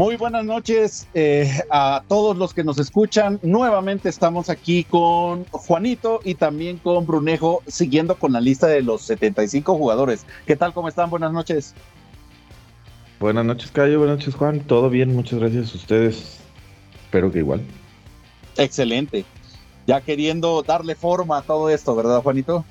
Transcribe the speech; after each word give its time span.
Muy 0.00 0.16
buenas 0.16 0.46
noches 0.46 1.06
eh, 1.12 1.60
a 1.68 2.02
todos 2.08 2.34
los 2.34 2.54
que 2.54 2.64
nos 2.64 2.78
escuchan. 2.78 3.38
Nuevamente 3.42 4.08
estamos 4.08 4.48
aquí 4.48 4.84
con 4.84 5.44
Juanito 5.50 6.20
y 6.24 6.36
también 6.36 6.78
con 6.78 7.06
Brunejo, 7.06 7.62
siguiendo 7.66 8.14
con 8.14 8.32
la 8.32 8.40
lista 8.40 8.66
de 8.66 8.80
los 8.80 9.02
75 9.02 9.76
jugadores. 9.76 10.24
¿Qué 10.46 10.56
tal? 10.56 10.72
¿Cómo 10.72 10.88
están? 10.88 11.10
Buenas 11.10 11.34
noches. 11.34 11.74
Buenas 13.18 13.44
noches, 13.44 13.70
Cayo. 13.72 13.98
Buenas 13.98 14.20
noches, 14.20 14.34
Juan. 14.36 14.60
Todo 14.60 14.88
bien, 14.88 15.14
muchas 15.14 15.38
gracias 15.38 15.74
a 15.74 15.76
ustedes. 15.76 16.38
Espero 17.04 17.30
que 17.30 17.40
igual. 17.40 17.60
Excelente. 18.56 19.26
Ya 19.86 20.00
queriendo 20.00 20.62
darle 20.62 20.94
forma 20.94 21.36
a 21.36 21.42
todo 21.42 21.68
esto, 21.68 21.94
¿verdad, 21.94 22.22
Juanito? 22.22 22.64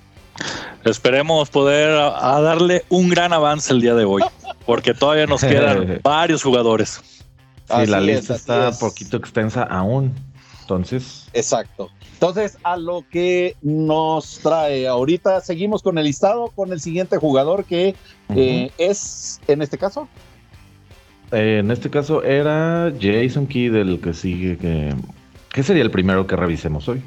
Esperemos 0.84 1.52
poder 1.52 1.92
a, 1.92 2.42
darle 2.42 2.86
un 2.90 3.08
gran 3.08 3.34
avance 3.34 3.72
el 3.72 3.82
día 3.82 3.94
de 3.94 4.06
hoy, 4.06 4.24
porque 4.66 4.96
todavía 4.96 5.28
nos 5.28 5.42
quedan 5.42 6.00
varios 6.04 6.42
jugadores. 6.42 7.04
Sí, 7.70 7.86
la 7.86 8.02
lista 8.02 8.36
está 8.36 8.72
poquito 8.72 9.18
extensa 9.18 9.64
aún. 9.64 10.14
Entonces. 10.62 11.28
Exacto. 11.34 11.90
Entonces, 12.14 12.58
a 12.64 12.78
lo 12.78 13.04
que 13.10 13.56
nos 13.62 14.40
trae 14.40 14.88
ahorita, 14.88 15.42
seguimos 15.42 15.82
con 15.82 15.98
el 15.98 16.06
listado, 16.06 16.50
con 16.50 16.72
el 16.72 16.80
siguiente 16.80 17.18
jugador 17.18 17.66
que 17.66 17.96
eh, 18.36 18.72
es, 18.78 19.40
en 19.48 19.62
este 19.62 19.78
caso. 19.78 20.08
Eh, 21.32 21.60
en 21.60 21.72
este 21.72 21.90
caso 21.90 22.24
era 22.24 22.94
Jason 23.00 23.48
Key, 23.48 23.70
del 23.70 24.00
que 24.02 24.14
sigue, 24.14 24.58
que, 24.58 24.94
¿qué 25.52 25.64
sería 25.64 25.84
el 25.84 25.92
primero 25.92 26.28
que 26.28 26.36
revisemos 26.36 26.88
hoy? 26.88 27.02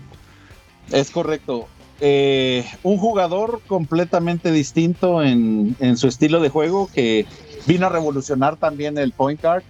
Es 0.91 1.10
correcto. 1.10 1.69
Eh, 2.01 2.65
un 2.83 2.99
jugador 2.99 3.60
completamente 3.66 4.51
distinto 4.51 5.23
en, 5.23 5.77
su 5.96 6.09
estilo 6.09 6.40
de 6.40 6.49
juego 6.49 6.90
que 6.93 7.27
vino 7.66 7.87
a 7.87 7.90
revolucionar 7.90 8.57
también 8.57 8.99
el 8.99 9.13
point 9.13 9.40
guard. 9.40 9.63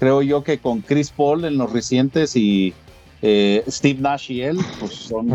Creo 0.00 0.22
yo 0.22 0.42
que 0.42 0.58
con 0.58 0.80
Chris 0.80 1.10
Paul 1.10 1.44
en 1.44 1.58
los 1.58 1.70
recientes 1.72 2.34
y 2.34 2.72
eh, 3.20 3.62
Steve 3.68 4.00
Nash 4.00 4.32
y 4.32 4.40
él, 4.40 4.58
pues 4.78 4.94
son 4.94 5.28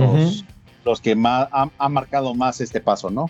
los, 0.83 1.01
que 1.01 1.15
más 1.15 1.47
han, 1.51 1.93
marcado 1.93 2.33
más 2.33 2.59
este 2.59 2.81
paso, 2.81 3.11
¿no? 3.11 3.29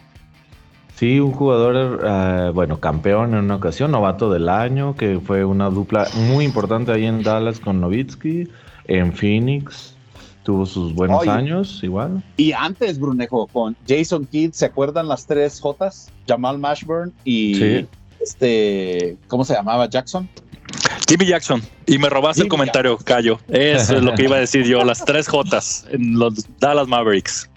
Sí, 0.95 1.19
un 1.19 1.33
jugador, 1.33 2.02
eh, 2.06 2.52
bueno, 2.53 2.80
campeón 2.80 3.33
en 3.33 3.44
una 3.44 3.58
ocasión, 3.58 3.91
novato 3.91 4.31
del 4.31 4.47
año, 4.47 4.95
que 4.95 5.19
fue 5.19 5.44
una 5.44 5.69
dupla 5.69 6.08
muy 6.16 6.45
importante 6.45 6.94
ahí 6.94 7.06
en 7.06 7.22
Dallas 7.22 7.59
con 7.59 7.81
Novitsky, 7.81 8.47
en 8.86 9.11
Phoenix, 9.11 9.94
tuvo 10.44 10.66
sus 10.66 10.94
buenos 10.94 11.28
años, 11.28 11.81
igual. 11.83 12.23
Y 12.38 12.53
antes, 12.53 12.97
Brunejo, 12.97 13.47
con 13.47 13.75
Jason 13.86 14.25
Kidd, 14.25 14.53
¿se 14.53 14.67
acuerdan 14.67 15.09
las 15.09 15.25
tres 15.25 15.59
Jotas? 15.59 16.13
Jamal 16.25 16.59
Mashburn 16.59 17.11
y 17.25 17.86
este, 18.22 19.17
¿cómo 19.28 19.44
se 19.44 19.53
llamaba? 19.53 19.89
Jackson. 19.89 20.30
Jimmy 21.08 21.26
Jackson. 21.26 21.62
Y 21.86 21.98
me 21.98 22.10
robaste 22.10 22.44
el 22.44 22.48
comentario, 22.48 22.98
Cayo. 22.98 23.40
Eso 23.48 23.98
es 23.98 24.04
lo 24.04 24.14
que 24.16 24.24
iba 24.24 24.38
a 24.38 24.40
decir 24.40 24.66
yo, 24.66 24.84
las 24.84 25.06
tres 25.06 25.28
Jotas 25.28 25.86
en 25.92 26.18
los 26.18 26.46
Dallas 26.60 26.88
Mavericks. 26.88 27.50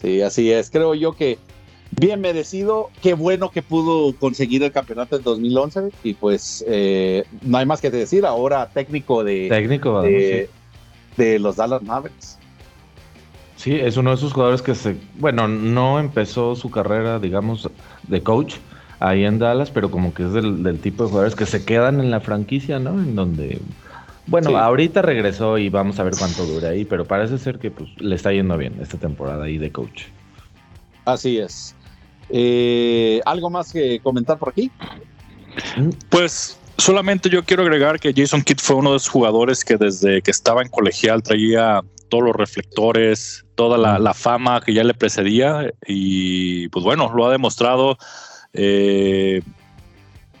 Sí, 0.00 0.20
así 0.20 0.52
es. 0.52 0.70
Creo 0.70 0.94
yo 0.94 1.12
que 1.12 1.38
bien 1.92 2.20
merecido. 2.20 2.90
Qué 3.02 3.14
bueno 3.14 3.50
que 3.50 3.62
pudo 3.62 4.14
conseguir 4.16 4.62
el 4.62 4.72
campeonato 4.72 5.16
en 5.16 5.22
2011. 5.22 5.90
Y 6.02 6.14
pues 6.14 6.64
eh, 6.68 7.24
no 7.42 7.58
hay 7.58 7.66
más 7.66 7.80
que 7.80 7.90
decir. 7.90 8.26
Ahora 8.26 8.68
técnico 8.72 9.24
de, 9.24 9.48
técnico, 9.48 10.02
de, 10.02 10.50
de 11.16 11.38
los 11.38 11.56
Dallas 11.56 11.82
Mavericks. 11.82 12.38
Sí, 13.56 13.74
es 13.74 13.96
uno 13.96 14.10
de 14.10 14.16
esos 14.16 14.34
jugadores 14.34 14.60
que 14.60 14.74
se, 14.74 14.96
bueno, 15.14 15.48
no 15.48 15.98
empezó 15.98 16.54
su 16.54 16.70
carrera, 16.70 17.18
digamos, 17.18 17.68
de 18.06 18.22
coach 18.22 18.56
ahí 19.00 19.24
en 19.24 19.38
Dallas, 19.38 19.70
pero 19.70 19.90
como 19.90 20.14
que 20.14 20.24
es 20.24 20.32
del, 20.32 20.78
tipo 20.80 21.04
de 21.04 21.10
jugadores 21.10 21.34
que 21.34 21.46
se 21.46 21.64
quedan 21.64 22.00
en 22.00 22.10
la 22.10 22.20
franquicia, 22.20 22.78
¿no? 22.78 22.90
En 22.90 23.14
donde, 23.14 23.60
bueno, 24.26 24.56
ahorita 24.56 25.02
regresó 25.02 25.58
y 25.58 25.68
vamos 25.68 25.98
a 25.98 26.04
ver 26.04 26.14
cuánto 26.18 26.44
dura 26.46 26.70
ahí, 26.70 26.84
pero 26.84 27.04
parece 27.04 27.38
ser 27.38 27.58
que 27.58 27.70
pues, 27.70 27.90
le 27.98 28.14
está 28.14 28.32
yendo 28.32 28.56
bien 28.56 28.74
esta 28.80 28.98
temporada 28.98 29.44
ahí 29.44 29.58
de 29.58 29.70
coach. 29.70 30.04
Así 31.04 31.38
es. 31.38 31.74
Eh, 32.30 33.20
¿Algo 33.24 33.50
más 33.50 33.72
que 33.72 34.00
comentar 34.00 34.38
por 34.38 34.48
aquí? 34.48 34.70
Pues 36.08 36.58
Solamente 36.78 37.30
yo 37.30 37.42
quiero 37.42 37.62
agregar 37.62 37.98
que 37.98 38.12
Jason 38.14 38.42
Kidd 38.42 38.58
fue 38.58 38.76
uno 38.76 38.90
de 38.90 38.98
esos 38.98 39.08
jugadores 39.08 39.64
que 39.64 39.76
desde 39.76 40.20
que 40.20 40.30
estaba 40.30 40.60
en 40.60 40.68
colegial 40.68 41.22
traía 41.22 41.80
todos 42.10 42.22
los 42.22 42.36
reflectores, 42.36 43.46
toda 43.54 43.78
la, 43.78 44.14
fama 44.14 44.60
que 44.60 44.74
ya 44.74 44.84
le 44.84 44.92
precedía 44.92 45.72
y 45.86 46.68
pues 46.68 46.84
bueno, 46.84 47.10
lo 47.14 47.26
ha 47.26 47.32
demostrado. 47.32 47.96
Eh, 48.56 49.42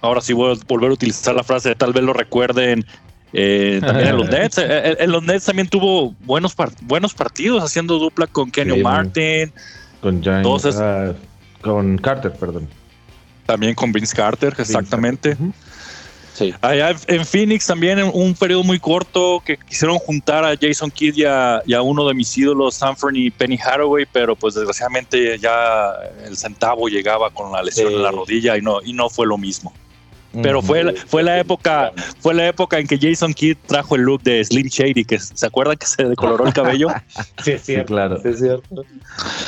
ahora 0.00 0.20
sí 0.20 0.32
voy 0.32 0.54
a 0.54 0.58
volver 0.66 0.90
a 0.90 0.94
utilizar 0.94 1.34
la 1.34 1.44
frase, 1.44 1.74
tal 1.74 1.92
vez 1.92 2.02
lo 2.02 2.12
recuerden 2.12 2.84
eh, 3.32 3.80
también 3.84 4.08
en 4.08 4.16
los 4.16 4.28
Nets. 4.30 4.58
Eh, 4.58 4.96
en, 4.98 5.12
los 5.12 5.22
Nets 5.22 5.44
también 5.44 5.68
tuvo 5.68 6.14
buenos, 6.24 6.54
buenos 6.82 7.14
partidos 7.14 7.62
haciendo 7.62 7.98
dupla 7.98 8.26
con 8.26 8.50
Kenny 8.50 8.82
Martin. 8.82 9.52
Con 10.00 10.22
James, 10.22 10.76
ah, 10.76 11.12
con 11.60 11.98
Carter, 11.98 12.32
perdón. 12.32 12.68
También 13.44 13.74
con 13.74 13.92
Vince 13.92 14.14
Carter, 14.14 14.54
exactamente. 14.58 15.36
Allá 16.60 16.94
en 17.06 17.24
Phoenix 17.24 17.66
también 17.66 17.98
en 17.98 18.10
un 18.12 18.34
periodo 18.34 18.62
muy 18.62 18.78
corto 18.78 19.42
que 19.44 19.56
quisieron 19.56 19.98
juntar 19.98 20.44
a 20.44 20.56
Jason 20.60 20.90
Kidd 20.90 21.16
y 21.16 21.24
a, 21.24 21.82
uno 21.82 22.06
de 22.06 22.14
mis 22.14 22.36
ídolos, 22.36 22.74
Sanford 22.74 23.16
y 23.16 23.30
Penny 23.30 23.58
Haraway, 23.62 24.06
pero 24.10 24.36
pues 24.36 24.54
desgraciadamente 24.54 25.38
ya 25.38 25.92
el 26.24 26.36
centavo 26.36 26.88
llegaba 26.88 27.30
con 27.30 27.52
la 27.52 27.62
lesión 27.62 27.92
en 27.92 28.02
la 28.02 28.10
rodilla 28.10 28.56
y 28.56 28.62
no, 28.62 28.80
y 28.82 28.92
no 28.92 29.08
fue 29.08 29.26
lo 29.26 29.38
mismo. 29.38 29.72
Pero 30.42 30.62
fue, 30.62 30.84
la, 30.84 30.92
fue 30.92 31.22
la 31.22 31.38
época, 31.38 31.92
fue 32.20 32.34
la 32.34 32.48
época 32.48 32.78
en 32.78 32.86
que 32.86 32.98
Jason 32.98 33.32
Kidd 33.32 33.56
trajo 33.66 33.96
el 33.96 34.02
look 34.02 34.22
de 34.22 34.44
Slim 34.44 34.66
Shady, 34.68 35.04
que 35.04 35.18
se 35.18 35.46
acuerda 35.46 35.76
que 35.76 35.86
se 35.86 36.04
decoloró 36.04 36.46
el 36.46 36.52
cabello. 36.52 36.88
sí, 37.44 37.58
sí, 37.58 37.76
claro. 37.84 38.20
Sí, 38.22 38.28
es 38.28 38.38
cierto. 38.40 38.84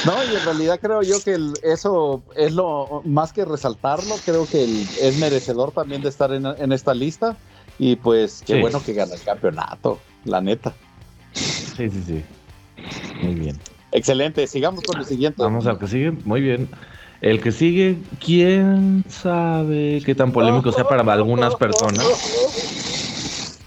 No, 0.06 0.24
y 0.24 0.36
en 0.36 0.44
realidad 0.44 0.78
creo 0.80 1.02
yo 1.02 1.22
que 1.22 1.38
eso 1.62 2.22
es 2.36 2.52
lo 2.52 3.02
más 3.04 3.32
que 3.32 3.44
resaltarlo, 3.44 4.16
creo 4.24 4.46
que 4.46 4.64
es 4.64 5.18
merecedor 5.18 5.72
también 5.72 6.02
de 6.02 6.08
estar 6.08 6.32
en, 6.32 6.72
esta 6.72 6.94
lista. 6.94 7.36
Y 7.80 7.94
pues 7.96 8.42
qué 8.44 8.60
bueno 8.60 8.82
que 8.84 8.92
gana 8.92 9.14
el 9.14 9.22
campeonato, 9.22 10.00
la 10.24 10.40
neta. 10.40 10.74
Sí, 11.32 11.88
sí, 11.88 12.02
sí. 12.06 12.24
Muy 13.22 13.34
bien. 13.34 13.58
Excelente, 13.92 14.46
sigamos 14.46 14.84
con 14.84 14.98
el 14.98 15.06
siguiente. 15.06 15.42
Vamos 15.42 15.66
al 15.66 15.78
que 15.78 15.86
sigue, 15.86 16.10
muy 16.10 16.40
bien. 16.40 16.68
El 17.20 17.40
que 17.40 17.50
sigue, 17.50 17.98
quién 18.24 19.04
sabe 19.08 20.00
qué 20.04 20.14
tan 20.14 20.30
polémico 20.32 20.70
sea 20.70 20.84
para 20.84 21.02
algunas 21.12 21.54
personas. 21.56 22.06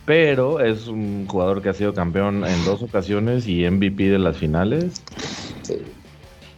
Pero 0.05 0.61
es 0.61 0.87
un 0.87 1.27
jugador 1.27 1.61
que 1.61 1.69
ha 1.69 1.73
sido 1.73 1.93
campeón 1.93 2.45
en 2.45 2.65
dos 2.65 2.81
ocasiones 2.81 3.47
y 3.47 3.69
MVP 3.69 4.09
de 4.09 4.19
las 4.19 4.37
finales. 4.37 5.03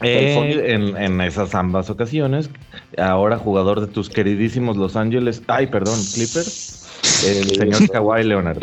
en, 0.01 1.21
esas 1.21 1.55
ambas 1.55 1.89
ocasiones. 1.89 2.49
Ahora 2.97 3.37
jugador 3.37 3.81
de 3.81 3.87
tus 3.87 4.09
queridísimos 4.09 4.77
Los 4.77 4.95
Ángeles. 4.95 5.41
Ay, 5.47 5.67
perdón, 5.67 5.99
Clippers. 6.13 6.87
El 7.25 7.55
señor 7.55 7.89
Kawhi 7.89 8.23
Leonard. 8.23 8.59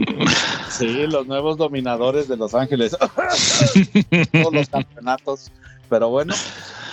Sí, 0.71 1.07
los 1.09 1.27
nuevos 1.27 1.59
dominadores 1.59 2.29
de 2.29 2.37
Los 2.37 2.55
Ángeles. 2.55 2.97
Todos 4.33 4.55
los 4.55 4.69
campeonatos. 4.69 5.51
Pero 5.91 6.09
bueno, 6.09 6.33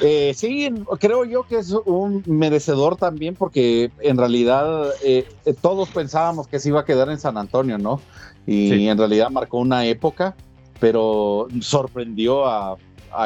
eh, 0.02 0.34
sí, 0.36 0.70
creo 1.00 1.24
yo 1.24 1.44
que 1.44 1.58
es 1.58 1.72
un 1.86 2.24
merecedor 2.26 2.98
también 2.98 3.36
porque 3.36 3.92
en 4.00 4.18
realidad 4.18 4.92
eh, 5.04 5.26
todos 5.62 5.90
pensábamos 5.90 6.48
que 6.48 6.60
se 6.60 6.70
iba 6.70 6.82
a 6.82 6.86
quedar 6.86 7.10
en 7.10 7.20
San 7.20 7.38
Antonio, 7.38 7.78
¿no? 7.78 8.02
Y 8.48 8.88
en 8.88 8.98
realidad 8.98 9.30
marcó 9.30 9.60
una 9.60 9.86
época, 9.86 10.36
pero 10.80 11.48
sorprendió 11.62 12.48
a, 12.48 12.78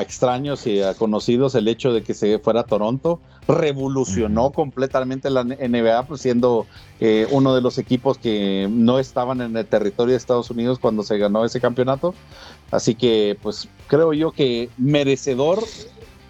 extraños 0.01 0.65
y 0.67 0.81
a 0.81 0.93
conocidos 0.93 1.53
el 1.55 1.67
hecho 1.67 1.91
de 1.91 2.03
que 2.03 2.13
se 2.13 2.39
fuera 2.39 2.61
a 2.61 2.63
Toronto. 2.63 3.19
Revolucionó 3.47 4.51
completamente 4.51 5.29
la 5.29 5.43
NBA, 5.43 6.03
pues 6.03 6.21
siendo 6.21 6.67
eh, 6.99 7.27
uno 7.31 7.55
de 7.55 7.61
los 7.61 7.77
equipos 7.77 8.17
que 8.17 8.67
no 8.69 8.99
estaban 8.99 9.41
en 9.41 9.57
el 9.57 9.65
territorio 9.65 10.11
de 10.11 10.17
Estados 10.17 10.49
Unidos 10.51 10.79
cuando 10.79 11.03
se 11.03 11.17
ganó 11.17 11.43
ese 11.43 11.59
campeonato. 11.59 12.13
Así 12.69 12.95
que, 12.95 13.37
pues 13.41 13.67
creo 13.87 14.13
yo 14.13 14.31
que 14.31 14.69
merecedor 14.77 15.63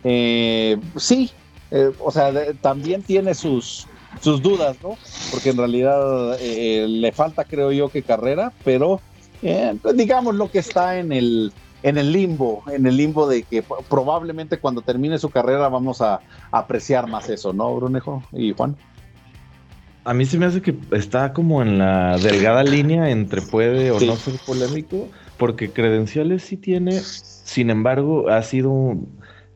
eh, 0.04 0.80
sí, 0.96 1.32
eh, 1.70 1.92
o 2.00 2.12
sea, 2.12 2.34
también 2.62 3.04
tiene 3.04 3.36
sus, 3.36 3.88
sus 4.20 4.42
dudas, 4.42 4.78
¿no? 4.82 4.98
Porque 5.32 5.50
en 5.50 5.58
realidad 5.58 6.40
le 6.40 7.12
falta, 7.12 7.44
creo 7.44 7.72
yo, 7.72 7.90
que 7.90 8.02
carrera, 8.02 8.52
pero 8.64 9.02
pues 9.42 9.98
digamos 9.98 10.36
lo 10.36 10.52
que 10.52 10.60
está 10.60 11.00
en 11.00 11.12
el, 11.12 11.52
en 11.84 11.98
el 11.98 12.12
limbo, 12.12 12.64
en 12.72 12.86
el 12.86 12.98
limbo 12.98 13.28
de 13.28 13.44
que 13.44 13.64
probablemente 13.90 14.58
cuando 14.58 14.82
termine 14.82 15.18
su 15.18 15.30
carrera 15.30 15.68
vamos 15.70 16.02
a, 16.02 16.22
apreciar 16.52 17.08
más 17.08 17.30
eso, 17.30 17.54
¿no, 17.54 17.76
Brunejo 17.76 18.24
y 18.32 18.54
Juan? 18.54 18.76
A 20.04 20.14
mí 20.14 20.26
se 20.26 20.38
me 20.38 20.48
hace 20.48 20.62
que 20.62 20.76
está 20.92 21.32
como 21.34 21.62
en 21.62 21.78
la 21.78 22.18
delgada 22.18 22.64
línea 22.64 23.10
entre 23.12 23.42
puede 23.42 23.92
o 23.92 24.00
no 24.00 24.16
ser 24.16 24.34
polémico, 24.46 25.08
porque 25.38 25.72
credenciales 25.72 26.44
sí 26.44 26.58
tiene, 26.58 27.00
sin 27.00 27.70
embargo, 27.70 28.30
ha 28.30 28.42
sido 28.42 28.98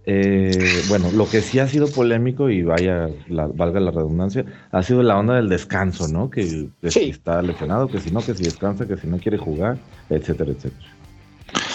eh, 0.07 0.83
bueno, 0.87 1.11
lo 1.11 1.27
que 1.27 1.41
sí 1.41 1.57
ha 1.57 1.67
sido 1.67 1.87
polémico 1.87 2.51
y 2.51 2.61
vaya, 2.61 3.09
valga 3.27 3.79
la 3.79 3.89
redundancia, 3.89 4.45
ha 4.71 4.83
sido 4.83 5.01
la 5.01 5.17
onda 5.17 5.35
del 5.35 5.49
descanso, 5.49 6.07
¿no? 6.07 6.29
Que, 6.29 6.69
si 6.83 7.09
está 7.09 7.41
lesionado, 7.41 7.87
que 7.87 7.99
si 7.99 8.11
no, 8.11 8.21
que 8.21 8.35
si 8.35 8.43
descansa, 8.43 8.87
que 8.87 8.97
si 8.97 9.07
no 9.07 9.17
quiere 9.17 9.39
jugar, 9.39 9.77
etcétera, 10.09 10.51
etcétera. 10.51 10.94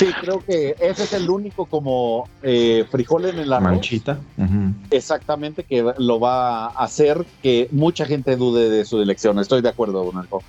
Sí, 0.00 0.06
creo 0.18 0.42
que 0.42 0.74
ese 0.80 1.04
es 1.04 1.12
el 1.12 1.28
único 1.28 1.66
como 1.66 2.26
eh, 2.42 2.86
frijol 2.90 3.26
en 3.26 3.38
el 3.38 3.52
arroz. 3.52 3.72
Manchita. 3.72 4.18
Exactamente, 4.90 5.64
que 5.64 5.92
lo 5.98 6.18
va 6.18 6.68
a 6.68 6.84
hacer 6.84 7.26
que 7.42 7.68
mucha 7.70 8.06
gente 8.06 8.36
dude 8.36 8.70
de 8.70 8.86
su 8.86 9.02
elección. 9.02 9.38
Estoy 9.38 9.60
de 9.60 9.68
acuerdo 9.68 10.02
con 10.06 10.16
algo. 10.16 10.42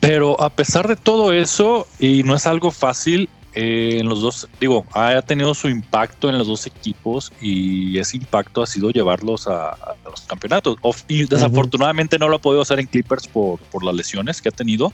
Pero 0.00 0.40
a 0.40 0.50
pesar 0.50 0.88
de 0.88 0.96
todo 0.96 1.32
eso, 1.32 1.86
y 2.00 2.24
no 2.24 2.34
es 2.34 2.48
algo 2.48 2.72
fácil, 2.72 3.28
eh, 3.54 3.98
en 4.00 4.08
los 4.08 4.22
dos, 4.22 4.48
digo, 4.58 4.84
ha 4.92 5.22
tenido 5.22 5.54
su 5.54 5.68
impacto 5.68 6.28
en 6.28 6.36
los 6.36 6.48
dos 6.48 6.66
equipos 6.66 7.32
y 7.40 7.96
ese 7.96 8.16
impacto 8.16 8.64
ha 8.64 8.66
sido 8.66 8.90
llevarlos 8.90 9.46
a, 9.46 9.76
los 10.04 10.22
campeonatos. 10.22 10.78
Y 11.06 11.26
desafortunadamente 11.26 12.18
no 12.18 12.28
lo 12.28 12.36
ha 12.36 12.40
podido 12.40 12.62
hacer 12.62 12.80
en 12.80 12.86
Clippers 12.86 13.28
por, 13.28 13.60
por 13.60 13.84
las 13.84 13.94
lesiones 13.94 14.42
que 14.42 14.48
ha 14.48 14.52
tenido. 14.52 14.92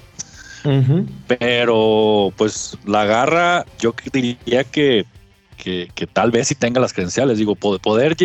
Pero 1.27 2.33
pues 2.37 2.79
la 2.87 3.05
garra, 3.05 3.65
yo 3.79 3.95
diría 4.13 4.65
que, 4.65 5.05
que, 5.57 6.09
tal 6.13 6.31
vez 6.31 6.49
sí 6.49 6.55
tenga 6.55 6.81
las 6.81 6.93
credenciales, 6.93 7.39
digo, 7.39 7.55
poder, 7.55 8.17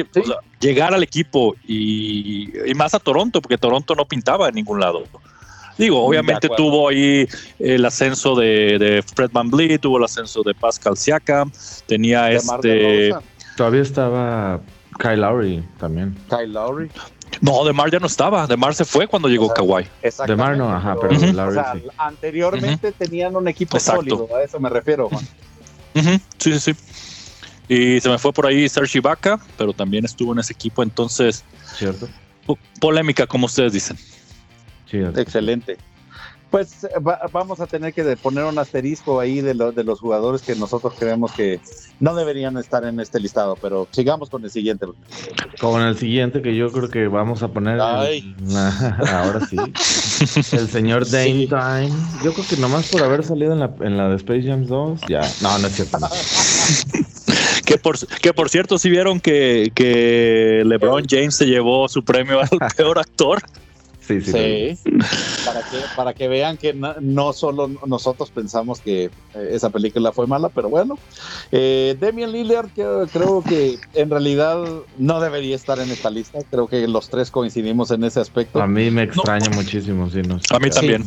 llegar 0.59 0.93
al 0.93 1.03
equipo 1.03 1.55
y, 1.67 2.49
y, 2.69 2.73
más 2.75 2.93
a 2.93 2.99
Toronto, 2.99 3.41
porque 3.41 3.57
Toronto 3.57 3.95
no 3.95 4.05
pintaba 4.05 4.49
en 4.49 4.55
ningún 4.55 4.79
lado. 4.79 5.03
Digo, 5.77 6.03
obviamente 6.03 6.49
tuvo 6.57 6.89
ahí 6.89 7.25
el 7.57 7.85
ascenso 7.85 8.35
de, 8.35 9.03
Fred 9.15 9.31
Van 9.31 9.49
Vliet, 9.49 9.79
tuvo 9.79 9.97
el 9.97 10.03
ascenso 10.03 10.43
de 10.43 10.53
Pascal 10.53 10.97
Siakam, 10.97 11.51
tenía 11.87 12.31
este... 12.31 13.13
Todavía 13.55 13.81
estaba 13.81 14.61
Kyle 14.99 15.21
Lowry 15.21 15.63
también. 15.79 16.15
Kyle 16.29 16.51
Lowry. 16.51 16.89
No, 17.41 17.63
Demar 17.65 17.91
ya 17.91 17.99
no 17.99 18.07
estaba. 18.07 18.47
Demar 18.47 18.75
se 18.75 18.85
fue 18.85 19.07
cuando 19.07 19.27
llegó 19.27 19.53
Kawhi. 19.53 19.87
Demar 20.27 20.57
no, 20.57 20.73
ajá, 20.73 20.95
pero, 20.99 21.15
o 21.15 21.51
sea, 21.51 21.75
anteriormente 21.97 22.91
tenían 22.91 23.35
un 23.35 23.47
equipo 23.47 23.79
sólido, 23.79 24.27
a 24.35 24.43
eso 24.43 24.59
me 24.59 24.69
refiero, 24.69 25.09
Juan. 25.09 25.27
Sí, 26.37 26.53
sí, 26.53 26.59
sí. 26.59 26.75
Y 27.67 28.01
se 28.01 28.09
me 28.09 28.17
fue 28.17 28.33
por 28.33 28.47
ahí 28.47 28.67
Serge 28.67 28.97
Ibaka, 28.97 29.39
pero 29.57 29.73
también 29.73 30.03
estuvo 30.03 30.33
en 30.33 30.39
ese 30.39 30.53
equipo, 30.53 30.81
entonces. 30.81 31.43
Cierto. 31.77 32.09
Polémica, 32.79 33.27
como 33.27 33.45
ustedes 33.45 33.73
dicen. 33.73 33.97
Excelente. 34.91 35.77
Pues 36.49 36.87
vamos 37.31 37.59
a 37.59 37.67
tener 37.67 37.93
que 37.93 38.17
poner 38.17 38.43
un 38.45 38.57
asterisco 38.57 39.19
ahí 39.19 39.41
de, 39.41 39.53
de 39.53 39.83
los 39.83 39.99
jugadores 39.99 40.41
que 40.41 40.55
nosotros 40.55 40.93
creemos 40.97 41.31
que 41.31 41.59
no 41.99 42.15
deberían 42.15 42.57
estar 42.57 42.83
en 42.85 42.99
este 42.99 43.19
listado, 43.19 43.55
pero 43.61 43.87
sigamos 43.91 44.29
con 44.29 44.43
el 44.43 44.49
siguiente. 44.49 44.87
Con 45.59 45.81
el 45.81 45.97
siguiente 45.97 46.41
que 46.41 46.55
yo 46.55 46.71
creo 46.71 46.89
que 46.89 47.07
vamos 47.07 47.43
a 47.43 47.49
poner. 47.49 47.79
ahora 47.81 49.45
sí. 49.47 49.57
el 50.55 50.69
señor 50.69 51.09
Dame 51.09 51.47
Time. 51.47 51.91
Yo 52.23 52.33
creo 52.33 52.45
que 52.49 52.57
nomás 52.57 52.89
por 52.89 53.03
haber 53.03 53.23
salido 53.23 53.53
en 53.53 53.59
la, 53.59 53.71
en 53.81 53.97
la 53.97 54.09
de 54.09 54.15
Space 54.15 54.43
Jam 54.43 54.65
2, 54.65 55.01
ya. 55.07 55.21
No, 55.41 55.59
no 55.59 55.67
es 55.67 55.75
cierto. 55.75 55.97
que, 57.65 57.77
por, 57.77 57.97
que 58.07 58.33
por 58.33 58.49
cierto, 58.49 58.79
si 58.79 58.89
vieron 58.89 59.19
que, 59.19 59.71
que 59.75 60.63
LeBron 60.65 61.05
James 61.07 61.35
se 61.35 61.45
llevó 61.45 61.87
su 61.87 62.03
premio 62.03 62.39
al 62.39 62.49
peor 62.75 62.99
actor. 62.99 63.41
Sí, 64.09 64.21
sí. 64.21 64.91
Para, 65.45 65.61
que, 65.61 65.77
para 65.95 66.13
que 66.15 66.27
vean 66.27 66.57
que 66.57 66.73
no, 66.73 67.31
solo 67.31 67.69
nosotros 67.85 68.31
pensamos 68.31 68.79
que 68.79 69.03
eh, 69.03 69.49
esa 69.51 69.69
película 69.69 70.11
fue 70.11 70.25
mala, 70.25 70.49
pero 70.49 70.67
bueno. 70.67 70.97
Eh, 71.51 71.95
Demian 71.99 72.31
Lillard 72.31 72.69
creo, 72.71 73.43
que 73.43 73.77
en 73.93 74.09
realidad 74.09 74.57
no 74.97 75.19
debería 75.19 75.55
estar 75.55 75.77
en 75.77 75.91
esta 75.91 76.09
lista. 76.09 76.39
Creo 76.49 76.67
que 76.67 76.87
los 76.87 77.11
tres 77.11 77.29
coincidimos 77.29 77.91
en 77.91 78.03
ese 78.03 78.19
aspecto. 78.19 78.59
A 78.59 78.65
mí 78.65 78.89
me 78.89 79.03
extraña 79.03 79.49
muchísimo, 79.51 80.09
sí, 80.09 80.23
no 80.23 80.39
A 80.49 80.59
mí 80.59 80.71
también. 80.71 81.05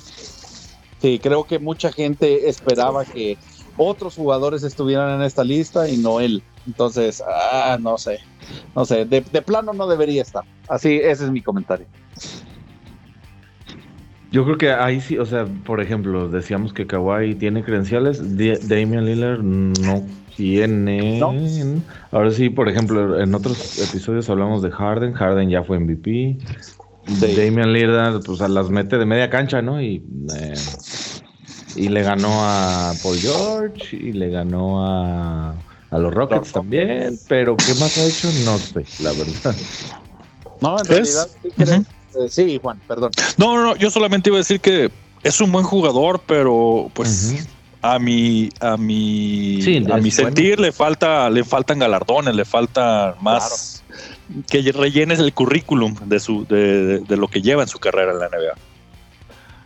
Sí, 1.01 1.19
creo 1.19 1.43
que 1.45 1.59
mucha 1.59 1.91
gente 1.91 2.49
esperaba 2.49 3.05
que 3.05 3.37
otros 3.77 4.15
jugadores 4.15 4.63
estuvieran 4.63 5.17
en 5.17 5.23
esta 5.23 5.43
lista 5.43 5.89
y 5.89 5.97
no 5.97 6.21
él. 6.21 6.41
Entonces, 6.69 7.21
ah, 7.27 7.77
no 7.81 7.99
sé, 7.99 8.21
no 8.77 8.85
sé, 8.85 9.07
de, 9.07 9.23
de 9.23 9.43
plano 9.43 9.73
no 9.73 9.89
debería 9.89 10.23
estar. 10.23 10.45
Así, 10.69 11.01
ese 11.03 11.25
es 11.25 11.31
mi 11.33 11.43
comentario. 11.43 11.87
Yo 14.33 14.45
creo 14.45 14.57
que 14.57 14.73
ahí 14.73 15.01
sí, 15.01 15.19
o 15.19 15.27
sea, 15.27 15.47
por 15.67 15.83
ejemplo, 15.83 16.29
decíamos 16.29 16.73
que 16.73 16.87
Kawhi 16.87 17.35
tiene 17.35 17.63
credenciales, 17.63 18.23
Damian 18.67 19.05
Lillard 19.05 19.43
no 19.43 20.03
tiene. 20.37 21.21
Ahora 22.11 22.31
sí, 22.31 22.49
por 22.49 22.69
ejemplo, 22.69 23.21
en 23.21 23.35
otros 23.35 23.79
episodios 23.79 24.31
hablamos 24.31 24.63
de 24.63 24.71
Harden, 24.71 25.13
Harden 25.13 25.51
ya 25.51 25.63
fue 25.63 25.79
MVP. 25.79 26.39
Damian 27.05 27.75
Lillard, 27.75 28.23
pues 28.23 28.41
a 28.41 28.49
las 28.49 28.71
mete 28.71 28.97
de 28.97 29.05
media 29.05 29.29
cancha, 29.29 29.61
¿no? 29.61 29.83
Y, 29.83 30.03
eh, 30.35 30.55
y 31.77 31.89
le 31.89 32.03
ganó 32.03 32.31
a 32.31 32.93
Paul 33.03 33.19
George 33.19 33.97
y 33.97 34.13
le 34.13 34.31
ganó 34.31 34.83
a, 34.87 35.55
a 35.91 35.99
los 35.99 36.15
Rockets 36.15 36.53
también, 36.53 37.19
pero 37.29 37.55
¿qué 37.57 37.75
más 37.75 37.99
ha 37.99 38.05
hecho? 38.07 38.29
No 38.47 38.57
sé, 38.57 38.85
la 39.03 39.13
verdad. 39.13 39.57
No, 40.63 40.81
en 40.81 40.87
realidad 40.87 41.29
sí 41.43 41.51
creo. 41.55 41.85
Eh, 42.17 42.29
sí, 42.29 42.59
Juan, 42.61 42.81
perdón. 42.87 43.11
No, 43.37 43.63
no, 43.63 43.77
yo 43.77 43.91
solamente 43.91 44.31
iba 44.31 44.37
a 44.37 44.41
decir 44.41 44.61
que 44.61 44.91
es 45.23 45.41
un 45.41 45.53
buen 45.53 45.65
jugador, 45.65 46.21
pero 46.27 46.91
pues 46.95 47.47
a 47.81 47.99
mi 47.99 48.51
a 48.61 48.77
mi 48.77 49.61
a 49.91 49.97
mi 49.97 50.11
sentir 50.11 50.61
le 50.61 50.73
falta 50.73 51.29
le 51.31 51.45
faltan 51.45 51.79
galardones, 51.79 52.35
le 52.35 52.45
falta 52.45 53.17
más 53.21 53.83
que 54.49 54.63
rellenes 54.73 55.19
el 55.19 55.33
currículum 55.33 55.95
de 56.07 56.21
su 56.21 56.47
de, 56.47 57.01
de, 57.01 57.17
lo 57.17 57.29
que 57.29 57.43
lleva 57.43 57.63
en 57.63 57.69
su 57.69 57.79
carrera 57.79 58.13
en 58.13 58.19
la 58.19 58.29
NBA. 58.29 58.55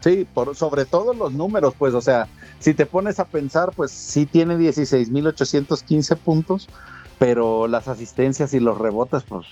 Sí, 0.00 0.26
por, 0.32 0.54
sobre 0.54 0.84
todo 0.84 1.14
los 1.14 1.32
números, 1.32 1.74
pues, 1.76 1.92
o 1.94 2.00
sea, 2.00 2.28
si 2.60 2.74
te 2.74 2.86
pones 2.86 3.18
a 3.18 3.24
pensar, 3.24 3.72
pues 3.74 3.90
sí 3.90 4.24
tiene 4.24 4.56
16.815 4.56 6.16
puntos, 6.16 6.68
pero 7.18 7.66
las 7.66 7.88
asistencias 7.88 8.52
y 8.54 8.60
los 8.60 8.78
rebotes, 8.78 9.22
pues 9.22 9.46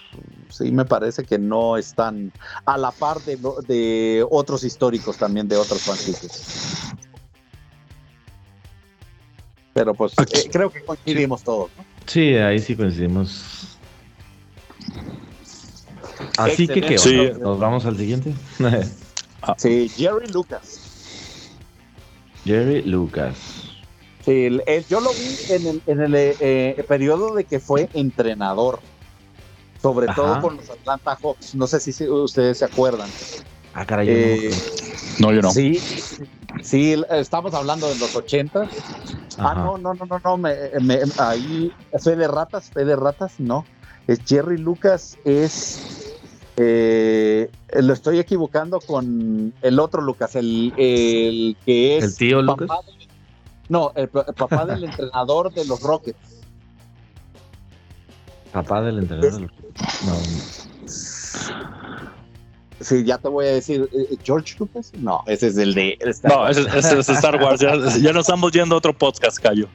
sí 0.51 0.71
me 0.71 0.85
parece 0.85 1.25
que 1.25 1.39
no 1.39 1.77
están 1.77 2.33
a 2.67 2.77
la 2.77 2.91
par 2.91 3.21
de, 3.23 3.39
de 3.67 4.27
otros 4.31 4.65
históricos 4.65 5.17
también 5.17 5.49
de 5.49 5.57
otros 5.57 5.83
franquicias. 5.83 6.95
Pero 9.73 9.95
pues 9.95 10.13
eh, 10.19 10.49
creo 10.53 10.71
que 10.71 10.85
coincidimos 10.85 11.43
todos. 11.43 11.71
¿no? 11.77 11.85
Sí, 12.07 12.35
ahí 12.35 12.61
sí 12.61 12.77
coincidimos. 12.77 13.79
Así 16.37 16.69
que, 16.69 16.81
¿qué? 16.81 17.37
¿Nos 17.41 17.59
vamos 17.59 17.85
al 17.87 17.97
siguiente? 17.97 18.35
sí, 19.57 19.89
Jerry 19.89 20.29
Lucas. 20.29 20.81
Jerry 22.45 22.83
Lucas. 22.83 23.64
Sí, 24.25 24.49
yo 24.89 25.01
lo 25.01 25.11
vi 25.11 25.37
en 25.51 25.67
el, 25.67 25.83
en 25.87 26.01
el 26.01 26.15
eh, 26.15 26.37
eh, 26.41 26.85
periodo 26.89 27.35
de 27.35 27.45
que 27.45 27.61
fue 27.61 27.91
entrenador, 27.93 28.81
sobre 29.83 30.07
todo 30.15 30.41
con 30.41 30.57
los 30.57 30.71
Atlanta 30.71 31.19
Hawks. 31.23 31.55
No 31.55 31.67
sé 31.67 31.79
si 31.79 32.09
ustedes 32.09 32.59
se 32.59 32.65
acuerdan. 32.65 33.11
Ah, 33.75 33.85
caray. 33.85 34.09
Eh, 34.09 34.51
no, 35.19 35.31
yo 35.31 35.43
no. 35.43 35.51
Sí, 35.51 35.79
sí, 36.63 36.95
estamos 37.11 37.53
hablando 37.53 37.87
de 37.87 37.97
los 37.97 38.17
80. 38.17 38.67
Ah, 39.37 39.55
no, 39.55 39.77
no, 39.77 39.93
no, 39.93 40.07
no, 40.07 40.21
no. 40.25 40.37
Me, 40.39 40.55
ahí, 41.19 41.71
fe 42.03 42.17
de 42.17 42.27
ratas, 42.27 42.71
fe 42.71 42.87
de 42.87 42.97
ratas, 42.97 43.35
no. 43.39 43.67
Es 44.07 44.21
Jerry 44.25 44.57
Lucas, 44.57 45.19
es. 45.27 46.17
lo 46.57 47.93
estoy 47.93 48.21
equivocando 48.21 48.81
con 48.81 49.53
el 49.61 49.79
otro 49.79 50.01
Lucas, 50.01 50.35
el, 50.35 50.73
el 50.79 51.59
que 51.67 51.99
es. 51.99 52.05
El 52.05 52.17
tío 52.17 52.41
Lucas. 52.41 52.71
No, 53.69 53.93
el, 53.95 54.09
papá 54.09 54.67
del 54.67 54.85
entrenador 54.85 55.53
de 55.53 55.65
los 55.65 55.81
Rockets. 55.81 56.19
Papá 58.53 58.83
del 58.83 58.99
entrenador 58.99 59.33
de 59.33 59.41
los 59.41 59.51
Rockets. 59.51 60.05
No. 60.07 60.65
Sí, 62.81 63.03
ya 63.03 63.17
te 63.17 63.29
voy 63.29 63.47
a 63.47 63.53
decir, 63.53 63.89
eh, 63.93 64.09
eh, 64.11 64.17
¿George 64.23 64.57
Lucas? 64.59 64.93
No, 64.99 65.23
ese 65.27 65.47
es 65.47 65.57
el 65.57 65.73
de. 65.75 65.97
no, 66.25 66.47
ese, 66.49 66.63
es 66.99 67.09
Star 67.09 67.43
Wars. 67.43 67.61
Ya, 67.61 68.13
nos 68.13 68.27
estamos 68.27 68.53
yendo 68.53 68.75
a 68.75 68.79
otro 68.79 68.93
podcast, 68.93 69.39
Cayo. 69.39 69.69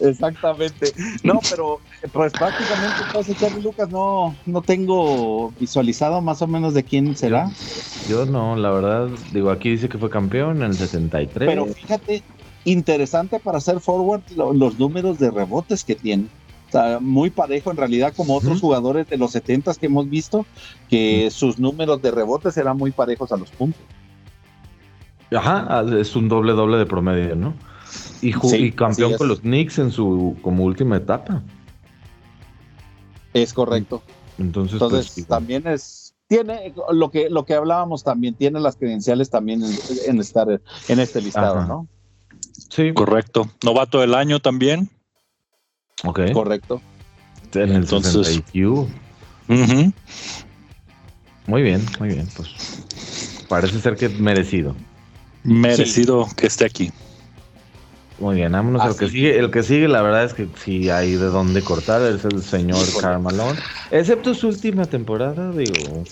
Exactamente. 0.00 0.92
No, 1.24 1.40
pero 1.50 1.80
pues 2.12 2.32
prácticamente 2.32 2.96
entonces 3.06 3.36
Charlie 3.38 3.62
Lucas 3.62 3.88
no, 3.88 4.36
no 4.46 4.62
tengo 4.62 5.52
visualizado 5.58 6.20
más 6.20 6.42
o 6.42 6.46
menos 6.46 6.74
de 6.74 6.84
quién 6.84 7.16
será. 7.16 7.50
Yo 8.08 8.24
no, 8.26 8.54
la 8.54 8.70
verdad, 8.70 9.08
digo, 9.32 9.50
aquí 9.50 9.70
dice 9.70 9.88
que 9.88 9.98
fue 9.98 10.10
campeón 10.10 10.58
en 10.58 10.70
el 10.70 10.76
63. 10.76 11.48
Pero 11.48 11.66
fíjate, 11.66 12.22
interesante 12.64 13.38
para 13.40 13.58
hacer 13.58 13.80
forward 13.80 14.22
los 14.36 14.78
números 14.78 15.18
de 15.18 15.30
rebotes 15.30 15.84
que 15.84 15.94
tiene. 15.94 16.28
O 16.68 16.72
sea, 16.72 16.98
muy 17.00 17.30
parejo 17.30 17.70
en 17.70 17.76
realidad 17.76 18.12
como 18.16 18.36
otros 18.36 18.60
jugadores 18.60 19.08
de 19.08 19.16
los 19.16 19.30
70 19.32 19.74
que 19.74 19.86
hemos 19.86 20.08
visto, 20.08 20.44
que 20.90 21.30
sus 21.30 21.58
números 21.58 22.02
de 22.02 22.10
rebotes 22.10 22.56
eran 22.56 22.76
muy 22.76 22.90
parejos 22.90 23.30
a 23.30 23.36
los 23.36 23.50
puntos. 23.50 23.82
Ajá, 25.30 25.84
es 25.98 26.16
un 26.16 26.28
doble 26.28 26.52
doble 26.52 26.78
de 26.78 26.86
promedio, 26.86 27.36
¿no? 27.36 27.54
Y, 28.22 28.34
y 28.56 28.72
campeón 28.72 29.14
con 29.16 29.28
los 29.28 29.40
Knicks 29.40 29.78
en 29.78 29.90
su 29.90 30.36
como 30.42 30.64
última 30.64 30.96
etapa. 30.96 31.42
Es 33.34 33.52
correcto. 33.52 34.02
Entonces, 34.38 34.74
Entonces 34.74 35.12
pues, 35.14 35.26
también 35.26 35.66
es, 35.66 36.14
tiene 36.26 36.72
lo 36.90 37.10
que, 37.10 37.30
lo 37.30 37.44
que 37.44 37.54
hablábamos 37.54 38.02
también, 38.02 38.34
tiene 38.34 38.60
las 38.60 38.76
credenciales 38.76 39.30
también 39.30 39.62
en, 39.62 39.72
en 40.06 40.20
estar 40.20 40.48
en 40.88 41.00
este 41.00 41.20
listado, 41.20 41.58
Ajá. 41.58 41.68
¿no? 41.68 41.88
Sí, 42.74 42.92
Correcto. 42.92 43.48
Novato 43.62 44.00
del 44.00 44.14
año 44.14 44.40
también. 44.40 44.88
ok. 46.04 46.32
Correcto. 46.32 46.80
En 47.54 47.70
el 47.70 47.76
Entonces- 47.76 48.12
60 48.26 48.50
IQ. 48.52 48.88
Ujú. 49.48 49.92
Muy 51.46 51.62
bien, 51.62 51.84
muy 52.00 52.08
bien. 52.08 52.26
Pues 52.36 52.48
parece 53.48 53.78
ser 53.80 53.96
que 53.96 54.08
merecido. 54.08 54.74
Merecido 55.44 56.26
que 56.36 56.46
esté 56.46 56.64
aquí. 56.64 56.90
Muy 58.18 58.36
bien, 58.36 58.52
vámonos 58.52 58.80
al 58.80 58.96
que 58.96 59.08
sigue. 59.08 59.38
El 59.38 59.50
que 59.50 59.62
sigue, 59.62 59.88
la 59.88 60.00
verdad 60.00 60.24
es 60.24 60.34
que 60.34 60.48
sí 60.64 60.88
hay 60.88 61.12
de 61.12 61.26
dónde 61.26 61.62
cortar, 61.62 62.00
es 62.02 62.24
el 62.24 62.42
señor. 62.42 62.78
Carmalón. 63.00 63.56
Excepto 63.90 64.34
su 64.34 64.48
última 64.48 64.86
temporada, 64.86 65.50
digo. 65.52 66.04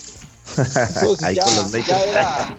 Pues 0.55 1.23
Ahí 1.23 1.35
ya, 1.35 1.45
con 1.45 1.55
los 1.55 1.71
ya 1.71 1.77
Lakers. 1.77 2.07
era, 2.07 2.57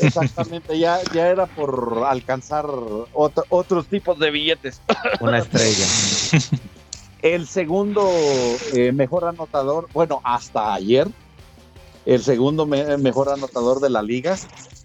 exactamente, 0.06 0.78
ya, 0.78 1.00
ya 1.14 1.28
era 1.28 1.46
por 1.46 2.02
alcanzar 2.06 2.66
otro- 3.12 3.44
otros 3.48 3.86
tipos 3.86 4.18
de 4.18 4.30
billetes. 4.30 4.80
Una 5.20 5.38
estrella. 5.38 5.86
El 7.22 7.46
segundo 7.46 8.10
eh, 8.74 8.92
mejor 8.92 9.24
anotador, 9.24 9.88
bueno, 9.92 10.20
hasta 10.24 10.74
ayer, 10.74 11.08
el 12.04 12.22
segundo 12.22 12.66
me- 12.66 12.96
mejor 12.98 13.28
anotador 13.28 13.80
de 13.80 13.90
la 13.90 14.02
liga, 14.02 14.36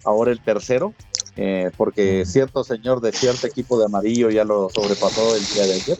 ahora 0.04 0.30
el 0.30 0.40
tercero, 0.40 0.94
eh, 1.40 1.70
porque 1.76 2.24
cierto 2.26 2.64
señor 2.64 3.00
de 3.00 3.12
cierto 3.12 3.46
equipo 3.46 3.78
de 3.78 3.84
amarillo 3.84 4.28
ya 4.28 4.44
lo 4.44 4.68
sobrepasó 4.70 5.36
el 5.36 5.44
día 5.46 5.66
de 5.66 5.74
ayer. 5.74 5.98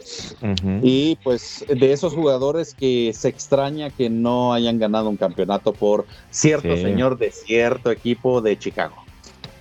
Y 0.83 1.15
pues 1.23 1.65
de 1.69 1.93
esos 1.93 2.13
jugadores 2.13 2.75
que 2.77 3.13
se 3.13 3.29
extraña 3.29 3.89
que 3.89 4.09
no 4.09 4.51
hayan 4.53 4.79
ganado 4.79 5.09
un 5.09 5.15
campeonato 5.15 5.71
por 5.71 6.05
cierto 6.29 6.75
Sí. 6.75 6.81
señor 6.81 7.17
de 7.17 7.31
cierto 7.31 7.89
equipo 7.89 8.41
de 8.41 8.59
Chicago. 8.59 8.95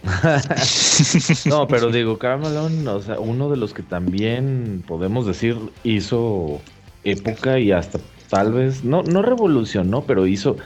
No, 1.46 1.68
pero 1.68 1.90
digo, 1.90 2.18
Carmelón, 2.18 2.86
o 2.88 3.00
sea, 3.00 3.20
uno 3.20 3.48
de 3.48 3.56
los 3.56 3.72
que 3.72 3.82
también 3.84 4.82
podemos 4.86 5.26
decir 5.26 5.56
hizo 5.84 6.60
época 7.04 7.60
y 7.60 7.70
hasta 7.70 8.00
tal 8.28 8.52
vez, 8.52 8.84
no, 8.84 9.02
no 9.02 9.22
revolucionó, 9.22 10.02
pero 10.04 10.26
hizo 10.26 10.56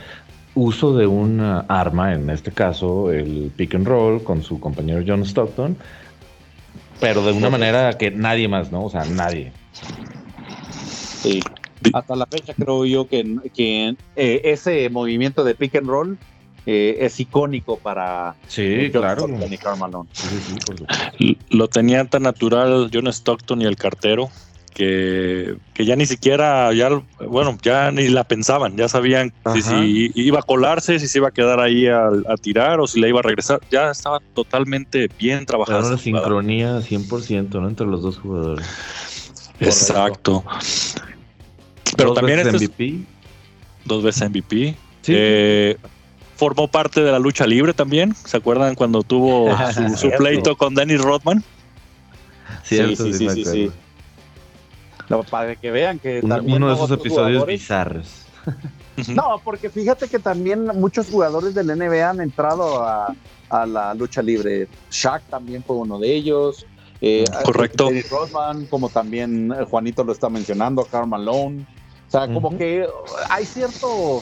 uso 0.54 0.96
de 0.96 1.06
una 1.06 1.60
arma, 1.68 2.12
en 2.12 2.28
este 2.30 2.50
caso 2.52 3.10
el 3.10 3.50
pick 3.56 3.74
and 3.74 3.86
roll 3.86 4.22
con 4.22 4.42
su 4.42 4.60
compañero 4.60 5.02
John 5.06 5.22
Stockton, 5.22 5.76
pero 7.00 7.24
de 7.24 7.32
una 7.32 7.50
manera 7.50 7.96
que 7.98 8.10
nadie 8.10 8.48
más, 8.48 8.70
¿no? 8.70 8.84
O 8.84 8.90
sea, 8.90 9.04
nadie. 9.04 9.52
Sí. 11.22 11.40
Hasta 11.92 12.14
la 12.14 12.26
fecha 12.26 12.54
creo 12.54 12.84
yo 12.84 13.08
que, 13.08 13.24
que 13.54 13.96
eh, 14.14 14.40
ese 14.44 14.88
movimiento 14.88 15.42
de 15.42 15.54
pick 15.54 15.76
and 15.76 15.88
roll 15.88 16.18
eh, 16.64 16.98
es 17.00 17.18
icónico 17.18 17.76
para 17.78 18.36
Sí, 18.46 18.90
John 18.92 19.02
claro. 19.02 19.22
Stockton 19.24 19.52
y 19.52 19.58
Karl 19.58 19.78
Malone. 19.78 20.08
Sí, 20.12 20.28
sí, 21.18 21.38
Lo 21.50 21.66
tenían 21.66 22.08
tan 22.08 22.22
natural 22.22 22.88
John 22.92 23.08
Stockton 23.08 23.62
y 23.62 23.64
el 23.64 23.76
cartero 23.76 24.30
que, 24.74 25.56
que 25.74 25.84
ya 25.84 25.96
ni 25.96 26.06
siquiera, 26.06 26.72
ya, 26.72 26.88
bueno, 27.28 27.58
ya 27.62 27.90
ni 27.90 28.08
la 28.08 28.24
pensaban, 28.24 28.76
ya 28.76 28.88
sabían 28.88 29.32
si, 29.54 29.60
Ajá. 29.60 29.82
si 29.82 30.10
iba 30.14 30.40
a 30.40 30.42
colarse, 30.42 30.98
si 30.98 31.08
se 31.08 31.18
iba 31.18 31.28
a 31.28 31.30
quedar 31.30 31.60
ahí 31.60 31.86
a, 31.86 32.06
a 32.28 32.36
tirar 32.40 32.80
o 32.80 32.86
si 32.86 33.00
le 33.00 33.08
iba 33.08 33.20
a 33.20 33.22
regresar. 33.22 33.60
Ya 33.70 33.90
estaba 33.90 34.20
totalmente 34.34 35.08
bien 35.18 35.38
Era 35.38 35.46
trabajada. 35.46 35.78
una 35.80 35.94
esa 35.96 36.02
jugada. 36.02 36.24
sincronía 36.24 36.78
100%, 36.80 37.60
¿no? 37.60 37.68
Entre 37.68 37.86
los 37.86 38.02
dos 38.02 38.18
jugadores. 38.18 38.66
Exacto. 39.60 40.44
Pero 41.96 42.10
Dos 42.10 42.16
también 42.18 42.38
veces 42.38 42.54
este 42.62 42.64
es 42.64 42.70
MVP. 42.70 43.06
dos 43.84 44.02
veces 44.02 44.28
MVP. 44.30 44.74
Sí. 45.02 45.12
Eh, 45.14 45.76
formó 46.36 46.68
parte 46.68 47.02
de 47.02 47.12
la 47.12 47.18
lucha 47.18 47.46
libre 47.46 47.74
también. 47.74 48.14
¿Se 48.14 48.36
acuerdan 48.36 48.74
cuando 48.74 49.02
tuvo 49.02 49.54
su, 49.96 50.10
pleito 50.16 50.56
con 50.56 50.74
Dennis 50.74 51.00
Rodman? 51.00 51.44
Cierto, 52.64 53.04
sí, 53.04 53.12
sí, 53.12 53.28
sí, 53.30 53.44
sí. 53.44 53.70
No, 55.08 55.22
para 55.24 55.54
que 55.56 55.70
vean 55.70 55.98
que 55.98 56.20
Un- 56.22 56.28
también 56.28 56.56
uno 56.58 56.68
de 56.68 56.74
esos 56.74 56.90
episodios 56.90 57.42
jugadores- 57.42 57.60
bizarros. 57.60 58.26
No, 59.08 59.40
porque 59.42 59.70
fíjate 59.70 60.06
que 60.06 60.18
también 60.18 60.66
muchos 60.74 61.08
jugadores 61.10 61.54
del 61.54 61.68
NBA 61.68 62.10
han 62.10 62.20
entrado 62.20 62.82
a, 62.82 63.14
a 63.48 63.64
la 63.66 63.94
lucha 63.94 64.20
libre. 64.20 64.68
Shaq 64.90 65.22
también 65.30 65.62
fue 65.64 65.76
uno 65.76 65.98
de 65.98 66.14
ellos. 66.14 66.66
Eh, 67.00 67.24
Correcto. 67.44 67.86
Dennis 67.86 68.10
Rodman, 68.10 68.66
como 68.66 68.90
también 68.90 69.50
eh, 69.50 69.64
Juanito 69.64 70.04
lo 70.04 70.12
está 70.12 70.28
mencionando, 70.28 70.84
Karl 70.84 71.08
Malone. 71.08 71.66
O 72.06 72.10
sea, 72.10 72.30
como 72.32 72.56
que 72.58 72.86
hay 73.30 73.46
cierto. 73.46 74.20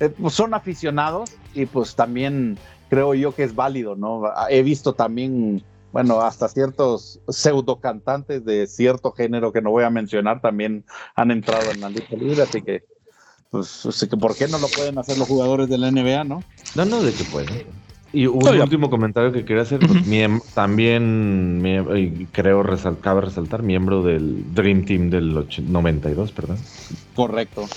eh, 0.00 0.08
pues 0.08 0.32
son 0.32 0.54
aficionados 0.54 1.30
y 1.52 1.66
pues 1.66 1.94
también 1.94 2.58
creo 2.88 3.12
yo 3.14 3.34
que 3.34 3.42
es 3.44 3.54
válido, 3.54 3.96
¿no? 3.96 4.22
He 4.48 4.62
visto 4.62 4.94
también, 4.94 5.62
bueno, 5.96 6.20
hasta 6.20 6.46
ciertos 6.46 7.20
pseudo 7.26 7.80
cantantes 7.80 8.44
de 8.44 8.66
cierto 8.66 9.12
género 9.12 9.50
que 9.50 9.62
no 9.62 9.70
voy 9.70 9.82
a 9.82 9.88
mencionar 9.88 10.42
también 10.42 10.84
han 11.14 11.30
entrado 11.30 11.70
en 11.70 11.80
la 11.80 11.88
lucha 11.88 12.14
libre, 12.20 12.42
así 12.42 12.60
que 12.60 12.84
pues 13.50 13.86
así 13.86 14.06
que 14.06 14.18
por 14.18 14.36
qué 14.36 14.46
no 14.46 14.58
lo 14.58 14.68
pueden 14.68 14.98
hacer 14.98 15.16
los 15.16 15.26
jugadores 15.26 15.70
de 15.70 15.78
la 15.78 15.90
NBA, 15.90 16.24
¿no? 16.24 16.44
No, 16.74 16.84
no, 16.84 17.00
de 17.02 17.14
que 17.14 17.24
puede. 17.24 17.64
Y 18.12 18.26
un 18.26 18.46
último 18.46 18.90
comentario 18.90 19.32
que 19.32 19.46
quería 19.46 19.62
hacer, 19.62 19.80
pues, 19.80 20.06
miem- 20.06 20.42
también 20.52 21.62
creo 22.32 22.62
resal- 22.62 23.00
cabe 23.00 23.22
resaltar, 23.22 23.62
miembro 23.62 24.02
del 24.02 24.52
Dream 24.54 24.84
Team 24.84 25.08
del 25.08 25.34
och- 25.34 25.62
92, 25.62 26.30
perdón. 26.32 26.58
Correcto. 27.14 27.70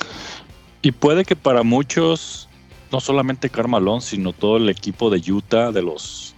Y 0.82 0.92
puede 0.92 1.24
que 1.24 1.38
para 1.38 1.64
muchos, 1.64 2.50
no 2.92 3.00
solamente 3.00 3.50
Carmalón, 3.50 4.02
sino 4.02 4.34
todo 4.34 4.58
el 4.58 4.68
equipo 4.68 5.10
de 5.10 5.20
Utah 5.32 5.72
de 5.72 5.84
los 5.84 6.34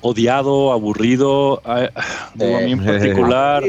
odiado, 0.00 0.72
aburrido. 0.72 1.62
digo, 2.34 2.56
a 2.56 2.60
mí 2.60 2.72
en 2.72 2.82
Eh. 2.82 2.86
particular, 2.92 3.64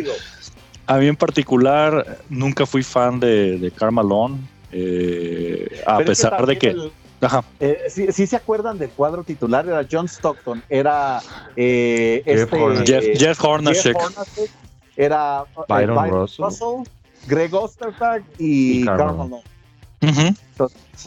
a 0.85 0.97
mí 0.97 1.07
en 1.07 1.15
particular, 1.15 2.17
nunca 2.29 2.65
fui 2.65 2.83
fan 2.83 3.19
de, 3.19 3.57
de 3.57 3.71
Karl 3.71 3.91
Malone, 3.91 4.37
eh, 4.71 5.81
a 5.85 5.97
Pero 5.97 6.11
es 6.11 6.19
pesar 6.21 6.45
de 6.45 6.57
que, 6.57 6.67
el- 6.69 6.91
ajá, 7.21 7.43
eh, 7.59 7.79
sí, 7.89 8.07
sí 8.11 8.27
se 8.27 8.35
acuerdan 8.35 8.77
del 8.77 8.89
cuadro 8.91 9.23
titular, 9.23 9.65
era 9.67 9.85
John 9.89 10.05
Stockton, 10.07 10.61
era 10.69 11.21
eh, 11.55 12.21
Jeff 12.25 12.39
este, 12.43 12.55
Hornacek. 12.57 12.87
Jeff, 12.87 13.03
eh, 13.03 13.13
Jeff 13.17 13.43
Hornacek, 13.43 13.83
Jeff 13.83 13.95
Hornacek, 14.05 14.51
era 14.95 15.43
Byron 15.67 16.09
Russell. 16.09 16.83
Greg 17.27 17.53
Ostertag 17.53 18.23
y, 18.39 18.83
Y. 18.83 18.87
Ujú. 18.89 20.35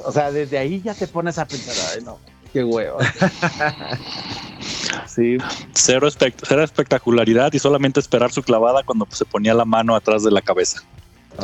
O 0.04 0.12
sea, 0.12 0.30
desde 0.32 0.58
ahí 0.58 0.82
ya 0.82 0.92
te 0.94 1.06
pones 1.06 1.38
a 1.38 1.46
pensar, 1.46 1.74
ay 1.94 2.02
no, 2.04 2.18
qué 2.52 2.64
huevo. 2.64 2.98
sí, 5.06 5.38
cero, 5.72 6.08
espect- 6.08 6.42
cero 6.46 6.62
espectacularidad 6.62 7.52
y 7.52 7.58
solamente 7.58 8.00
esperar 8.00 8.32
su 8.32 8.42
clavada 8.42 8.82
cuando 8.82 9.06
se 9.10 9.24
ponía 9.24 9.54
la 9.54 9.64
mano 9.64 9.94
atrás 9.94 10.22
de 10.22 10.30
la 10.30 10.42
cabeza. 10.42 10.82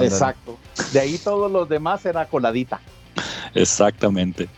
Exacto. 0.00 0.58
De 0.92 1.00
ahí 1.00 1.18
todos 1.18 1.50
los 1.50 1.68
demás 1.68 2.04
era 2.04 2.26
coladita. 2.26 2.80
Exactamente. 3.54 4.48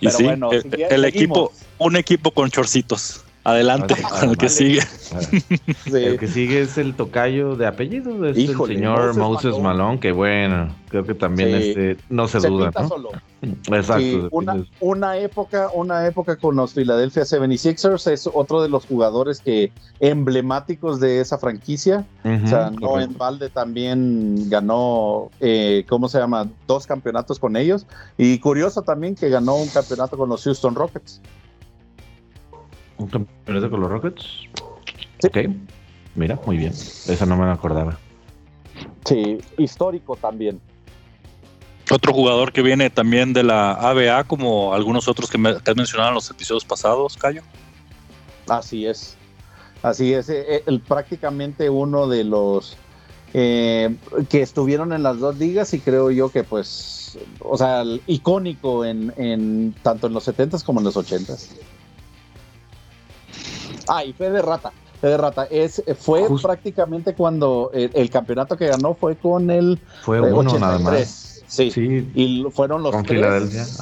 Y 0.00 0.06
Pero 0.06 0.18
sí, 0.18 0.24
bueno, 0.24 0.50
el, 0.52 1.04
equipo, 1.04 1.52
un 1.78 1.96
equipo 1.96 2.30
con 2.30 2.50
chorcitos. 2.50 3.24
Adelante 3.46 3.94
con 4.02 4.30
el 4.30 4.36
que 4.36 4.48
sigue. 4.48 4.80
Sí. 4.82 5.42
El 5.94 6.18
que 6.18 6.26
sigue 6.26 6.62
es 6.62 6.78
el 6.78 6.94
tocayo 6.96 7.54
de 7.54 7.66
apellido, 7.66 8.26
es 8.26 8.36
Híjole, 8.36 8.74
el 8.74 8.78
señor 8.80 9.00
Moses 9.16 9.16
Moses 9.16 9.50
Malone. 9.52 9.62
Malone, 9.62 10.00
que 10.00 10.12
bueno, 10.12 10.74
creo 10.88 11.04
que 11.04 11.14
también 11.14 11.50
Sí. 11.50 11.68
este, 11.68 11.96
no 12.08 12.26
se, 12.26 12.40
Se 12.40 12.48
duda, 12.48 12.66
pinta 12.66 12.82
¿no? 12.82 12.88
solo. 12.88 13.10
Exacto. 13.42 13.98
Sí, 13.98 14.20
una, 14.32 14.66
una 14.80 15.18
época, 15.18 15.70
una 15.72 16.06
época 16.06 16.36
con 16.36 16.56
los 16.56 16.72
Philadelphia 16.74 17.22
76ers 17.22 18.10
es 18.10 18.28
otro 18.32 18.62
de 18.62 18.68
los 18.68 18.84
jugadores 18.86 19.40
que 19.40 19.70
emblemáticos 20.00 20.98
de 20.98 21.20
esa 21.20 21.38
franquicia. 21.38 22.04
O 22.24 22.48
sea, 22.48 22.70
no 22.70 23.00
en 23.00 23.16
balde 23.16 23.48
también 23.48 24.48
ganó, 24.50 25.30
eh, 25.40 25.84
¿cómo 25.88 26.08
se 26.08 26.18
llama? 26.18 26.48
Dos 26.66 26.86
campeonatos 26.86 27.38
con 27.38 27.56
ellos. 27.56 27.86
Y 28.18 28.38
curioso 28.40 28.82
también 28.82 29.14
que 29.14 29.28
ganó 29.28 29.54
un 29.54 29.68
campeonato 29.68 30.16
con 30.16 30.28
los 30.28 30.42
Houston 30.42 30.74
Rockets. 30.74 31.20
¿Un 32.98 33.08
campeonato 33.08 33.70
con 33.70 33.80
los 33.80 33.90
Rockets? 33.90 34.24
Sí. 35.18 35.28
Ok. 35.28 35.38
Mira, 36.14 36.38
muy 36.46 36.56
bien. 36.56 36.72
Esa 36.72 37.26
no 37.26 37.36
me 37.36 37.44
la 37.46 37.52
acordaba. 37.52 37.98
Sí, 39.04 39.38
histórico 39.58 40.16
también. 40.16 40.60
Otro 41.90 42.12
jugador 42.12 42.52
que 42.52 42.62
viene 42.62 42.90
también 42.90 43.32
de 43.32 43.42
la 43.44 43.72
ABA, 43.72 44.24
como 44.24 44.74
algunos 44.74 45.06
otros 45.08 45.30
que, 45.30 45.38
me, 45.38 45.56
que 45.62 45.70
has 45.70 45.76
mencionado 45.76 46.08
en 46.10 46.14
los 46.16 46.30
episodios 46.30 46.64
pasados, 46.64 47.16
Cayo. 47.16 47.42
Así 48.48 48.86
es. 48.86 49.16
Así 49.82 50.12
es. 50.14 50.28
eh, 50.28 50.44
eh, 50.48 50.62
el- 50.66 50.80
prácticamente 50.80 51.70
uno 51.70 52.08
de 52.08 52.24
los 52.24 52.76
eh, 53.34 53.94
que 54.30 54.40
estuvieron 54.42 54.92
en 54.94 55.02
las 55.02 55.18
dos 55.18 55.36
ligas 55.36 55.74
y 55.74 55.80
creo 55.80 56.10
yo 56.10 56.30
que 56.30 56.42
pues, 56.42 57.18
o 57.40 57.56
sea, 57.58 57.82
el 57.82 58.00
icónico 58.06 58.84
en, 58.84 59.12
en 59.16 59.74
tanto 59.82 60.06
en 60.06 60.14
los 60.14 60.26
70s 60.26 60.64
como 60.64 60.80
en 60.80 60.84
los 60.84 60.96
80s. 60.96 61.50
Ah, 63.88 64.04
y 64.04 64.12
fe 64.12 64.30
de 64.30 64.42
rata. 64.42 64.72
de 65.02 65.16
rata. 65.16 65.44
Es, 65.50 65.82
fue 65.98 66.26
prácticamente 66.42 67.14
cuando 67.14 67.70
el, 67.72 68.10
campeonato 68.10 68.56
que 68.56 68.66
ganó 68.66 68.94
fue 68.94 69.16
con 69.16 69.50
el. 69.50 69.80
Fue 70.02 70.20
uno 70.20 70.58
nada 70.58 70.78
más. 70.78 71.42
Sí. 71.46 71.70
sí. 71.70 72.10
Y 72.14 72.44
fueron 72.50 72.82
los 72.82 73.02
tres. 73.04 73.78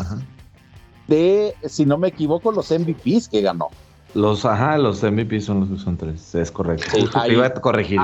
De, 1.06 1.54
si 1.66 1.84
no 1.84 1.98
me 1.98 2.08
equivoco, 2.08 2.50
los 2.50 2.70
MVPs 2.70 3.28
que 3.28 3.42
ganó. 3.42 3.68
Los, 4.14 4.44
ajá, 4.44 4.78
los 4.78 5.02
MVPs 5.02 5.44
son 5.44 5.60
los 5.60 5.68
que 5.70 5.84
son 5.84 5.96
tres. 5.96 6.34
Es 6.34 6.50
correcto. 6.50 6.86
iba 7.28 7.46
a 7.46 7.54
corregir, 7.54 8.00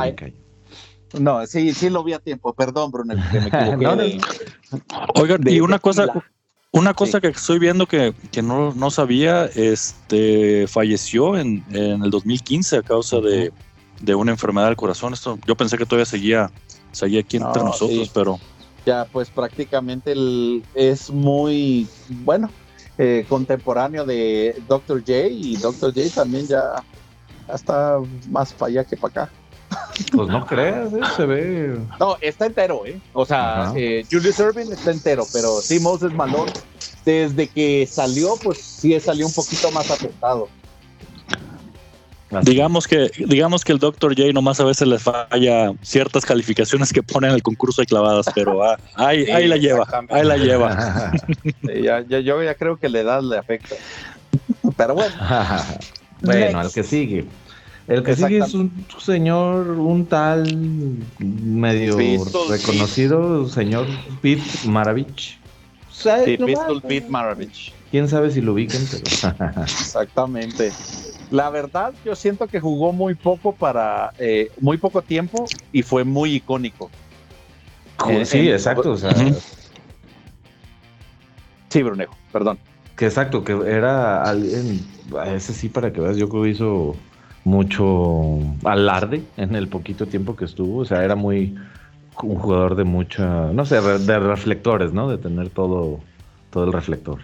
No, 1.18 1.46
sí, 1.46 1.72
sí 1.72 1.88
lo 1.88 2.02
vi 2.02 2.14
a 2.14 2.18
tiempo. 2.18 2.52
Perdón, 2.52 2.90
Bruno, 2.90 3.14
que 3.14 3.40
me 3.40 3.46
equivoqué. 3.74 4.20
Oigan, 5.14 5.40
y 5.46 5.60
una 5.60 5.78
cosa. 5.78 6.06
Una 6.72 6.94
cosa 6.94 7.20
que 7.20 7.28
estoy 7.28 7.58
viendo 7.58 7.86
que, 7.86 8.14
no, 8.44 8.72
no, 8.74 8.90
sabía, 8.92 9.46
este 9.46 10.68
falleció 10.68 11.36
en, 11.36 11.64
en, 11.70 12.04
el 12.04 12.10
2015 12.10 12.76
a 12.76 12.82
causa 12.82 13.18
de, 13.20 13.52
de, 14.00 14.14
una 14.14 14.30
enfermedad 14.30 14.66
del 14.66 14.76
corazón. 14.76 15.12
Esto, 15.12 15.36
yo 15.48 15.56
pensé 15.56 15.76
que 15.76 15.84
todavía 15.84 16.06
seguía, 16.06 16.50
seguía 16.92 17.20
aquí 17.20 17.38
entre 17.38 17.64
nosotros, 17.64 18.10
pero. 18.14 18.38
Ya, 18.86 19.04
pues 19.04 19.30
prácticamente 19.30 20.12
el, 20.12 20.62
es 20.74 21.10
muy 21.10 21.88
bueno, 22.08 22.48
eh, 22.98 23.26
contemporáneo 23.28 24.04
de 24.06 24.62
Dr. 24.68 25.00
J 25.00 25.26
y 25.26 25.56
Dr. 25.56 25.92
J 25.92 26.14
también 26.14 26.46
ya 26.46 26.84
está 27.52 27.98
más 28.28 28.52
para 28.52 28.70
allá 28.70 28.84
que 28.84 28.96
para 28.96 29.24
acá. 29.24 29.32
Pues 30.12 30.28
no 30.28 30.46
creas, 30.46 30.92
¿eh? 30.92 31.00
se 31.16 31.26
ve. 31.26 31.78
No, 31.98 32.16
está 32.20 32.46
entero, 32.46 32.84
¿eh? 32.86 33.00
O 33.12 33.26
sea, 33.26 33.72
eh, 33.76 34.04
Julius 34.10 34.38
Irving 34.38 34.72
está 34.72 34.90
entero, 34.90 35.26
pero 35.32 35.60
sí, 35.60 35.78
Moses 35.80 36.12
Malone, 36.12 36.52
desde 37.04 37.48
que 37.48 37.86
salió, 37.86 38.36
pues 38.42 38.58
sí 38.58 38.98
salió 39.00 39.26
un 39.26 39.32
poquito 39.32 39.70
más 39.70 39.90
afectado. 39.90 40.48
Digamos 42.42 42.86
que, 42.86 43.10
digamos 43.26 43.64
que 43.64 43.72
el 43.72 43.80
Dr. 43.80 44.14
J 44.16 44.32
nomás 44.32 44.60
a 44.60 44.64
veces 44.64 44.86
le 44.86 45.00
falla 45.00 45.72
ciertas 45.82 46.24
calificaciones 46.24 46.92
que 46.92 47.02
ponen 47.02 47.30
en 47.30 47.36
el 47.36 47.42
concurso 47.42 47.82
de 47.82 47.86
clavadas, 47.86 48.26
pero 48.32 48.62
ah, 48.62 48.78
ahí, 48.94 49.24
ahí 49.24 49.48
la 49.48 49.56
lleva, 49.56 49.84
ahí 50.08 50.24
la 50.24 50.36
lleva. 50.36 51.12
ya, 51.82 52.02
yo 52.02 52.42
ya 52.42 52.54
creo 52.54 52.76
que 52.76 52.88
le 52.88 53.02
da 53.02 53.20
le 53.20 53.36
afecta. 53.36 53.74
Pero 54.76 54.94
bueno. 54.94 55.12
bueno, 56.22 56.60
al 56.60 56.72
que 56.72 56.84
sigue. 56.84 57.24
El 57.90 58.04
que 58.04 58.14
sigue 58.14 58.38
es 58.38 58.54
un 58.54 58.86
señor, 59.00 59.68
un 59.70 60.06
tal 60.06 60.56
medio 61.18 61.96
reconocido, 62.48 63.48
señor 63.48 63.88
Pete 64.22 64.44
Maravich. 64.64 65.40
Sí, 65.90 66.08
Pete 66.24 67.08
Maravich. 67.08 67.72
Quién 67.90 68.08
sabe 68.08 68.30
si 68.30 68.40
lo 68.40 68.52
ubiquen, 68.52 68.80
Exactamente. 69.62 70.70
La 71.32 71.50
verdad, 71.50 71.92
yo 72.04 72.14
siento 72.14 72.46
que 72.46 72.60
jugó 72.60 72.92
muy 72.92 73.16
poco 73.16 73.52
para 73.52 74.12
eh, 74.20 74.52
muy 74.60 74.76
poco 74.76 75.02
tiempo 75.02 75.46
y 75.72 75.82
fue 75.82 76.04
muy 76.04 76.36
icónico. 76.36 76.92
sí, 78.24 78.48
exacto. 78.52 78.96
Sí, 81.70 81.82
Brunejo, 81.82 82.16
perdón. 82.30 82.56
Que 82.96 83.06
exacto, 83.06 83.42
que 83.42 83.52
era 83.66 84.22
alguien, 84.22 84.80
ese 85.34 85.52
sí, 85.52 85.68
para 85.68 85.92
que 85.92 86.00
veas, 86.00 86.16
yo 86.16 86.28
creo 86.28 86.44
que 86.44 86.50
hizo 86.50 86.94
mucho 87.44 88.38
alarde 88.64 89.22
en 89.36 89.54
el 89.54 89.68
poquito 89.68 90.06
tiempo 90.06 90.36
que 90.36 90.44
estuvo. 90.44 90.78
O 90.78 90.84
sea, 90.84 91.04
era 91.04 91.16
muy 91.16 91.56
un 92.22 92.36
jugador 92.36 92.74
de 92.74 92.84
mucha, 92.84 93.52
no 93.52 93.64
sé, 93.64 93.80
de 93.80 94.18
reflectores, 94.18 94.92
¿no? 94.92 95.08
De 95.08 95.18
tener 95.18 95.50
todo, 95.50 96.00
todo 96.50 96.64
el 96.64 96.72
reflector. 96.72 97.18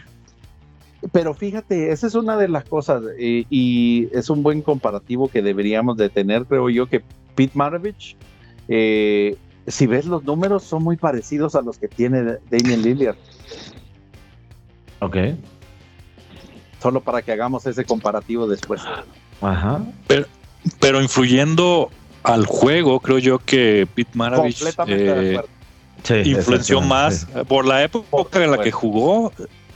Pero 1.13 1.35
fíjate, 1.35 1.93
esa 1.93 2.07
es 2.07 2.15
una 2.15 2.37
de 2.37 2.49
las 2.49 2.65
cosas 2.65 3.03
y, 3.19 4.09
es 4.13 4.31
un 4.31 4.43
buen 4.43 4.63
comparativo 4.63 5.29
que 5.29 5.43
deberíamos 5.43 5.97
de 5.97 6.09
tener, 6.09 6.47
creo 6.47 6.71
yo, 6.71 6.87
que 6.87 7.03
Pete 7.35 7.53
Maravich, 7.55 8.17
eh, 8.69 9.37
si 9.67 9.87
ves 9.87 10.07
los 10.07 10.25
números, 10.25 10.63
son 10.65 10.83
muy 10.83 10.97
parecidos 10.97 11.55
a 11.55 11.63
los 11.63 11.79
que 11.79 11.89
tiene 11.89 12.39
Damien 12.51 12.83
Lillard. 12.83 13.17
Ok. 15.01 15.17
Solo 16.81 17.01
para 17.01 17.23
que 17.23 17.33
hagamos 17.33 17.67
ese 17.67 17.85
comparativo 17.85 18.47
después. 18.49 18.83
Ajá. 19.41 19.83
Pero, 20.07 20.27
pero 20.81 21.03
influyendo 21.03 21.91
al 22.23 22.47
juego, 22.47 23.01
creo 23.01 23.19
yo 23.19 23.39
que 23.39 23.87
Pete 23.95 24.11
Maravich 24.15 24.63
eh, 24.89 25.41
influenció 26.25 26.81
más 26.81 27.27
por 27.47 27.65
la 27.65 27.83
época 27.85 28.43
en 28.43 28.51
la 28.51 28.59
que 28.59 28.73
jugó. 28.73 29.33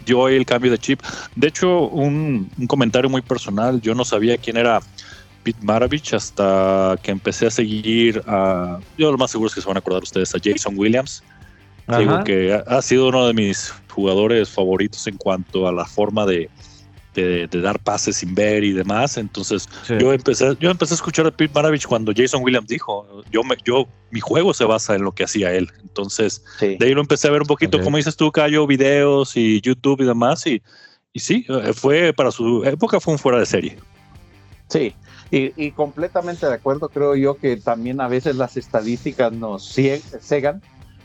Yo 0.07 0.29
el 0.29 0.47
cambio 0.47 0.71
de 0.71 0.79
chip. 0.79 1.01
De 1.37 1.49
hecho, 1.49 1.89
un, 1.89 2.51
comentario 2.67 3.09
muy 3.09 3.23
personal. 3.23 3.81
Yo 3.81 3.95
no 3.95 4.05
sabía 4.05 4.39
quién 4.39 4.57
era 4.57 4.81
Pete 5.45 5.61
Maravich 5.63 6.15
hasta 6.15 6.99
que 7.03 7.13
empecé 7.13 7.47
a 7.47 7.51
seguir 7.51 8.23
a. 8.27 8.81
Yo 8.99 9.13
lo 9.13 9.19
más 9.19 9.31
seguro 9.31 9.49
es 9.49 9.55
que 9.55 9.61
se 9.61 9.69
van 9.69 9.77
a 9.77 9.81
acordar 9.81 10.03
ustedes 10.03 10.35
a 10.35 10.39
Jason 10.43 10.75
Williams. 10.77 11.23
Digo 11.99 12.23
que 12.25 12.61
ha 12.67 12.83
sido 12.83 13.09
uno 13.09 13.27
de 13.27 13.35
mis 13.35 13.75
jugadores 13.89 14.49
favoritos 14.49 15.07
en 15.07 15.17
cuanto 15.17 15.67
a 15.67 15.73
la 15.73 15.85
forma 15.85 16.25
de, 16.25 16.49
de, 17.15 17.49
dar 17.49 17.79
pases 17.79 18.17
sin 18.17 18.35
ver 18.35 18.65
y 18.65 18.73
demás. 18.73 19.17
Entonces, 19.17 19.69
yo 19.99 20.13
empecé, 20.13 20.57
yo 20.61 20.71
empecé 20.71 20.95
a 20.95 20.97
escuchar 20.97 21.27
a 21.27 21.31
Pete 21.31 21.53
Maravich 21.55 21.87
cuando 21.87 22.13
Jason 22.15 22.43
Williams 22.43 22.69
dijo, 22.69 23.23
yo 23.31 23.43
me, 23.43 23.57
yo, 23.65 23.87
mi 24.11 24.21
juego 24.21 24.55
se 24.55 24.65
basa 24.65 24.95
en 24.95 25.03
lo 25.03 25.13
que 25.13 25.25
hacía 25.25 25.53
él. 25.53 25.71
Entonces, 25.83 26.45
de 26.61 26.79
ahí 26.81 26.95
lo 26.95 27.01
empecé 27.01 27.29
a 27.29 27.31
ver 27.31 27.43
un 27.43 27.49
poquito, 27.49 27.81
como 27.81 27.97
dices 27.97 28.17
tú, 28.17 28.31
Cayo, 28.31 28.67
videos 28.67 29.37
y 29.37 29.61
YouTube 29.61 30.03
y 30.03 30.07
demás. 30.07 30.47
Y, 30.47 30.63
y 31.13 31.21
sí, 31.21 31.47
eh, 31.49 31.73
fue 31.75 32.13
para 32.13 32.31
su 32.31 32.65
época 32.65 33.01
fue 33.01 33.15
un 33.15 33.19
fuera 33.19 33.39
de 33.39 33.47
serie. 33.47 33.79
Sí, 34.69 34.95
y, 35.33 35.53
y, 35.57 35.73
completamente 35.73 36.47
de 36.47 36.55
acuerdo, 36.55 36.89
creo 36.89 37.17
yo 37.17 37.35
que 37.37 37.57
también 37.57 38.01
a 38.01 38.07
veces 38.07 38.37
las 38.37 38.57
estadísticas 38.57 39.33
nos 39.33 39.65
cegan 40.21 40.63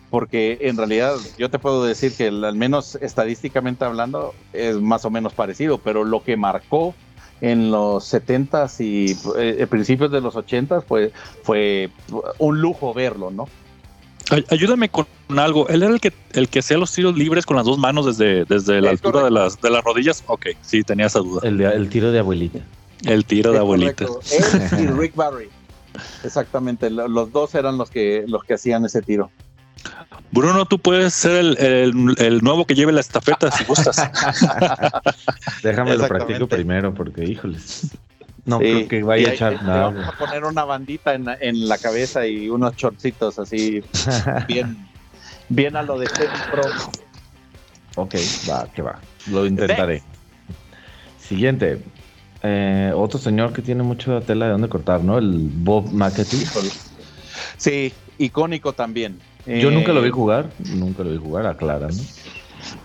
porque 0.10 0.58
en 0.62 0.78
realidad 0.78 1.15
yo 1.38 1.50
te 1.50 1.60
puedo 1.60 1.84
decir 1.84 2.13
que 2.15 2.28
al 2.28 2.56
menos 2.56 2.96
estadísticamente 3.02 3.86
hablando 3.86 4.34
es 4.54 4.80
más 4.80 5.06
o 5.06 5.10
menos 5.10 5.34
parecido, 5.34 5.78
pero 5.78 6.04
lo 6.04 6.24
que 6.24 6.38
marcó 6.38 6.94
en 7.41 7.72
los 7.72 8.13
70s 8.13 8.80
y 8.80 9.18
eh, 9.38 9.68
principios 9.68 10.12
de 10.12 10.22
los 10.22 10.36
80s 10.36 10.84
pues, 10.88 11.12
fue 11.44 11.89
un 12.38 12.62
lujo 12.62 12.94
verlo, 12.94 13.32
¿no? 13.32 13.48
Ayúdame 14.50 14.89
con 14.89 15.06
algo. 15.38 15.68
¿Él 15.68 15.84
era 15.84 15.94
el 15.94 16.00
que 16.00 16.12
el 16.34 16.50
que 16.50 16.60
hacía 16.60 16.78
los 16.78 16.91
tiros 16.91 17.15
libres 17.15 17.46
con 17.46 17.58
las 17.58 17.65
dos 17.65 17.78
manos 17.78 18.08
desde, 18.08 18.46
desde 18.46 18.82
la 18.82 18.89
altura 18.89 19.24
de 19.24 19.30
las, 19.30 19.62
de 19.62 19.70
las 19.70 19.84
rodillas? 19.84 20.24
Ok, 20.26 20.48
sí, 20.62 20.82
tenía 20.82 21.06
esa 21.06 21.20
duda. 21.20 21.48
El, 21.48 21.62
el 21.62 21.89
tiro 21.89 22.12
de 22.12 22.20
abuelita. 22.20 22.60
El 23.04 23.24
tiro 23.26 23.52
de 23.52 23.60
abuelita. 23.60 24.06
Él 24.06 24.80
y 24.80 24.88
Rick 24.88 25.15
Barry. 25.15 25.50
Exactamente, 26.24 26.89
los 26.89 27.32
dos 27.32 27.56
eran 27.56 27.78
los 27.78 27.89
que, 27.89 28.26
los 28.28 28.44
que 28.44 28.56
hacían 28.56 28.86
ese 28.86 29.02
tiro. 29.02 29.30
Bruno, 30.32 30.65
tú 30.65 30.80
puedes 30.80 31.13
ser 31.13 31.58
el, 31.60 32.41
nuevo 32.41 32.65
que 32.65 32.76
lleve 32.76 32.91
la 32.91 33.02
estafeta 33.02 33.52
si 33.52 33.63
gustas. 33.63 33.98
Déjame 35.63 35.95
lo 35.95 36.08
practico 36.08 36.48
primero 36.48 36.93
porque, 36.93 37.24
híjoles. 37.24 37.91
No 38.45 38.60
creo 38.60 38.88
que 38.88 39.02
vaya 39.02 39.30
a 39.30 39.34
echar 39.34 39.63
nada. 39.63 39.86
Vamos 39.86 40.08
a 40.08 40.12
poner 40.17 40.43
una 40.43 40.65
bandita 40.65 41.15
en, 41.15 41.67
la 41.67 41.78
cabeza 41.78 42.28
y 42.28 42.50
unos 42.50 42.76
shortcitos 42.76 43.39
así, 43.39 43.82
bien, 44.48 44.88
bien 45.50 45.76
a 45.76 45.82
lo 45.82 45.98
de 45.98 46.08
Pro. 46.52 46.63
Ok, 47.95 48.15
va, 48.50 48.67
que 48.74 48.82
va. 48.82 49.00
Lo 49.28 49.45
intentaré. 49.45 50.04
Siguiente. 51.19 51.82
Eh, 52.43 52.91
otro 52.93 53.19
señor 53.19 53.54
que 53.54 53.63
tiene 53.63 53.82
mucha 53.82 54.21
tela 54.21 54.45
de 54.45 54.52
dónde 54.52 54.69
cortar, 54.69 55.02
¿no? 55.02 55.17
El 55.17 55.50
Bob 55.52 55.91
McAtee. 55.91 56.45
Sí, 57.58 57.91
icónico 58.19 58.74
también. 58.74 59.19
Yo 59.45 59.71
nunca 59.71 59.93
lo 59.93 60.01
vi 60.01 60.10
eh, 60.10 60.12
jugar, 60.12 60.49
nunca 60.73 61.03
lo 61.03 61.12
vi 61.12 61.17
jugar, 61.17 61.45
aclara, 61.45 61.88
¿no? 61.88 62.03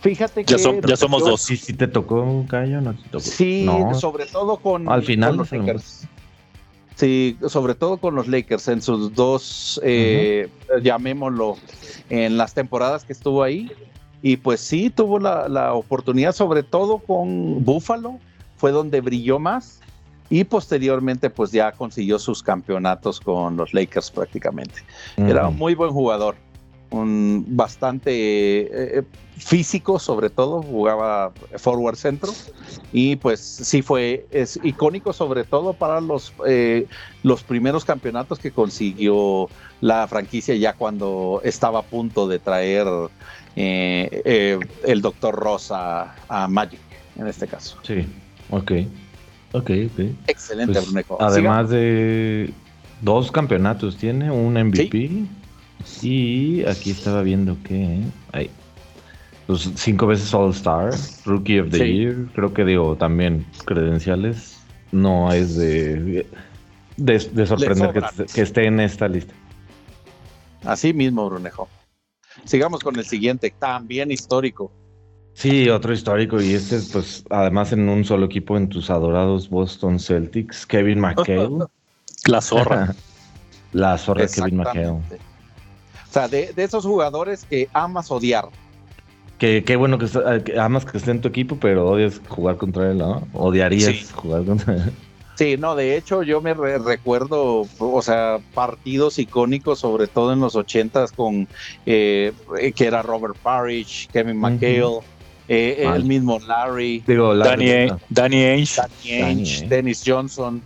Fíjate 0.01 0.45
que. 0.45 0.57
Ya, 0.57 0.97
somos 0.97 1.25
dos. 1.25 1.41
¿Sí, 1.41 1.73
te 1.73 1.89
tocó 1.89 2.23
un 2.23 2.47
callo 2.47 2.81
no 2.81 2.95
te 2.95 3.03
tocó? 3.09 3.25
Sí, 3.25 3.67
sobre 3.95 4.27
todo 4.27 4.57
con. 4.59 4.89
Al 4.89 5.03
final. 5.03 5.37
los 5.37 5.51
Lakers. 5.51 6.07
Sí, 6.97 7.39
sobre 7.49 7.75
todo 7.75 7.97
con 7.97 8.15
los 8.15 8.29
Lakers 8.29 8.69
en 8.69 8.83
sus 8.83 9.15
dos, 9.15 9.81
eh, 9.83 10.51
llamémoslo, 10.83 11.57
en 12.11 12.37
las 12.37 12.53
temporadas 12.53 13.05
que 13.05 13.15
estuvo 13.15 13.43
ahí. 13.43 13.71
Y 14.21 14.37
pues 14.37 14.61
sí, 14.61 14.91
tuvo 14.91 15.19
la, 15.19 15.49
la 15.49 15.73
oportunidad, 15.73 16.33
sobre 16.33 16.63
todo 16.63 16.99
con 16.99 17.65
Buffalo, 17.65 18.19
fue 18.59 18.71
donde 18.71 19.01
brilló 19.01 19.39
más 19.39 19.81
y 20.31 20.45
posteriormente 20.45 21.29
pues 21.29 21.51
ya 21.51 21.73
consiguió 21.73 22.19
sus 22.19 22.43
campeonatos 22.43 23.21
con 23.21 23.57
los 23.57 23.75
Lakers 23.75 24.11
prácticamente. 24.13 24.81
Era 25.17 25.49
un 25.49 25.57
muy 25.57 25.75
buen 25.75 25.91
jugador, 25.91 26.37
un 26.91 27.45
bastante 27.49 28.11
eh, 28.13 28.69
eh, 28.99 29.03
físico 29.37 29.99
sobre 29.99 30.29
todo, 30.29 30.63
jugaba 30.63 31.33
forward 31.57 31.97
centro 31.97 32.33
y 32.93 33.17
pues 33.17 33.41
sí 33.41 33.81
fue, 33.81 34.27
es 34.31 34.59
icónico 34.63 35.13
sobre 35.13 35.45
todo 35.45 35.73
para 35.73 36.01
los, 36.01 36.33
eh, 36.47 36.87
los 37.23 37.43
primeros 37.43 37.85
campeonatos 37.85 38.39
que 38.39 38.51
consiguió 38.51 39.49
la 39.81 40.07
franquicia 40.09 40.55
ya 40.57 40.75
cuando 40.75 41.41
estaba 41.45 41.81
a 41.81 41.83
punto 41.83 42.29
de 42.29 42.39
traer 42.39 42.87
el 43.57 45.01
doctor 45.01 45.35
Rosa 45.35 46.15
a 46.29 46.49
Magic 46.49 46.81
en 47.17 47.27
este 47.27 47.47
caso. 47.47 47.79
Sí, 47.83 48.07
ok. 48.51 48.73
Ok, 49.53 49.71
ok. 49.87 50.01
Excelente, 50.29 50.81
Pues. 50.81 51.21
Además 51.21 51.69
de 51.71 52.53
dos 53.01 53.33
campeonatos 53.33 53.97
tiene, 53.97 54.31
un 54.31 54.55
MVP. 54.55 55.27
Y 56.03 56.65
aquí 56.67 56.91
estaba 56.91 57.23
viendo 57.23 57.57
que 57.63 58.03
hay 58.33 58.51
pues, 59.47 59.69
cinco 59.75 60.07
veces 60.07 60.33
All 60.33 60.51
Star, 60.51 60.93
Rookie 61.25 61.61
of 61.61 61.71
the 61.71 61.79
Sí. 61.79 61.93
Year. 61.99 62.17
Creo 62.35 62.55
que 62.55 62.65
digo 62.65 62.97
también 62.97 63.45
credenciales. 63.65 64.59
No 64.93 65.33
es 65.33 65.57
de, 65.57 66.27
de, 66.97 67.19
de 67.19 67.47
sorprender 67.47 67.93
que, 68.33 68.43
esté 68.43 68.67
en 68.67 68.81
esta 68.81 69.09
lista. 69.09 69.35
Así 70.65 70.93
mismo, 70.93 71.29
Brunejo. 71.29 71.69
Sigamos 72.45 72.83
con 72.83 72.97
el 72.97 73.05
siguiente, 73.05 73.53
también 73.59 74.11
histórico. 74.11 74.73
Sí, 75.35 75.69
otro 75.69 75.93
histórico. 75.93 76.41
Y 76.41 76.55
este, 76.55 76.79
pues, 76.93 77.25
además 77.31 77.73
en 77.73 77.89
un 77.89 78.05
solo 78.05 78.27
equipo 78.27 78.57
en 78.57 78.69
tus 78.69 78.91
adorados 78.91 79.49
Boston 79.49 79.99
Celtics, 79.99 80.67
Kevin 80.67 81.01
McHale. 81.01 81.67
La 82.27 82.41
zorra. 82.41 82.95
La 83.73 83.97
zorra 83.99 84.23
de 84.23 84.29
Kevin 84.29 84.57
McHale. 84.57 85.01
O 86.11 86.13
sea, 86.13 86.27
de, 86.29 86.53
de 86.53 86.65
esos 86.65 86.85
jugadores 86.85 87.45
que 87.49 87.69
amas 87.73 88.11
odiar. 88.11 88.49
Que 89.39 89.63
qué 89.65 89.77
bueno 89.77 89.97
que, 89.97 90.07
está- 90.07 90.43
que 90.43 90.59
amas 90.59 90.85
que 90.85 90.99
esté 90.99 91.13
en 91.13 91.21
tu 91.21 91.29
equipo, 91.29 91.57
pero 91.57 91.89
odias 91.89 92.21
jugar 92.29 92.57
contra 92.57 92.91
él, 92.91 92.99
¿no? 92.99 93.27
Odiarías 93.33 93.85
Sí. 93.97 94.07
jugar 94.13 94.45
contra 94.45 94.75
él. 94.75 94.93
Sí, 95.37 95.57
no, 95.57 95.75
de 95.75 95.97
hecho 95.97 96.23
yo 96.23 96.43
me 96.43 96.53
re- 96.53 96.79
recuerdo, 96.79 97.67
o 97.79 98.03
sea, 98.03 98.39
partidos 98.53 99.19
icónicos, 99.19 99.79
sobre 99.79 100.07
todo 100.09 100.35
en 100.35 100.41
los 100.41 100.55
ochentas 100.57 101.13
con 101.13 101.49
eh, 101.87 102.33
que 102.77 102.85
era 102.87 103.01
Robert 103.03 103.37
Parrish, 103.43 104.09
Kevin. 104.13 104.37
McHale, 104.37 104.99
eh, 105.49 105.89
el 105.95 106.05
mismo 106.05 106.39
Larry, 106.47 107.03
Digo, 107.07 107.33
la 107.33 107.47
Danny, 107.47 107.67
Danny 108.11 108.43
Ainge. 108.45 108.77
Danny 108.77 109.13
Ainge, 109.23 109.61
Danny. 109.61 109.69
Dennis 109.69 110.03
Johnson. 110.05 110.61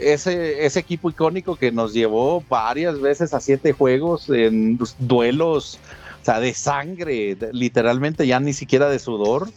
Ese, 0.00 0.64
ese 0.66 0.78
equipo 0.80 1.08
icónico 1.10 1.56
que 1.56 1.72
nos 1.72 1.92
llevó 1.92 2.42
varias 2.48 3.00
veces 3.00 3.32
a 3.34 3.40
siete 3.40 3.72
juegos 3.72 4.28
en 4.28 4.78
duelos, 4.98 5.78
o 6.20 6.24
sea, 6.24 6.40
de 6.40 6.54
sangre, 6.54 7.34
de- 7.34 7.52
literalmente 7.52 8.26
ya 8.26 8.40
ni 8.40 8.52
siquiera 8.52 8.88
de 8.88 8.98
sudor, 8.98 9.48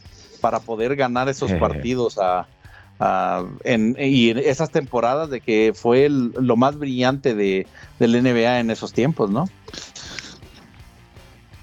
para 0.41 0.59
poder 0.59 0.95
ganar 0.95 1.27
esos 1.29 1.51
partidos 1.59 2.17
a, 2.17 2.47
a- 2.99 3.43
en, 3.63 3.95
y 3.99 4.29
en 4.29 4.37
esas 4.39 4.71
temporadas 4.71 5.29
de 5.29 5.41
que 5.41 5.73
fue 5.75 6.05
el- 6.05 6.31
lo 6.39 6.55
más 6.55 6.77
brillante 6.77 7.33
de, 7.35 7.67
del 7.99 8.15
NBA 8.15 8.59
en 8.59 8.71
esos 8.71 8.93
tiempos, 8.93 9.29
¿no? 9.29 9.45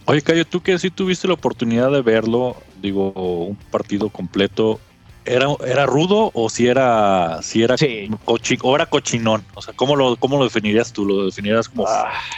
Oye, 0.04 0.20
Cayo, 0.20 0.44
tú 0.44 0.60
que 0.60 0.78
sí 0.78 0.90
tuviste 0.90 1.28
la 1.28 1.34
oportunidad 1.34 1.90
de 1.92 2.02
verlo, 2.02 2.56
digo, 2.80 3.12
un 3.12 3.56
partido 3.70 4.08
completo, 4.10 4.80
¿era, 5.24 5.46
era 5.66 5.86
rudo 5.86 6.30
o 6.34 6.48
si 6.50 6.66
era, 6.68 7.40
si 7.42 7.62
era 7.62 7.76
Sí. 7.76 8.08
cochi- 8.24 8.58
o 8.62 8.74
era 8.74 8.86
cochinón? 8.86 9.44
O 9.54 9.62
sea, 9.62 9.74
¿cómo 9.74 9.96
lo, 9.96 10.16
cómo 10.16 10.38
lo 10.38 10.44
definirías 10.44 10.92
tú? 10.92 11.04
¿Lo 11.04 11.26
definirías 11.26 11.68
como 11.68 11.86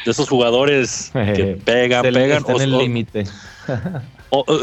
de 0.05 0.11
esos 0.11 0.29
jugadores 0.29 1.11
que 1.13 1.59
pegan, 1.65 2.03
Del- 2.05 2.15
pegan? 2.15 2.39
está 2.39 2.53
O, 2.53 2.57
en 2.57 2.63
el 2.63 2.79
límite. 2.79 3.25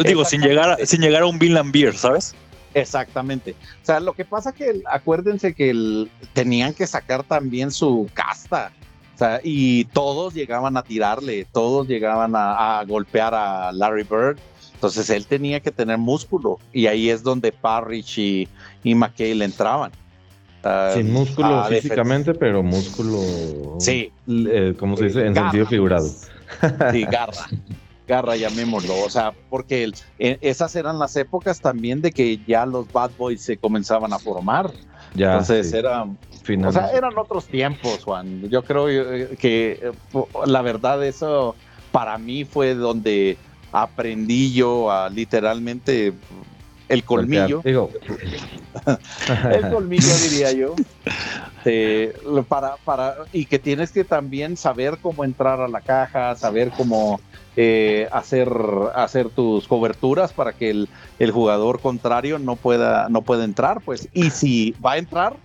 digo, 0.06 0.26
sin 0.26 0.42
llegar, 0.42 0.72
a, 0.82 0.86
sin 0.86 1.02
llegar 1.02 1.24
a 1.24 1.26
un 1.28 1.40
Bill 1.40 1.58
Beer, 1.72 1.96
¿sabes? 1.98 2.36
Exactamente. 2.74 3.52
O 3.82 3.86
sea, 3.86 4.00
lo 4.00 4.14
que 4.14 4.24
pasa 4.26 4.52
que 4.54 4.82
acuérdense 4.90 5.54
que 5.54 5.70
el- 5.70 6.10
tenían 6.34 6.74
que 6.74 6.88
sacar 6.88 7.24
también 7.24 7.72
su 7.72 8.10
casta. 8.14 8.72
O 9.16 9.18
sea, 9.18 9.40
y 9.44 9.86
todos 9.86 10.34
llegaban 10.34 10.78
a 10.78 10.84
tirarle, 10.84 11.46
todos 11.52 11.88
llegaban 11.88 12.36
a, 12.36 12.80
a 12.80 12.86
golpear 12.86 13.34
a 13.36 13.72
Larry 13.72 14.04
Bird. 14.04 14.38
Entonces 14.82 15.12
él 15.12 15.28
tenía 15.28 15.60
que 15.60 15.70
tener 15.70 16.00
músculo. 16.00 16.58
Y 16.74 16.88
ahí 16.88 17.12
es 17.12 17.22
donde 17.22 17.52
Parrish 17.52 18.18
y, 18.18 18.48
y 18.84 18.96
McHale 18.96 19.46
entraban. 19.46 19.92
Ah, 20.64 20.94
Sin 20.96 21.14
músculo 21.14 21.64
físicamente, 21.66 22.34
pero 22.34 22.64
músculo. 22.64 23.76
Sí. 23.80 24.12
eh, 24.28 24.74
¿Cómo 24.80 24.98
se 24.98 25.04
dice? 25.06 25.28
En 25.28 25.36
Garra, 25.36 25.52
sentido 25.52 25.68
figurado. 25.68 26.10
Sí, 26.92 27.04
garra. 27.04 27.48
Garra, 28.08 28.36
llamémoslo. 28.36 29.00
O 29.06 29.10
sea, 29.12 29.34
porque 29.52 29.84
el- 29.84 29.94
e- 30.18 30.40
esas 30.42 30.76
eran 30.76 30.98
las 30.98 31.16
épocas 31.16 31.62
también 31.62 32.02
de 32.02 32.12
que 32.12 32.40
ya 32.48 32.66
los 32.66 32.92
Bad 32.92 33.12
Boys 33.20 33.44
se 33.44 33.58
comenzaban 33.58 34.12
a 34.14 34.18
formar. 34.18 34.72
Ya. 35.14 35.34
Entonces 35.34 35.70
sí, 35.70 35.78
era. 35.78 36.06
O 36.06 36.72
sea, 36.72 36.90
eran 36.90 37.16
otros 37.20 37.46
tiempos, 37.46 38.04
Juan. 38.04 38.50
Yo 38.50 38.64
creo 38.64 38.90
eh, 38.90 39.38
que 39.40 39.80
eh, 39.80 39.92
la 40.48 40.64
verdad 40.64 41.06
eso 41.06 41.56
para 41.92 42.18
mí 42.18 42.46
fue 42.46 42.74
donde 42.74 43.38
aprendí 43.72 44.54
yo 44.54 44.92
a 44.92 45.10
literalmente 45.10 46.14
el 46.90 47.04
colmillo, 47.06 47.62
Digo, 47.64 47.90
el 49.50 49.70
colmillo 49.70 50.14
diría 50.30 50.52
yo, 50.52 50.76
eh, 51.64 52.14
para, 52.50 52.76
para, 52.84 53.16
y 53.32 53.46
que 53.46 53.60
tienes 53.60 53.92
que 53.92 54.04
también 54.04 54.58
saber 54.58 54.98
cómo 55.02 55.24
entrar 55.24 55.62
a 55.62 55.70
la 55.70 55.80
caja, 55.80 56.36
saber 56.36 56.70
cómo 56.76 57.22
eh, 57.56 58.10
hacer, 58.12 58.52
hacer 58.94 59.30
tus 59.30 59.70
coberturas 59.70 60.34
para 60.34 60.52
que 60.52 60.70
el, 60.70 60.90
el 61.18 61.32
jugador 61.32 61.80
contrario 61.80 62.40
no 62.40 62.58
pueda, 62.58 63.08
no 63.08 63.22
pueda 63.22 63.46
entrar, 63.46 63.80
pues, 63.80 64.10
y 64.14 64.30
si 64.32 64.76
va 64.86 64.94
a 64.94 64.98
entrar, 64.98 65.38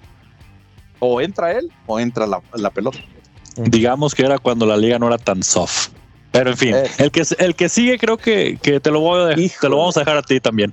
o 0.98 1.20
entra 1.20 1.52
él 1.52 1.70
o 1.86 2.00
entra 2.00 2.26
la, 2.26 2.42
la 2.54 2.70
pelota. 2.70 2.98
Digamos 3.56 4.14
que 4.14 4.24
era 4.24 4.38
cuando 4.38 4.66
la 4.66 4.76
liga 4.76 4.98
no 4.98 5.06
era 5.06 5.18
tan 5.18 5.42
soft. 5.42 5.90
Pero 6.38 6.50
en 6.50 6.56
fin, 6.56 6.74
Eh. 6.74 6.84
el 6.98 7.10
que 7.10 7.22
el 7.38 7.54
que 7.54 7.68
sigue 7.68 7.98
creo 7.98 8.16
que, 8.16 8.58
que 8.62 8.80
te 8.80 8.90
lo 8.90 9.00
voy 9.00 9.20
a 9.22 9.24
dejar, 9.26 9.60
te 9.60 9.68
lo 9.68 9.78
vamos 9.78 9.96
a 9.96 10.00
dejar 10.00 10.16
a 10.18 10.22
ti 10.22 10.40
también. 10.40 10.72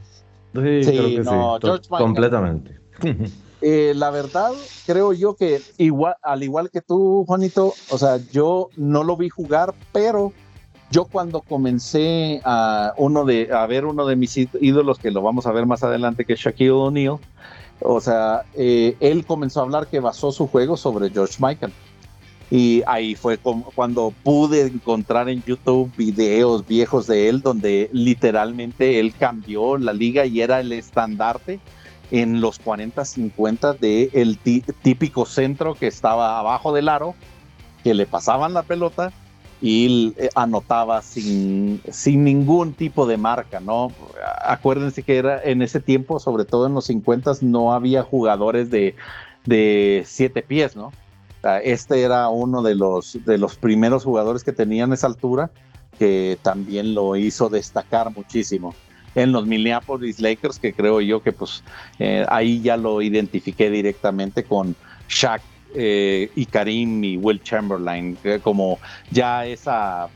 sí, 0.54 0.84
Sí, 0.84 0.92
creo 0.92 1.08
que 1.10 1.20
no, 1.24 1.56
sí. 1.56 1.60
to- 1.62 1.68
George 1.68 1.88
Michael. 1.90 2.06
completamente. 2.06 2.80
Eh, 3.66 3.94
la 3.96 4.12
verdad, 4.12 4.52
creo 4.86 5.14
yo 5.14 5.36
que 5.38 5.62
igual, 5.78 6.16
al 6.22 6.44
igual 6.44 6.70
que 6.70 6.82
tú, 6.82 7.24
Juanito, 7.26 7.74
o 7.88 7.98
sea, 7.98 8.18
yo 8.34 8.68
no 8.76 9.06
lo 9.06 9.16
vi 9.16 9.30
jugar, 9.30 9.74
pero 9.94 10.34
yo 10.92 11.06
cuando 11.06 11.40
comencé 11.40 12.42
a 12.44 12.94
uno 12.98 13.24
de 13.24 13.48
a 13.54 13.66
ver 13.66 13.86
uno 13.86 14.06
de 14.06 14.18
mis 14.18 14.36
ídolos 14.60 15.00
que 15.00 15.12
lo 15.12 15.22
vamos 15.22 15.46
a 15.48 15.54
ver 15.54 15.66
más 15.66 15.82
adelante, 15.82 16.26
que 16.26 16.34
es 16.34 16.42
Shaquille 16.42 16.72
O'Neal, 16.72 17.20
o 17.80 18.02
sea, 18.02 18.44
eh, 18.54 18.98
él 19.00 19.26
comenzó 19.26 19.62
a 19.62 19.64
hablar 19.64 19.88
que 19.88 20.02
basó 20.02 20.34
su 20.34 20.48
juego 20.48 20.76
sobre 20.76 21.10
George 21.10 21.36
Michael. 21.40 21.72
Y 22.56 22.84
ahí 22.86 23.16
fue 23.16 23.40
cuando 23.40 24.14
pude 24.22 24.68
encontrar 24.68 25.28
en 25.28 25.42
YouTube 25.44 25.92
videos 25.98 26.68
viejos 26.68 27.08
de 27.08 27.28
él 27.28 27.42
donde 27.42 27.90
literalmente 27.92 29.00
él 29.00 29.16
cambió 29.18 29.76
la 29.80 29.92
liga 29.92 30.28
y 30.28 30.40
era 30.40 30.60
el 30.60 30.72
estandarte 30.72 31.60
en 32.12 32.42
los 32.42 32.60
40, 32.60 33.06
50 33.06 33.74
de 33.74 34.12
el 34.14 34.38
tí- 34.38 34.62
típico 34.84 35.26
centro 35.26 35.74
que 35.74 35.88
estaba 35.88 36.38
abajo 36.38 36.72
del 36.74 36.90
aro, 36.90 37.16
que 37.84 37.96
le 37.96 38.06
pasaban 38.06 38.54
la 38.54 38.62
pelota 38.62 39.12
y 39.60 40.14
eh, 40.18 40.30
anotaba 40.36 41.02
sin, 41.02 41.82
sin 41.90 42.24
ningún 42.24 42.74
tipo 42.74 43.08
de 43.08 43.18
marca, 43.18 43.62
¿no? 43.62 43.92
Acuérdense 44.46 45.02
que 45.02 45.18
era 45.18 45.42
en 45.44 45.64
ese 45.64 45.80
tiempo, 45.80 46.20
sobre 46.20 46.46
todo 46.46 46.68
en 46.68 46.76
los 46.76 46.86
50, 46.86 47.32
no 47.42 47.74
había 47.74 48.04
jugadores 48.04 48.70
de, 48.70 48.96
de 49.44 50.04
siete 50.06 50.44
pies, 50.44 50.76
¿no? 50.76 50.92
Sea, 51.44 51.60
Este 51.60 52.02
era 52.02 52.30
uno 52.30 52.62
de 52.62 52.74
los, 52.74 53.20
de 53.26 53.38
los 53.38 53.58
primeros 53.58 54.06
jugadores 54.06 54.46
que 54.46 54.54
tenían 54.54 54.94
esa 54.94 55.08
altura 55.08 55.52
que 56.00 56.38
también 56.42 56.96
lo 56.96 57.18
hizo 57.18 57.50
destacar 57.50 58.16
muchísimo 58.16 58.74
en 59.14 59.34
los 59.34 59.46
Minneapolis 59.46 60.22
Lakers, 60.22 60.58
que 60.58 60.74
creo 60.74 61.02
yo 61.02 61.22
que 61.22 61.34
pues 61.34 61.62
eh, 62.00 62.26
ahí 62.30 62.62
ya 62.62 62.78
lo 62.78 63.02
identifiqué 63.02 63.70
directamente 63.70 64.46
con 64.46 64.74
Shaq 65.10 65.42
eh, 65.76 66.32
y 66.34 66.46
Karim 66.46 67.04
y 67.04 67.18
Will 67.18 67.44
Chamberlain, 67.44 68.16
que 68.16 68.40
como 68.40 68.80
ya 69.12 69.46
esa, 69.46 70.08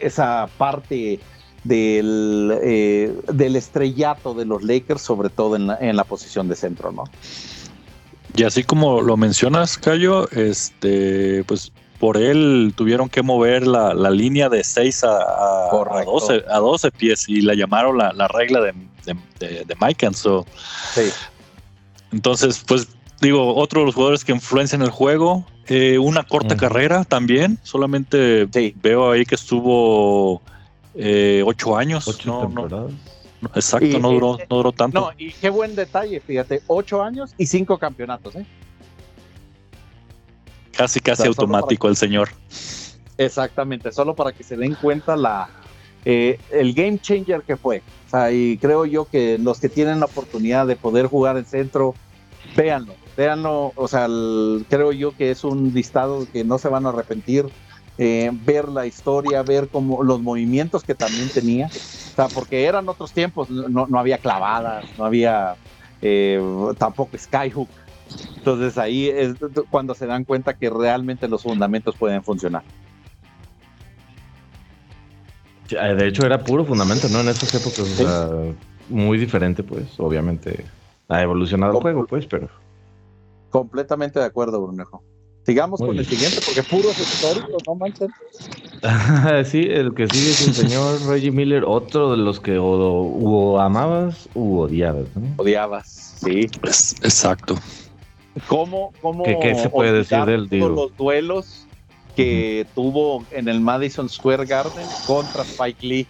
esa 0.00 0.46
parte 0.58 1.18
del, 1.64 2.56
eh, 2.62 3.18
del 3.32 3.56
estrellato 3.56 4.34
de 4.34 4.44
los 4.44 4.62
Lakers, 4.62 5.00
sobre 5.00 5.30
todo 5.30 5.56
en 5.56 5.68
la, 5.68 5.78
en 5.80 5.96
la 5.96 6.04
posición 6.04 6.48
de 6.48 6.54
centro, 6.54 6.92
¿no? 6.92 7.04
Y 8.36 8.44
así 8.44 8.62
como 8.64 9.00
lo 9.02 9.16
mencionas, 9.16 9.76
Cayo, 9.78 10.28
este, 10.30 11.44
pues 11.44 11.72
por 11.98 12.16
él 12.16 12.72
tuvieron 12.76 13.08
que 13.08 13.22
mover 13.22 13.66
la, 13.66 13.92
la 13.92 14.10
línea 14.10 14.48
de 14.48 14.64
6 14.64 15.04
a, 15.04 15.08
a, 15.18 15.66
a 15.66 15.70
Correcto. 15.70 16.10
12, 16.12 16.44
a 16.50 16.58
12 16.58 16.90
pies 16.92 17.28
y 17.28 17.42
la 17.42 17.54
llamaron 17.54 17.98
la, 17.98 18.12
la 18.12 18.28
regla 18.28 18.60
de, 18.60 18.72
de, 19.04 19.16
de, 19.38 19.64
de 19.64 19.76
Mike. 19.80 20.08
So, 20.14 20.46
Sí. 20.94 21.10
entonces, 22.12 22.62
pues 22.66 22.88
digo, 23.20 23.54
otro 23.54 23.80
de 23.80 23.86
los 23.86 23.94
jugadores 23.94 24.24
que 24.24 24.32
influencian 24.32 24.80
el 24.82 24.90
juego, 24.90 25.44
eh, 25.66 25.98
una 25.98 26.22
corta 26.22 26.56
carrera 26.56 27.04
también, 27.04 27.58
solamente 27.62 28.48
Sí. 28.52 28.74
veo 28.82 29.10
ahí 29.12 29.26
que 29.26 29.34
estuvo 29.34 30.40
eh, 30.94 31.42
ocho 31.44 31.76
años. 31.76 32.08
Ocho 32.08 32.28
no, 32.28 32.40
no, 32.48 32.62
temporadas. 32.62 32.92
no, 32.92 32.98
exacto, 33.54 33.86
Y- 33.86 34.00
no 34.00 34.10
duró, 34.10 34.38
no 34.48 34.56
duró 34.56 34.72
tanto. 34.72 35.00
No, 35.00 35.10
y 35.16 35.32
qué 35.32 35.50
buen 35.50 35.74
detalle, 35.74 36.20
fíjate, 36.20 36.62
ocho 36.66 37.02
años 37.02 37.34
y 37.36 37.46
cinco 37.46 37.78
campeonatos, 37.78 38.36
¿eh? 38.36 38.46
casi, 40.72 41.00
casi 41.00 41.22
o 41.22 41.24
sea, 41.24 41.32
solo 41.34 41.54
automático 41.56 41.88
el 41.88 41.96
señor. 41.96 42.30
Exactamente, 43.18 43.92
solo 43.92 44.14
para 44.14 44.32
que 44.32 44.42
se 44.42 44.56
den 44.56 44.74
cuenta 44.74 45.14
la 45.16 45.48
eh, 46.04 46.38
el 46.50 46.72
game 46.72 46.98
changer 46.98 47.42
que 47.42 47.56
fue. 47.56 47.82
O 48.06 48.10
sea, 48.10 48.32
y 48.32 48.56
creo 48.56 48.86
yo 48.86 49.04
que 49.04 49.38
los 49.38 49.60
que 49.60 49.68
tienen 49.68 50.00
la 50.00 50.06
oportunidad 50.06 50.66
de 50.66 50.76
poder 50.76 51.06
jugar 51.06 51.36
en 51.36 51.44
centro 51.44 51.94
véanlo, 52.56 52.94
véanlo, 53.16 53.72
o 53.76 53.88
sea, 53.88 54.08
creo 54.68 54.92
yo 54.92 55.14
que 55.16 55.30
es 55.30 55.44
un 55.44 55.72
listado 55.74 56.26
que 56.32 56.42
no 56.44 56.58
se 56.58 56.68
van 56.68 56.86
a 56.86 56.88
arrepentir. 56.88 57.46
Eh, 58.02 58.30
ver 58.32 58.70
la 58.70 58.86
historia, 58.86 59.42
ver 59.42 59.68
cómo 59.68 60.02
los 60.02 60.22
movimientos 60.22 60.82
que 60.82 60.94
también 60.94 61.28
tenía, 61.28 61.66
o 61.66 62.16
sea, 62.16 62.28
porque 62.28 62.64
eran 62.64 62.88
otros 62.88 63.12
tiempos, 63.12 63.50
no, 63.50 63.86
no 63.86 63.98
había 63.98 64.16
clavadas, 64.16 64.86
no 64.96 65.04
había 65.04 65.54
eh, 66.00 66.40
tampoco 66.78 67.18
Skyhook. 67.18 67.68
Entonces 68.38 68.78
ahí 68.78 69.10
es 69.10 69.34
cuando 69.68 69.94
se 69.94 70.06
dan 70.06 70.24
cuenta 70.24 70.54
que 70.54 70.70
realmente 70.70 71.28
los 71.28 71.42
fundamentos 71.42 71.94
pueden 71.94 72.24
funcionar. 72.24 72.62
Eh, 75.68 75.94
de 75.94 76.08
hecho 76.08 76.24
era 76.24 76.42
puro 76.42 76.64
fundamento, 76.64 77.06
¿no? 77.10 77.20
En 77.20 77.28
esas 77.28 77.54
épocas, 77.54 78.56
muy 78.88 79.18
diferente, 79.18 79.62
pues, 79.62 80.00
obviamente 80.00 80.64
ha 81.06 81.20
evolucionado 81.20 81.74
el 81.74 81.82
juego, 81.82 82.06
pues, 82.06 82.24
pero... 82.24 82.48
Completamente 83.50 84.18
de 84.18 84.24
acuerdo, 84.24 84.58
Brunejo. 84.62 85.02
Sigamos 85.50 85.80
con 85.80 85.98
el 85.98 86.06
siguiente, 86.06 86.38
porque 86.46 86.62
puro 86.62 86.90
es 86.92 87.00
histórico, 87.00 87.58
¿no, 87.66 87.74
Michael? 87.74 88.12
sí, 89.44 89.66
el 89.68 89.92
que 89.94 90.06
sigue 90.06 90.30
es 90.30 90.46
el 90.46 90.54
señor 90.54 91.04
Reggie 91.08 91.32
Miller, 91.32 91.64
otro 91.66 92.12
de 92.12 92.18
los 92.18 92.38
que 92.38 92.56
o, 92.56 93.58
amabas 93.58 94.28
u 94.34 94.60
odiabas, 94.60 95.06
¿no? 95.16 95.26
Odiabas, 95.38 96.18
sí. 96.24 96.48
exacto. 97.02 97.56
¿Cómo, 98.46 98.92
cómo 99.02 99.24
¿Qué, 99.24 99.56
se 99.56 99.68
puede 99.68 99.92
decir 99.92 100.24
del 100.24 100.46
los 100.60 100.96
duelos 100.96 101.66
que 102.14 102.64
tuvo 102.76 103.24
en 103.32 103.48
el 103.48 103.60
Madison 103.60 104.08
Square 104.08 104.46
Garden 104.46 104.86
contra 105.04 105.42
Spike 105.42 105.84
Lee? 105.84 106.06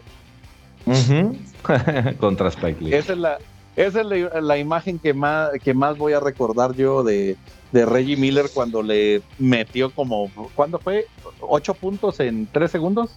contra 2.20 2.48
Spike 2.48 2.84
Lee. 2.84 2.92
Esa 2.92 3.14
es 3.14 3.18
la, 3.18 3.38
esa 3.74 4.02
es 4.02 4.42
la, 4.42 4.58
imagen 4.58 4.98
que 4.98 5.14
más, 5.14 5.48
que 5.64 5.72
más 5.72 5.96
voy 5.96 6.12
a 6.12 6.20
recordar 6.20 6.74
yo 6.74 7.02
de, 7.02 7.38
de 7.72 7.86
Reggie 7.86 8.16
Miller 8.16 8.46
cuando 8.52 8.82
le 8.82 9.22
metió 9.38 9.90
como, 9.90 10.30
¿cuándo 10.54 10.78
fue? 10.78 11.06
¿Ocho 11.40 11.74
puntos 11.74 12.20
en 12.20 12.48
tres 12.50 12.70
segundos? 12.70 13.16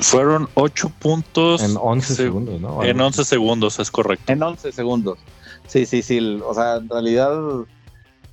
Fueron 0.00 0.48
ocho 0.54 0.90
puntos. 0.90 1.62
En 1.62 1.76
once 1.80 2.14
segundos, 2.14 2.60
¿no? 2.60 2.82
En 2.84 3.00
once 3.00 3.24
segundos, 3.24 3.78
es 3.78 3.90
correcto. 3.90 4.32
En 4.32 4.42
once 4.42 4.70
segundos. 4.72 5.18
Sí, 5.66 5.86
sí, 5.86 6.02
sí. 6.02 6.40
O 6.44 6.54
sea, 6.54 6.76
en 6.76 6.88
realidad, 6.88 7.36
o 7.36 7.66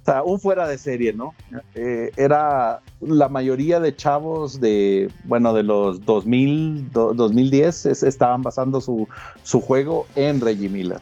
sea, 0.06 0.24
un 0.24 0.40
fuera 0.40 0.68
de 0.68 0.78
serie, 0.78 1.12
¿no? 1.12 1.34
Eh, 1.74 2.12
era 2.18 2.82
la 3.02 3.30
mayoría 3.30 3.80
de 3.80 3.96
chavos 3.96 4.62
de, 4.62 5.10
bueno, 5.24 5.54
de 5.54 5.64
los 5.64 6.06
2000, 6.06 6.92
2010 6.92 7.88
estaban 8.04 8.44
basando 8.44 8.80
su, 8.80 9.08
su 9.44 9.60
juego 9.60 10.06
en 10.16 10.42
Reggie 10.42 10.70
Miller. 10.70 11.00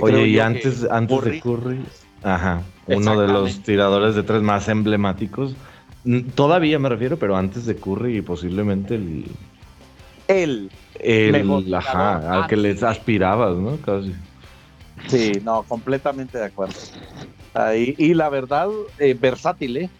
Oye, 0.00 0.28
y 0.28 0.38
antes, 0.38 0.86
antes 0.90 1.24
de 1.24 1.40
Curry, 1.40 1.84
ajá, 2.22 2.62
uno 2.86 3.20
de 3.20 3.28
los 3.28 3.62
tiradores 3.62 4.14
de 4.14 4.22
tres 4.22 4.42
más 4.42 4.68
emblemáticos, 4.68 5.54
todavía 6.34 6.78
me 6.78 6.88
refiero, 6.88 7.18
pero 7.18 7.36
antes 7.36 7.66
de 7.66 7.76
Curry 7.76 8.18
y 8.18 8.22
posiblemente 8.22 8.94
el... 8.94 9.24
El, 10.28 10.70
el 11.00 11.74
ajá, 11.74 12.42
al 12.42 12.46
que 12.48 12.56
les 12.56 12.82
aspirabas, 12.82 13.56
¿no? 13.56 13.78
Casi. 13.78 14.14
Sí, 15.06 15.32
no, 15.42 15.62
completamente 15.62 16.36
de 16.36 16.44
acuerdo. 16.44 16.74
y 17.74 18.14
la 18.14 18.28
verdad, 18.28 18.68
eh, 18.98 19.16
versátil, 19.18 19.76
¿eh? 19.78 19.90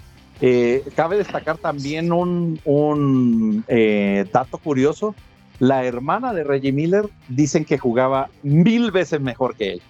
¿eh? 0.40 0.85
cabe 0.94 1.16
destacar 1.16 1.57
también 1.59 2.12
un, 2.12 2.61
un 2.64 3.64
eh, 3.68 4.26
dato 4.33 4.59
curioso. 4.59 5.14
La 5.61 5.85
hermana 5.85 6.33
de 6.35 6.44
Reggie 6.44 6.72
Miller 6.72 7.09
dicen 7.28 7.64
que 7.64 7.78
jugaba 7.78 8.28
mil 8.42 8.90
veces 8.90 9.20
mejor 9.20 9.57
que 9.57 9.72
él. 9.72 9.83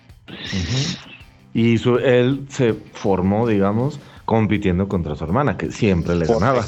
Y 1.54 1.78
su, 1.78 1.96
él 1.96 2.46
se 2.48 2.74
formó, 2.74 3.46
digamos, 3.46 3.98
compitiendo 4.24 4.88
contra 4.88 5.16
su 5.16 5.24
hermana, 5.24 5.56
que 5.56 5.72
siempre 5.72 6.14
le 6.14 6.26
ganaba. 6.26 6.64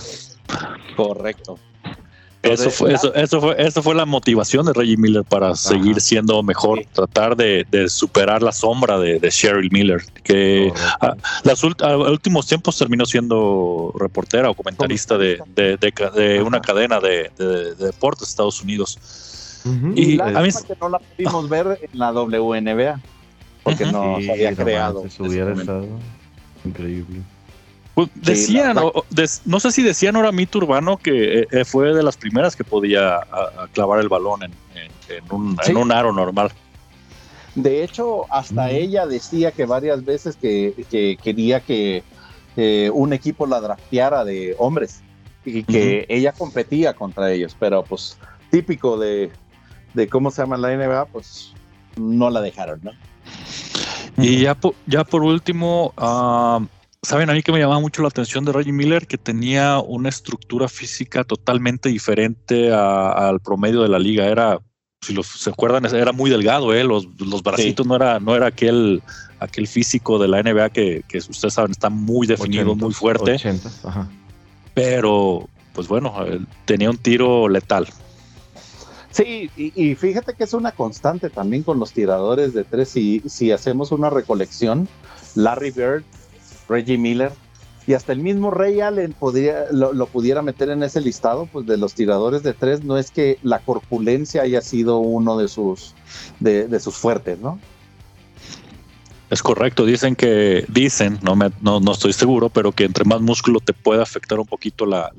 Correcto. 0.96 1.58
Eso 2.42 2.70
fue, 2.70 2.94
eso, 2.94 3.14
eso, 3.14 3.38
fue, 3.38 3.54
eso 3.58 3.82
fue 3.82 3.94
la 3.94 4.06
motivación 4.06 4.64
de 4.64 4.72
Reggie 4.72 4.96
Miller 4.96 5.24
para 5.24 5.54
seguir 5.54 6.00
siendo 6.00 6.42
mejor, 6.42 6.80
tratar 6.94 7.36
de, 7.36 7.66
superar 7.90 8.42
la 8.42 8.52
sombra 8.52 8.98
de, 8.98 9.20
de 9.20 9.28
Cheryl 9.28 9.70
Miller, 9.70 10.00
que 10.24 10.72
a, 11.02 11.14
las 11.44 11.62
últimos 11.62 12.46
tiempos 12.46 12.78
terminó 12.78 13.04
siendo 13.04 13.92
reportera 13.98 14.48
o 14.48 14.54
comentarista 14.54 15.18
de, 15.18 15.42
una 16.42 16.62
cadena 16.62 16.98
de, 16.98 17.30
deportes 17.78 18.28
de 18.28 18.30
Estados 18.30 18.62
Unidos. 18.62 18.98
Y 19.94 20.18
a 20.18 20.40
mí 20.40 20.48
que 20.66 20.76
no 20.80 20.88
la 20.88 20.98
pudimos 20.98 21.48
ver 21.50 21.78
en 21.92 21.98
la 21.98 22.10
WNBA, 22.10 23.00
porque 23.62 23.86
no 23.86 24.20
se 24.20 24.30
había 24.30 24.54
creado. 24.54 25.04
increíble. 26.64 27.20
Pues, 27.94 28.08
decían, 28.14 28.76
no 29.44 29.60
sé 29.60 29.72
si 29.72 29.82
decían 29.82 30.16
ahora 30.16 30.32
mito 30.32 30.58
urbano 30.58 30.96
que 30.96 31.46
eh, 31.50 31.64
fue 31.64 31.92
de 31.92 32.02
las 32.02 32.16
primeras 32.16 32.56
que 32.56 32.64
podía 32.64 33.20
clavar 33.72 34.00
el 34.00 34.08
balón 34.08 34.42
en, 34.44 34.52
un, 35.30 35.92
aro 35.92 36.12
normal. 36.12 36.52
De 37.54 37.82
hecho, 37.82 38.32
hasta 38.32 38.70
ella 38.70 39.06
decía 39.06 39.50
que 39.50 39.66
varias 39.66 40.04
veces 40.04 40.36
que, 40.36 41.18
quería 41.22 41.60
que 41.60 42.02
un 42.92 43.12
equipo 43.12 43.46
la 43.46 43.60
drafteara 43.60 44.24
de 44.24 44.54
hombres 44.58 45.02
y 45.44 45.62
que 45.64 46.06
ella 46.08 46.32
competía 46.32 46.94
contra 46.94 47.30
ellos, 47.32 47.56
pero 47.58 47.82
pues 47.82 48.18
típico 48.50 48.98
de, 48.98 49.30
cómo 50.10 50.30
se 50.30 50.42
llama 50.42 50.56
la 50.56 50.76
NBA, 50.76 51.06
pues 51.06 51.52
no 51.96 52.30
la 52.30 52.40
dejaron, 52.40 52.80
¿no? 52.82 52.92
Y 54.18 54.42
ya, 54.42 54.56
ya 54.87 55.04
por 55.04 55.22
último, 55.22 55.94
uh, 55.96 56.66
Saben, 57.02 57.30
a 57.30 57.33
mí 57.33 57.42
que 57.42 57.50
me 57.50 57.59
llamaba 57.59 57.80
mucho 57.80 58.02
la 58.02 58.09
atención 58.09 58.44
de 58.44 58.52
Reggie 58.52 58.72
Miller, 58.72 59.06
que 59.06 59.16
tenía 59.16 59.78
una 59.78 60.11
estructura 60.11 60.68
física 60.68 61.24
totalmente 61.24 61.88
diferente 61.88 62.70
al 62.72 63.40
promedio 63.40 63.80
de 63.83 63.88
la 63.88 63.98
liga. 63.98 64.26
Era, 64.26 64.59
si 65.00 65.14
los, 65.14 65.26
se 65.26 65.48
acuerdan, 65.48 65.87
era 65.94 66.12
muy 66.12 66.28
delgado, 66.28 66.74
¿eh? 66.74 66.85
los, 66.85 67.06
los 67.18 67.42
bracitos 67.42 67.87
no 67.87 67.96
era, 67.96 68.20
no 68.20 68.37
era 68.37 68.48
aquel, 68.48 69.02
aquel 69.38 69.66
físico 69.66 70.18
de 70.18 70.28
la 70.28 70.42
NBA 70.42 70.68
que, 70.70 71.02
ustedes 71.14 71.54
saben, 71.54 71.70
está 71.70 71.88
muy 71.88 72.26
definido, 72.26 72.74
muy 72.74 72.92
fuerte. 72.92 73.38
Pero, 74.74 75.48
pues 75.72 75.88
bueno, 75.88 76.14
tenía 76.66 76.90
un 76.90 76.98
tiro 76.98 77.48
letal. 77.48 77.88
Sí, 79.10 79.50
y, 79.56 79.94
fíjate 79.96 80.34
que 80.34 80.44
es 80.44 80.54
una 80.54 80.72
constante 80.72 81.30
también 81.30 81.64
con 81.64 81.80
los 81.80 81.92
tiradores 81.92 82.54
de 82.54 82.62
tres. 82.62 82.90
Si, 82.90 83.20
si 83.26 83.50
hacemos 83.50 83.90
una 83.90 84.08
recolección, 84.08 84.88
Larry 85.34 85.72
Bird 85.72 86.04
Reggie 86.68 86.96
Miller 86.96 87.32
y 87.86 87.94
hasta 87.94 88.12
el 88.12 88.20
mismo 88.20 88.50
Ray 88.50 88.80
Allen 88.80 89.16
lo, 89.72 90.06
pudiera 90.06 90.42
meter 90.42 90.70
en 90.70 90.84
ese 90.84 91.00
listado, 91.00 91.48
pues 91.50 91.66
de 91.66 91.76
los 91.76 91.94
tiradores 91.94 92.42
de 92.44 92.52
tres, 92.52 92.84
no 92.84 92.96
es 92.96 93.10
que 93.10 93.38
la 93.42 93.58
corpulencia 93.58 94.42
haya 94.42 94.60
sido 94.60 94.98
uno 94.98 95.36
de 95.36 95.48
sus, 95.48 95.94
de, 96.38 96.78
sus 96.78 96.96
fuertes, 96.96 97.40
¿no? 97.40 97.58
Es 99.30 99.44
correcto, 99.44 99.84
dicen 99.84 100.16
que, 100.16 100.64
dicen, 100.66 101.20
no, 101.22 101.36
me, 101.36 101.50
no, 101.60 101.78
no, 101.78 101.92
estoy 101.92 102.12
seguro, 102.12 102.48
pero 102.48 102.72
que 102.72 102.84
entre 102.84 103.04
más 103.04 103.20
músculo 103.20 103.60
te 103.60 103.72
puede 103.72 104.02
afectar 104.02 104.40
un 104.40 104.46
poquito 104.46 104.84
la, 104.84 105.12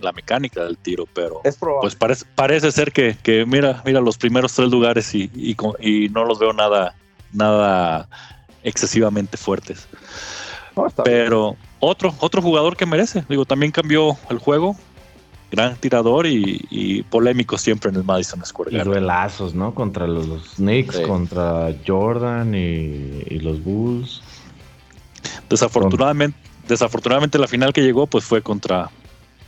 la, 0.00 0.12
mecánica 0.12 0.64
del 0.64 0.78
tiro, 0.78 1.04
pero 1.12 1.42
es 1.44 1.58
pues 1.58 1.94
parece, 1.94 2.24
parece 2.34 2.72
ser 2.72 2.92
que, 2.92 3.18
que, 3.22 3.44
mira, 3.44 3.82
mira 3.84 4.00
los 4.00 4.16
primeros 4.16 4.54
tres 4.54 4.70
lugares 4.70 5.14
y, 5.14 5.30
y, 5.34 5.54
y 5.80 6.08
no 6.08 6.24
los 6.24 6.38
veo 6.38 6.54
nada, 6.54 6.94
nada 7.30 8.08
excesivamente 8.62 9.36
fuertes. 9.36 9.86
Pero 11.04 11.56
otro, 11.80 12.14
otro 12.20 12.40
jugador 12.40 12.76
que 12.76 12.86
merece, 12.86 13.24
digo, 13.28 13.44
también 13.44 13.72
cambió 13.72 14.16
el 14.30 14.38
juego, 14.38 14.76
gran 15.50 15.76
tirador 15.76 16.26
y, 16.26 17.02
polémico 17.10 17.56
siempre 17.56 17.90
en 17.90 17.96
el 17.96 18.04
Madison 18.04 18.44
Square 18.44 18.70
Garden. 18.70 18.86
Y 18.86 18.94
duelazos, 18.94 19.54
¿no? 19.54 19.74
Contra 19.74 20.06
los, 20.06 20.54
Knicks, 20.56 21.00
contra 21.00 21.74
Jordan 21.86 22.54
y, 22.54 23.38
los 23.40 23.62
Bulls. 23.62 24.22
Desafortunadamente, 25.48 26.38
desafortunadamente 26.66 27.38
la 27.38 27.48
final 27.48 27.72
que 27.72 27.82
llegó 27.82 28.06
pues 28.06 28.24
fue 28.24 28.42
contra 28.42 28.90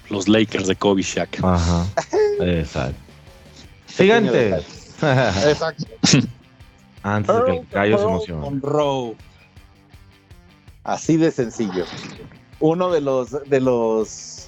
los 0.08 0.28
Lakers 0.28 0.66
de 0.66 0.76
Kobe 0.76 1.02
Shaq. 1.02 1.44
Ajá. 1.44 1.86
Exacto. 2.40 2.98
Siguiente. 3.86 4.62
Exacto. 5.02 5.84
Antes 7.02 7.34
de 7.34 7.44
que 7.44 7.58
el 7.58 7.68
callo 7.68 7.98
se 7.98 8.04
emocione. 8.04 9.16
Así 10.84 11.16
de 11.16 11.30
sencillo. 11.30 11.84
Uno 12.58 12.90
de 12.90 13.00
los, 13.00 13.30
de 13.48 13.60
los 13.60 14.39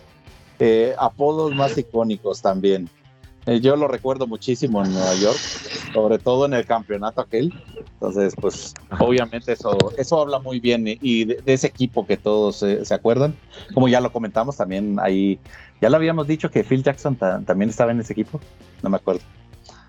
eh, 0.64 0.94
apodos 0.98 1.54
más 1.54 1.76
icónicos 1.76 2.40
también. 2.40 2.88
Eh, 3.46 3.60
yo 3.60 3.74
lo 3.74 3.88
recuerdo 3.88 4.28
muchísimo 4.28 4.84
en 4.84 4.92
Nueva 4.92 5.14
York, 5.16 5.38
sobre 5.92 6.18
todo 6.18 6.46
en 6.46 6.54
el 6.54 6.64
campeonato 6.64 7.20
aquel. 7.20 7.52
Entonces, 7.94 8.34
pues 8.40 8.72
obviamente 9.00 9.52
eso, 9.52 9.76
eso 9.98 10.20
habla 10.20 10.38
muy 10.38 10.60
bien 10.60 10.84
y 10.86 11.24
de, 11.24 11.42
ese 11.46 11.66
equipo 11.66 12.06
que 12.06 12.16
todos 12.16 12.56
se 12.56 12.94
acuerdan. 12.94 13.34
Como 13.74 13.88
ya 13.88 14.00
lo 14.00 14.12
comentamos 14.12 14.56
también 14.56 14.98
ahí, 15.00 15.40
ya 15.80 15.90
lo 15.90 15.96
habíamos 15.96 16.28
dicho 16.28 16.50
que 16.50 16.62
Phil 16.62 16.84
Jackson 16.84 17.16
también 17.16 17.68
estaba 17.68 17.90
en 17.90 18.00
ese 18.00 18.12
equipo, 18.12 18.40
no 18.82 18.90
me 18.90 18.98
acuerdo. 18.98 19.22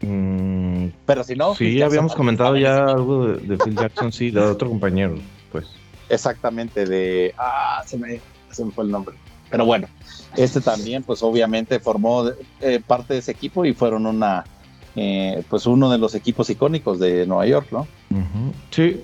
Mm, 0.02 0.88
Pero 1.06 1.24
si 1.24 1.36
no... 1.36 1.54
Sí, 1.54 1.82
habíamos 1.84 2.16
comentado 2.16 2.58
ya 2.58 2.86
algo 2.86 3.28
de, 3.28 3.38
de 3.38 3.58
Phil 3.58 3.76
Jackson, 3.76 4.12
sí, 4.12 4.32
de 4.32 4.42
otro 4.42 4.70
compañero 4.70 5.16
pues. 5.54 5.68
Exactamente, 6.10 6.86
de. 6.86 7.34
Ah, 7.38 7.82
se 7.86 7.98
me, 7.98 8.20
se 8.52 8.66
me 8.66 8.72
fue 8.72 8.84
el 8.84 8.92
nombre. 8.92 9.16
Pero 9.50 9.66
bueno, 9.66 9.88
este 10.36 10.62
también, 10.62 11.04
pues 11.04 11.22
obviamente 11.24 11.80
formó 11.80 12.26
eh, 12.62 12.82
parte 12.86 13.14
de 13.14 13.20
ese 13.20 13.32
equipo 13.32 13.66
y 13.66 13.74
fueron 13.74 14.06
una. 14.06 14.44
Eh, 14.96 15.44
pues 15.50 15.66
uno 15.66 15.90
de 15.90 15.98
los 15.98 16.14
equipos 16.14 16.50
icónicos 16.52 17.00
de 17.00 17.26
Nueva 17.26 17.48
York, 17.48 17.68
¿no? 17.72 17.88
Sí. 18.70 19.02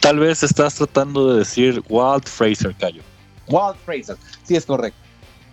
Tal 0.00 0.18
vez 0.18 0.42
estás 0.42 0.74
tratando 0.74 1.32
de 1.32 1.40
decir 1.40 1.82
Walt 1.90 2.26
Fraser, 2.26 2.74
Cayo. 2.74 3.02
Walt 3.48 3.76
Fraser, 3.84 4.16
sí 4.44 4.56
es 4.56 4.64
correcto. 4.64 4.98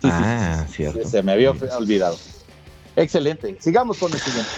ah, 0.04 0.64
cierto. 0.70 1.06
Se 1.06 1.22
me 1.22 1.32
había 1.32 1.50
olvidado. 1.50 2.16
Excelente. 2.96 3.56
Sigamos 3.60 3.98
con 3.98 4.12
el 4.12 4.18
siguiente. 4.18 4.50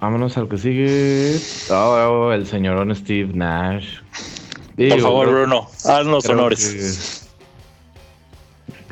Vámonos 0.00 0.36
al 0.36 0.48
que 0.48 0.58
sigue. 0.58 1.40
Oh, 1.70 2.32
el 2.32 2.46
señorón 2.46 2.94
Steve 2.96 3.32
Nash. 3.32 3.98
Por 4.76 5.00
favor, 5.00 5.30
Bruno, 5.30 5.68
haz 5.84 6.06
los 6.06 6.26
honores. 6.26 7.21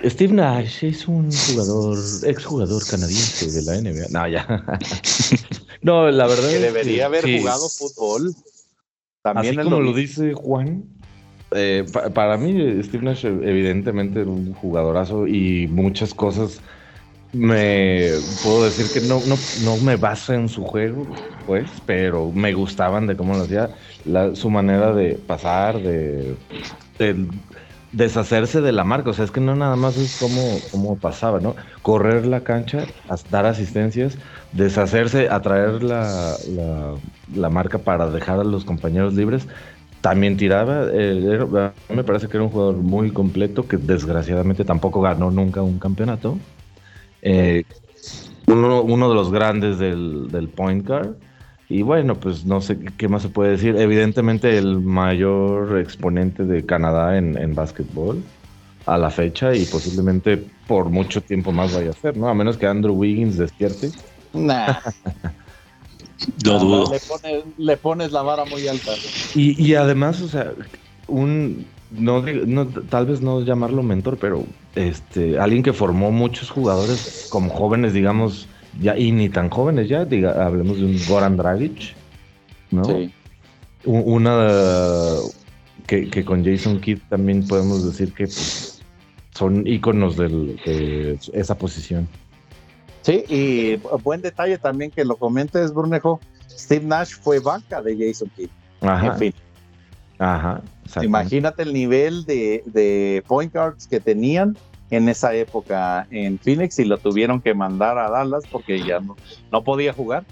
Steve 0.05 0.33
Nash 0.33 0.85
es 0.85 1.07
un 1.07 1.31
jugador, 1.33 1.99
exjugador 2.25 2.87
canadiense 2.87 3.51
de 3.51 3.63
la 3.63 3.81
NBA. 3.81 4.09
No, 4.11 4.29
ya. 4.29 4.47
no, 5.83 6.11
la 6.11 6.27
verdad. 6.27 6.51
Que 6.51 6.59
debería 6.59 7.07
haber 7.07 7.25
jugado 7.39 7.69
fútbol. 7.69 8.35
También 9.23 9.59
Así 9.59 9.69
como 9.69 9.81
lo 9.81 9.93
dice 9.93 10.33
Juan, 10.33 10.85
eh, 11.51 11.85
para 12.15 12.37
mí 12.39 12.83
Steve 12.83 13.05
Nash 13.05 13.27
evidentemente 13.27 14.21
era 14.23 14.31
un 14.31 14.55
jugadorazo 14.55 15.27
y 15.27 15.67
muchas 15.69 16.15
cosas 16.15 16.61
me 17.33 18.11
puedo 18.43 18.65
decir 18.65 18.87
que 18.93 19.07
no, 19.07 19.21
no, 19.27 19.37
no 19.65 19.77
me 19.79 19.97
baso 19.97 20.33
en 20.33 20.49
su 20.49 20.65
juego, 20.65 21.07
pues, 21.47 21.69
pero 21.87 22.33
me 22.33 22.53
gustaban 22.53 23.07
de 23.07 23.17
cómo 23.17 23.35
lo 23.35 23.45
hacía, 23.45 23.71
su 24.35 24.51
manera 24.51 24.93
de 24.93 25.15
pasar, 25.15 25.81
de, 25.81 26.35
deshacerse 27.93 28.61
de 28.61 28.73
la 28.73 28.85
marca. 28.85 29.11
O 29.11 29.13
sea, 29.13 29.25
es 29.25 29.31
que 29.31 29.41
no 29.41 29.57
nada 29.57 29.77
más 29.77 29.97
es 29.97 30.19
como, 30.19 30.59
como 30.71 30.97
pasaba, 30.99 31.41
¿no? 31.41 31.57
Correr 31.83 32.27
la 32.27 32.41
cancha, 32.41 32.87
dar 33.31 33.47
asistencias, 33.47 34.19
deshacerse, 34.53 35.29
atraer 35.29 35.83
la, 35.83 36.35
la, 37.35 37.51
marca 37.51 37.79
para 37.79 38.11
dejar 38.11 38.41
a 38.41 38.45
los 38.45 38.65
compañeros 38.65 39.15
libres. 39.15 39.47
También 40.01 40.37
tiraba, 40.37 40.87
eh, 40.93 41.47
me 41.91 42.05
parece 42.05 42.29
que 42.29 42.37
era 42.39 42.45
un 42.45 42.51
jugador 42.51 42.77
muy 42.77 43.11
completo 43.11 43.69
que 43.69 43.77
desgraciadamente 43.77 44.65
tampoco 44.65 45.03
ganó 45.03 45.31
nunca 45.31 45.61
un 45.61 45.79
campeonato 45.79 46.39
eh, 47.23 47.65
uno, 48.47 49.09
de 49.09 49.15
los 49.15 49.31
grandes 49.31 49.79
del, 49.79 50.51
point 50.55 50.87
guard. 50.87 51.15
Y 51.71 51.83
bueno, 51.83 52.17
pues 52.17 52.45
no 52.45 52.61
sé 52.61 52.79
qué 52.99 53.09
más 53.09 53.23
se 53.23 53.29
puede 53.29 53.53
decir. 53.53 53.77
Evidentemente 53.77 54.59
el 54.59 54.81
mayor 54.81 55.79
exponente 55.79 56.45
de 56.45 56.67
Canadá 56.67 57.17
en, 57.17 57.39
en 57.39 57.55
básquetbol 57.55 58.23
a 58.87 58.99
la 58.99 59.09
fecha 59.09 59.55
y 59.55 59.65
posiblemente 59.67 60.45
por 60.67 60.91
mucho 60.91 61.23
tiempo 61.23 61.53
más 61.53 61.73
vaya 61.73 61.91
a 61.91 61.93
ser, 61.93 62.17
¿no? 62.17 62.29
A 62.29 62.35
menos 62.35 62.57
que 62.57 62.67
Andrew 62.67 62.95
Wiggins 62.95 63.39
despierte. 63.39 63.93
Nah. 64.33 64.79
dudo. 66.39 66.93
Le 67.57 67.77
pones, 67.77 68.11
la 68.11 68.23
vara 68.23 68.45
muy 68.45 68.67
alta. 68.67 68.91
Y, 69.37 69.63
y 69.63 69.75
además, 69.77 70.21
o 70.23 70.29
sea, 70.29 70.53
un 71.07 71.67
no, 71.91 72.23
no, 72.23 72.67
tal 72.67 73.07
vez 73.07 73.21
no 73.21 73.43
llamarlo 73.43 73.83
mentor, 73.83 74.17
pero 74.19 74.45
este, 74.75 75.39
alguien 75.39 75.63
que 75.63 75.73
formó 75.73 76.11
muchos 76.11 76.51
jugadores 76.51 77.29
como 77.31 77.51
jóvenes, 77.51 77.93
digamos, 77.93 78.47
ya, 78.79 78.97
y 78.97 79.13
ni 79.13 79.29
tan 79.29 79.51
jóvenes 79.51 79.89
ya, 79.89 80.05
diga, 80.05 80.45
hablemos 80.45 80.79
de 80.79 80.85
un 80.85 80.99
Goran 81.09 81.37
Dragic, 81.37 81.95
¿no? 82.71 82.85
Sí. 82.85 83.13
Una 83.85 85.17
que, 85.87 86.25
con 86.25 86.45
Jason 86.45 86.81
Kidd 86.81 86.99
también 87.09 87.47
podemos 87.47 87.85
decir 87.85 88.13
que 88.13 88.25
pues, 88.25 88.83
son 89.35 89.67
íconos 89.67 90.17
de 90.17 91.19
esa 91.33 91.57
posición. 91.57 92.07
Sí, 93.03 93.25
y 93.29 93.77
buen 94.03 94.21
detalle 94.21 94.59
también 94.59 94.91
que 94.91 95.05
lo 95.05 95.17
comentes, 95.17 95.73
Brunejo. 95.73 96.21
Steve 96.49 96.85
Nash 96.85 97.15
fue 97.21 97.39
banca 97.39 97.81
de 97.81 97.97
Jason 97.97 98.31
Kidd. 98.37 98.51
Ajá. 98.83 99.17
Ajá. 100.19 100.63
Imagínate 101.03 101.63
el 101.63 101.73
nivel 101.73 102.25
de, 102.25 103.25
point 103.27 103.53
guards 103.53 103.87
que 103.87 104.01
tenían 104.01 104.57
en 104.91 105.09
esa 105.09 105.35
época 105.35 106.07
en 106.11 106.39
Phoenix 106.39 106.79
y 106.79 106.85
lo 106.85 106.99
tuvieron 106.99 107.41
que 107.41 107.55
mandar 107.55 107.99
a 107.99 108.11
Dallas 108.11 108.45
porque 108.51 108.83
ya 108.83 109.01
no, 109.51 109.65
podía 109.65 109.93
jugar. 109.93 110.25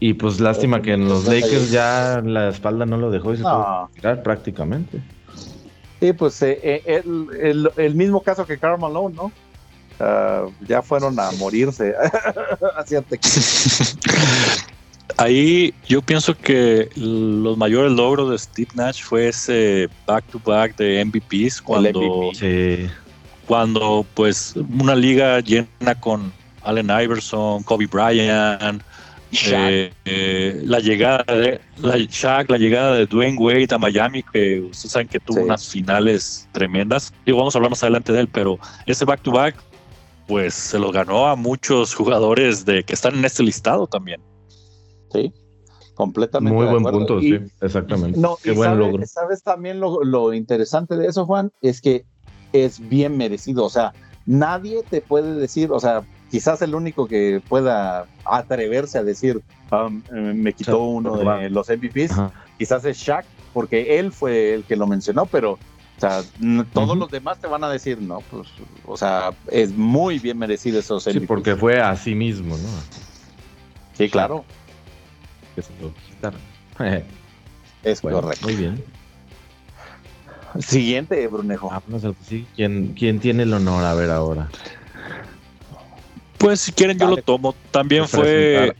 Y 0.00 0.14
pues 0.14 0.40
lástima 0.40 0.82
que 0.82 0.92
en 0.92 1.08
los 1.08 1.26
Lakers 1.26 1.70
ya 1.70 2.20
la 2.24 2.48
espalda 2.48 2.84
no 2.84 2.96
lo 2.96 3.10
dejó 3.10 3.32
y 3.32 3.38
se 3.38 3.44
tirar 3.94 4.22
prácticamente. 4.22 5.00
Sí, 6.00 6.12
pues 6.12 6.42
eh, 6.42 6.58
eh, 6.62 7.02
el, 7.76 7.94
mismo 7.94 8.22
caso 8.22 8.44
que 8.44 8.58
Karl 8.58 8.78
Malone, 8.78 9.14
¿no? 9.14 9.32
Ah, 10.00 10.46
ya 10.66 10.82
fueron 10.82 11.18
a 11.18 11.30
morirse 11.38 11.94
hacia 12.76 13.02
Ahí 15.16 15.72
yo 15.86 16.02
pienso 16.02 16.36
que 16.36 16.88
los 16.96 17.56
mayores 17.56 17.92
logros 17.92 18.30
de 18.30 18.38
Steve 18.38 18.70
Nash 18.74 19.02
fue 19.02 19.28
ese 19.28 19.88
back-to-back 20.06 20.76
de 20.76 21.04
MVPs 21.04 21.62
cuando, 21.62 22.30
cuando 23.46 24.06
pues 24.14 24.54
una 24.56 24.94
liga 24.94 25.40
llena 25.40 25.94
con 26.00 26.32
Allen 26.62 26.90
Iverson, 26.90 27.62
Kobe 27.62 27.86
Bryant, 27.86 28.82
eh, 29.46 29.92
eh, 30.04 30.60
la 30.64 30.78
llegada 30.78 31.24
de 31.34 31.60
la, 31.78 31.96
Shaq, 31.98 32.50
la 32.50 32.58
llegada 32.58 32.94
de 32.94 33.06
Dwayne 33.06 33.36
Wade 33.38 33.68
a 33.70 33.78
Miami, 33.78 34.22
que 34.22 34.60
ustedes 34.60 34.92
saben 34.92 35.08
que 35.08 35.20
tuvo 35.20 35.42
unas 35.42 35.68
finales 35.68 36.48
tremendas. 36.52 37.12
y 37.24 37.32
vamos 37.32 37.54
a 37.54 37.58
hablar 37.58 37.70
más 37.70 37.82
adelante 37.82 38.12
de 38.12 38.20
él, 38.20 38.28
pero 38.28 38.58
ese 38.86 39.04
back-to-back, 39.04 39.56
pues 40.26 40.54
se 40.54 40.78
lo 40.78 40.90
ganó 40.90 41.26
a 41.26 41.36
muchos 41.36 41.94
jugadores 41.94 42.64
de 42.64 42.82
que 42.84 42.94
están 42.94 43.14
en 43.16 43.24
este 43.24 43.42
listado 43.42 43.86
también. 43.86 44.20
Sí, 45.14 45.32
completamente. 45.94 46.56
Muy 46.56 46.66
buen 46.66 46.82
punto, 46.82 47.20
sí, 47.20 47.38
exactamente. 47.60 48.18
No, 48.18 48.36
Qué 48.42 48.50
buen 48.50 48.76
logro. 48.76 49.06
Sabes 49.06 49.44
también 49.44 49.78
lo, 49.78 50.34
interesante 50.34 50.96
de 50.96 51.06
eso, 51.06 51.24
Juan, 51.24 51.52
es 51.62 51.80
que 51.80 52.04
es 52.52 52.86
bien 52.88 53.16
merecido. 53.16 53.64
O 53.64 53.70
sea, 53.70 53.92
nadie 54.26 54.82
te 54.82 55.00
puede 55.00 55.34
decir, 55.34 55.70
o 55.70 55.78
sea, 55.78 56.02
quizás 56.32 56.62
el 56.62 56.74
único 56.74 57.06
que 57.06 57.40
pueda 57.48 58.06
atreverse 58.24 58.98
a 58.98 59.04
decir, 59.04 59.40
um, 59.70 60.02
eh, 60.12 60.34
me 60.34 60.52
quitó 60.52 60.82
uno 60.82 61.16
de 61.16 61.48
los 61.48 61.68
MVPs, 61.68 62.20
quizás 62.58 62.84
es 62.84 62.98
Shaq, 62.98 63.24
porque 63.52 64.00
él 64.00 64.10
fue 64.10 64.52
el 64.52 64.64
que 64.64 64.74
lo 64.74 64.88
mencionó, 64.88 65.26
pero 65.26 65.52
o 65.52 66.00
sea, 66.00 66.22
todos 66.72 66.98
los 66.98 67.08
demás 67.08 67.38
te 67.38 67.46
van 67.46 67.62
a 67.62 67.70
decir, 67.70 68.02
no, 68.02 68.18
pues, 68.32 68.48
o 68.84 68.96
sea, 68.96 69.30
es 69.52 69.72
muy 69.76 70.18
bien 70.18 70.38
merecido 70.38 70.80
esos 70.80 71.06
MVPs. 71.06 71.20
Sí, 71.20 71.26
porque 71.28 71.54
fue 71.54 71.80
a 71.80 71.94
sí 71.94 72.16
mismo, 72.16 72.56
¿no? 72.56 72.68
Sí, 73.96 74.08
claro 74.08 74.44
que 75.54 75.62
se 75.62 75.72
lo 75.80 75.92
es 77.82 78.00
correcto. 78.00 78.46
Muy 78.46 78.56
bien. 78.56 78.82
Siguiente, 80.60 81.26
Brunejo. 81.26 81.70
¿Quién, 82.54 82.94
¿Quién 82.94 83.18
tiene 83.18 83.42
el 83.42 83.52
honor 83.52 83.84
a 83.84 83.94
ver 83.94 84.10
ahora? 84.10 84.48
Pues 86.38 86.60
si 86.60 86.72
quieren 86.72 86.98
yo 86.98 87.08
lo 87.08 87.16
tomo. 87.16 87.54
También 87.70 88.06
fue 88.06 88.74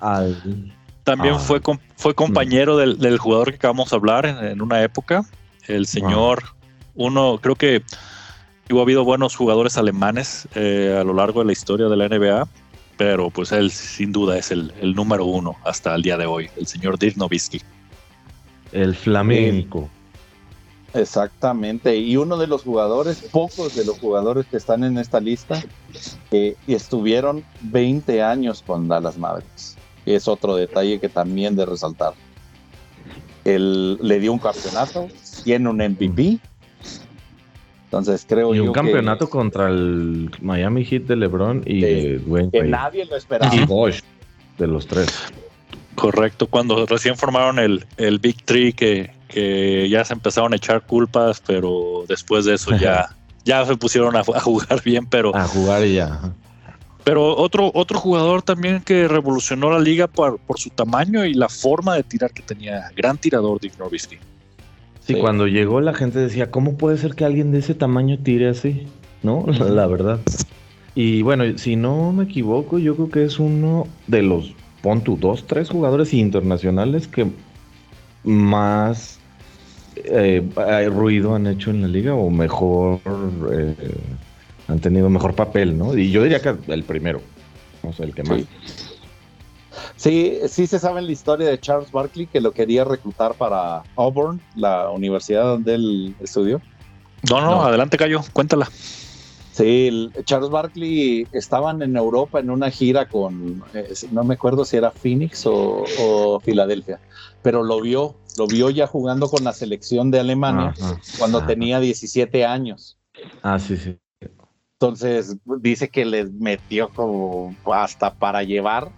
también 1.02 1.34
ah. 1.34 1.38
fue 1.38 1.60
fue 1.96 2.14
compañero 2.14 2.76
del, 2.76 3.18
jugador 3.18 3.50
que 3.50 3.56
acabamos 3.56 3.90
de 3.90 3.96
hablar 3.96 4.26
en, 4.26 4.62
una 4.62 4.82
época, 4.82 5.24
el 5.66 5.86
señor 5.86 6.42
uno 6.94 7.38
creo 7.40 7.56
que 7.56 7.82
ha 8.70 8.80
habido 8.80 9.04
buenos 9.04 9.36
jugadores 9.36 9.76
alemanes 9.76 10.48
eh, 10.54 10.96
a 10.98 11.04
lo 11.04 11.12
largo 11.12 11.40
de 11.40 11.46
la 11.46 11.52
historia 11.52 11.86
de 11.86 11.96
la 11.96 12.08
NBA 12.08 12.48
pero 12.96 13.30
pues 13.30 13.52
él 13.52 13.70
sin 13.70 14.12
duda 14.12 14.38
es 14.38 14.50
el, 14.50 14.72
número 14.94 15.24
uno 15.24 15.56
hasta 15.64 15.94
el 15.94 16.02
día 16.02 16.16
de 16.16 16.26
hoy, 16.26 16.48
el 16.56 16.66
señor 16.66 16.98
Dirk 16.98 17.16
Nowitzki. 17.16 17.60
El 18.72 18.94
flamenco. 18.94 19.88
Exactamente, 20.94 21.96
y 21.96 22.16
uno 22.16 22.36
de 22.36 22.46
los 22.46 22.62
jugadores, 22.62 23.18
pocos 23.32 23.74
de 23.74 23.84
los 23.84 23.98
jugadores 23.98 24.46
que 24.46 24.56
están 24.56 24.84
en 24.84 24.96
esta 24.96 25.18
lista, 25.18 25.60
que 26.30 26.56
estuvieron 26.68 27.44
20 27.62 28.22
años 28.22 28.62
con 28.64 28.86
Dallas 28.86 29.18
Mavericks. 29.18 29.76
Es 30.06 30.28
otro 30.28 30.54
detalle 30.54 31.00
que 31.00 31.08
también 31.08 31.56
de 31.56 31.66
resaltar. 31.66 32.14
Él 33.44 33.98
le 34.00 34.20
dio 34.20 34.32
un 34.32 34.38
campeonato, 34.38 35.08
tiene 35.42 35.68
un 35.68 35.78
MVP, 35.78 36.38
entonces 37.98 38.26
creo 38.28 38.54
y 38.54 38.60
un 38.60 38.72
campeonato 38.72 39.28
contra 39.30 39.68
el 39.68 40.30
Miami 40.40 40.84
Heat 40.84 41.02
de 41.02 41.16
LeBron 41.16 41.62
y 41.66 41.80
de 41.80 42.50
que 42.52 42.62
nadie 42.64 43.04
lo 43.06 43.16
esperaba. 43.16 43.54
Y 43.54 43.64
Bosch 43.64 44.02
de 44.58 44.66
los 44.66 44.86
tres. 44.86 45.08
Correcto, 45.94 46.48
cuando 46.48 46.86
recién 46.86 47.16
formaron 47.16 47.58
el, 47.58 47.86
el 47.96 48.18
Big 48.18 48.44
Three 48.44 48.72
que, 48.72 49.12
que 49.28 49.88
ya 49.88 50.04
se 50.04 50.12
empezaron 50.12 50.52
a 50.52 50.56
echar 50.56 50.82
culpas, 50.82 51.42
pero 51.46 52.04
después 52.08 52.44
de 52.44 52.54
eso 52.54 52.76
ya, 52.76 53.14
ya 53.44 53.64
se 53.64 53.76
pusieron 53.76 54.16
a, 54.16 54.24
jugar 54.24 54.82
bien, 54.82 55.06
pero... 55.06 55.34
A 55.36 55.46
jugar 55.46 55.84
ya. 55.84 56.20
Pero 57.04 57.36
otro, 57.36 57.70
otro 57.74 58.00
jugador 58.00 58.42
también 58.42 58.80
que 58.80 59.06
revolucionó 59.06 59.70
la 59.70 59.78
liga 59.78 60.06
por, 60.06 60.38
por, 60.38 60.58
su 60.58 60.70
tamaño 60.70 61.24
y 61.24 61.34
la 61.34 61.48
forma 61.48 61.94
de 61.94 62.02
tirar 62.02 62.32
que 62.32 62.42
tenía. 62.42 62.90
Gran 62.96 63.18
tirador 63.18 63.60
Dick 63.60 63.78
Nowitzki. 63.78 64.18
Sí, 65.06 65.14
cuando 65.16 65.46
llegó 65.46 65.82
la 65.82 65.92
gente 65.92 66.18
decía, 66.18 66.50
¿cómo 66.50 66.76
puede 66.78 66.96
ser 66.96 67.14
que 67.14 67.26
alguien 67.26 67.52
de 67.52 67.58
ese 67.58 67.74
tamaño 67.74 68.18
tire 68.18 68.48
así? 68.48 68.86
¿No? 69.22 69.44
La, 69.70 69.86
verdad. 69.86 70.20
Y 70.94 71.22
bueno, 71.22 71.58
si 71.58 71.76
no 71.76 72.12
me 72.12 72.24
equivoco, 72.24 72.78
yo 72.78 72.94
creo 72.94 73.10
que 73.10 73.24
es 73.24 73.38
uno 73.38 73.86
de 74.06 74.22
los, 74.22 74.54
pon 74.80 75.02
tú, 75.02 75.18
dos, 75.20 75.46
tres 75.46 75.68
jugadores 75.68 76.14
internacionales 76.14 77.06
que 77.06 77.26
más 78.22 79.18
eh, 79.96 80.42
ruido 80.90 81.34
han 81.34 81.48
hecho 81.48 81.70
en 81.70 81.82
la 81.82 81.88
liga 81.88 82.14
o 82.14 82.30
mejor, 82.30 83.00
eh, 83.52 83.74
han 84.68 84.78
tenido 84.78 85.10
mejor 85.10 85.34
papel, 85.34 85.76
¿no? 85.76 85.96
Y 85.96 86.10
yo 86.10 86.22
diría 86.22 86.40
que 86.40 86.54
el 86.68 86.82
primero, 86.82 87.20
o 87.82 87.92
sea, 87.92 88.06
el 88.06 88.14
que 88.14 88.22
más. 88.22 88.38
Sí, 88.38 88.46
sí 89.96 90.66
se 90.66 90.78
sabe 90.78 91.00
en 91.00 91.06
la 91.06 91.12
historia 91.12 91.48
de 91.48 91.58
Charles 91.58 91.90
Barkley 91.90 92.26
que 92.26 92.40
lo 92.40 92.52
quería 92.52 92.84
reclutar 92.84 93.34
para 93.34 93.82
Auburn, 93.96 94.40
la 94.56 94.90
universidad 94.90 95.44
donde 95.44 95.74
él 95.74 96.16
estudió. 96.20 96.60
No, 97.30 97.40
no, 97.40 97.62
adelante 97.62 97.96
Cayo, 97.96 98.20
cuéntala. 98.32 98.68
Sí, 99.52 100.10
Charles 100.24 100.50
Barkley 100.50 101.28
estaban 101.30 101.80
en 101.80 101.96
Europa 101.96 102.40
en 102.40 102.50
una 102.50 102.70
gira 102.72 103.08
con, 103.08 103.62
eh, 103.72 103.94
no 104.10 104.24
me 104.24 104.34
acuerdo 104.34 104.64
si 104.64 104.76
era 104.76 104.90
Phoenix 104.90 105.44
o, 105.46 106.40
Filadelfia, 106.44 106.98
pero 107.40 107.62
lo 107.62 107.80
vio, 107.80 108.16
lo 108.36 108.48
vio 108.48 108.68
ya 108.70 108.88
jugando 108.88 109.28
con 109.28 109.44
la 109.44 109.52
selección 109.52 110.10
de 110.10 110.18
Alemania 110.18 110.74
cuando 111.18 111.46
tenía 111.46 111.78
17 111.78 112.44
años. 112.44 112.98
Ah, 113.42 113.60
sí, 113.60 113.76
sí. 113.76 113.96
Entonces 114.80 115.36
dice 115.60 115.88
que 115.88 116.04
les 116.04 116.32
metió 116.32 116.88
como 116.88 117.54
hasta 117.72 118.12
para 118.12 118.42
llevar 118.42 118.90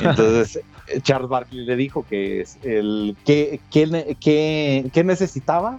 entonces, 0.00 0.60
Charles 1.02 1.28
Barkley 1.28 1.64
le 1.64 1.76
dijo 1.76 2.04
que 2.08 2.46
el 2.62 3.16
que, 3.24 3.60
que, 3.70 5.04
necesitaba 5.04 5.78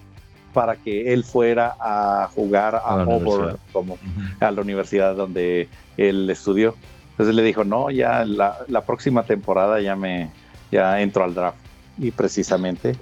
para 0.54 0.76
que 0.76 1.14
él 1.14 1.24
fuera 1.24 1.76
a 1.80 2.30
jugar 2.34 2.76
a, 2.76 3.02
Auburn, 3.04 3.58
como 3.72 3.98
a 4.40 4.52
la 4.52 4.62
universidad 4.62 5.16
donde 5.16 5.70
él 5.98 6.30
estudió. 6.30 6.76
Entonces 7.12 7.36
le 7.36 7.44
dijo, 7.44 7.64
no, 7.64 7.90
ya 7.90 8.26
la, 8.26 8.86
próxima 8.86 9.24
temporada 9.24 9.82
ya 9.82 9.96
me 9.96 10.30
ya 10.72 11.02
entro 11.02 11.24
al 11.24 11.34
draft. 11.34 11.58
Y 11.98 12.12
precisamente 12.12 12.96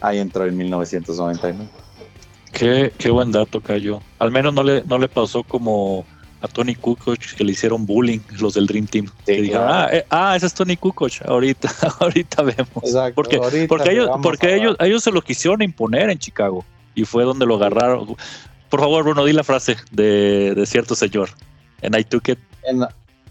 ahí 0.00 0.18
entró 0.18 0.46
en 0.46 0.56
1999. 0.56 1.68
Qué, 2.52 2.92
qué 2.96 3.10
buen 3.10 3.32
dato, 3.32 3.60
cayó. 3.60 4.00
Al 4.18 4.30
menos 4.30 4.54
no 4.54 4.62
le, 4.62 4.82
no 4.84 4.98
le 4.98 5.08
pasó 5.08 5.42
como 5.42 6.04
a 6.42 6.48
Tony 6.48 6.74
Kukoc 6.74 7.18
que 7.36 7.44
le 7.44 7.52
hicieron 7.52 7.84
bullying 7.86 8.20
los 8.38 8.54
del 8.54 8.66
Dream 8.66 8.86
Team. 8.86 9.06
ah, 9.54 9.88
eh, 9.92 10.04
ah, 10.10 10.36
ese 10.36 10.46
es 10.46 10.54
Tony 10.54 10.76
Kukoc, 10.76 11.12
ahorita, 11.26 11.70
ahorita 12.00 12.42
vemos. 12.42 12.84
Exacto, 12.84 13.14
porque, 13.14 13.38
porque, 13.68 13.92
ellos, 13.92 14.10
porque 14.22 14.54
ellos, 14.54 14.76
ellos 14.80 15.02
se 15.02 15.10
lo 15.10 15.22
quisieron 15.22 15.62
imponer 15.62 16.10
en 16.10 16.18
Chicago 16.18 16.64
y 16.94 17.04
fue 17.04 17.24
donde 17.24 17.46
lo 17.46 17.56
agarraron. 17.56 18.16
Por 18.68 18.80
favor, 18.80 19.04
Bruno, 19.04 19.24
di 19.24 19.32
la 19.32 19.44
frase 19.44 19.76
de, 19.90 20.54
de 20.54 20.66
cierto 20.66 20.94
señor. 20.94 21.30
And 21.82 21.96
I 21.96 22.04
took 22.04 22.28
it. 22.28 22.38
And, 22.66 22.86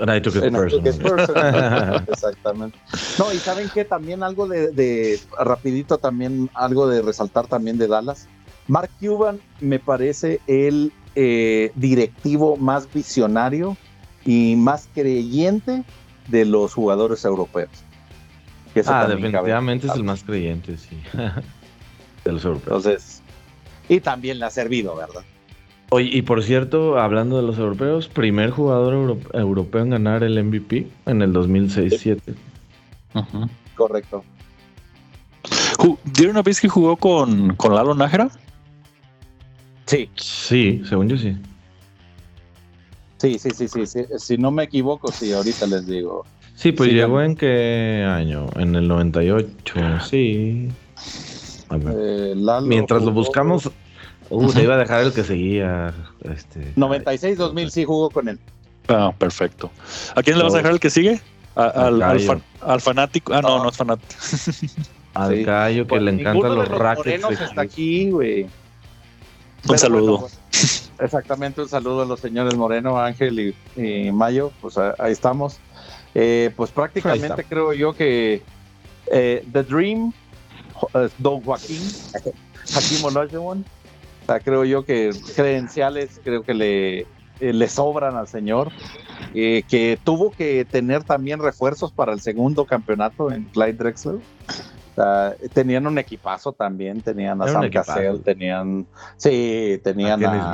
I 0.10 0.20
took 0.22 0.36
it 0.36 0.52
personal. 0.52 2.04
Exactamente. 2.08 2.78
No, 3.18 3.32
y 3.34 3.38
saben 3.38 3.70
que 3.70 3.86
también 3.86 4.24
algo 4.24 4.48
de, 4.48 4.72
de, 4.72 5.20
rapidito, 5.38 5.98
también 5.98 6.50
algo 6.54 6.88
de 6.88 7.02
resaltar 7.02 7.48
también 7.48 7.78
de 7.78 7.88
Dallas. 7.88 8.28
Mark 8.68 8.90
Cuban 9.00 9.40
me 9.62 9.80
parece 9.80 10.40
el 10.48 10.94
eh, 11.22 11.74
directivo 11.76 12.56
más 12.56 12.88
visionario 12.94 13.76
y 14.26 14.56
más 14.56 14.88
creyente 14.94 15.84
de 16.30 16.46
los 16.46 16.74
jugadores 16.74 17.26
europeos. 17.26 17.72
ah, 18.86 19.06
definitivamente 19.06 19.88
es 19.88 19.96
el 19.96 20.06
más 20.06 20.24
creyente, 20.24 20.78
sí. 20.78 20.98
de 22.24 22.32
los 22.32 22.46
europeos. 22.46 22.86
Entonces, 22.86 23.22
y 23.90 24.00
también 24.00 24.40
le 24.40 24.46
ha 24.46 24.50
servido, 24.50 24.96
¿verdad? 24.96 25.26
Oye, 25.90 26.10
y 26.10 26.22
por 26.22 26.42
cierto, 26.42 26.98
hablando 26.98 27.36
de 27.36 27.44
los 27.44 27.58
europeos, 27.58 28.08
primer 28.08 28.52
jugador 28.52 29.18
europeo 29.34 29.82
en 29.82 29.90
ganar 29.90 30.24
el 30.24 30.42
MVP 30.42 30.88
en 31.06 31.22
el 31.22 31.34
2006-7. 31.34 32.22
Correcto. 33.76 34.24
¿Dieron 36.06 36.36
una 36.38 36.44
vez 36.44 36.62
que 36.62 36.70
jugó 36.70 36.96
con, 36.96 37.56
con 37.56 37.76
Lalo 37.76 37.94
Nájera? 37.94 38.30
Sí. 39.90 40.08
Sí, 40.16 40.84
según 40.88 41.10
yo 41.10 41.18
sí. 41.18 41.36
Sí, 43.18 43.40
sí, 43.40 43.50
sí, 43.50 43.68
sí, 43.88 44.06
Si 44.20 44.38
no 44.38 44.52
me 44.52 44.66
equivoco, 44.66 45.12
sí, 45.12 45.34
ahorita 45.34 45.66
les 45.66 45.88
digo. 45.88 46.26
Sí, 46.54 46.72
pues 46.72 46.92
llegó 46.92 47.24
en 47.24 47.36
qué 47.36 48.06
año? 48.08 48.46
En 48.56 48.76
el 48.76 48.88
98, 48.88 50.00
sí. 50.08 50.70
Eh, 51.72 52.36
Mientras 52.62 53.02
lo 53.02 53.12
buscamos, 53.12 53.72
uh, 54.30 54.50
se 54.52 54.62
iba 54.62 54.76
a 54.76 54.78
dejar 54.78 55.06
el 55.06 55.12
que 55.12 55.24
seguía. 55.24 55.92
Este, 56.22 56.72
96-2000 56.76 57.70
sí 57.70 57.84
jugó 57.84 58.12
con 58.12 58.30
él. 58.30 58.40
Ah, 58.90 59.12
perfecto. 59.18 59.72
¿A 60.16 60.22
quién 60.22 60.38
le 60.38 60.44
vas 60.44 60.54
a 60.54 60.58
dejar 60.58 60.74
el 60.74 60.80
que 60.80 60.92
sigue? 60.92 61.20
al, 61.56 62.04
al, 62.04 62.82
fanático. 62.82 63.34
Ah, 63.34 63.42
no, 63.42 63.64
no, 63.64 63.70
es 63.70 63.78
fanático. 63.78 64.14
Al 65.16 65.44
gallo 65.44 65.88
que 65.88 66.00
le 66.00 66.12
encantan 66.12 66.56
los, 66.56 66.70
los 66.70 66.78
rackets. 66.78 67.42
está 67.42 67.62
aquí, 67.62 68.12
güey. 68.12 68.46
Un 69.68 69.78
saludo. 69.78 70.20
Pues, 70.20 70.92
exactamente, 71.00 71.62
un 71.62 71.70
saludo 71.70 72.04
a 72.04 72.06
los 72.06 72.20
señores 72.20 72.56
Moreno, 72.56 73.00
Ángel 73.00 73.54
y, 73.76 74.12
Mayo. 74.12 74.52
Pues 74.62 74.78
ahí 74.78 75.12
estamos. 75.12 75.60
Eh, 76.16 76.52
pues 76.56 76.72
prácticamente 76.72 77.44
creo 77.44 77.74
yo 77.74 77.94
que 77.94 78.42
eh, 79.08 79.46
The 79.52 79.64
Dream, 79.64 80.12
eh, 80.96 81.10
Don 81.18 81.42
Joaquín, 81.42 81.82
Hakim 82.76 83.06
Olajuwon, 83.06 83.66
creo 84.44 84.66
yo 84.66 84.84
que 84.86 85.12
credenciales 85.36 86.20
creo 86.24 86.44
que 86.44 86.54
le, 86.54 87.08
le 87.40 87.68
sobran 87.68 88.16
al 88.16 88.28
señor. 88.28 88.72
que 89.34 90.00
tuvo 90.04 90.32
que 90.32 90.66
tener 90.66 91.04
también 91.04 91.40
refuerzos 91.40 91.92
para 91.92 92.14
el 92.14 92.22
segundo 92.22 92.66
campeonato 92.66 93.32
en 93.32 93.46
Clyde 93.46 93.74
Drexler 93.74 94.20
tenían 95.54 95.88
un 95.88 95.98
equipazo 95.98 96.52
también, 96.54 97.02
tenían 97.02 97.42
a 97.42 97.48
Sam 97.48 97.70
Cassell, 97.70 98.22
tenían, 98.22 98.86
sí, 99.18 99.80
tenían 99.84 100.24
a, 100.26 100.52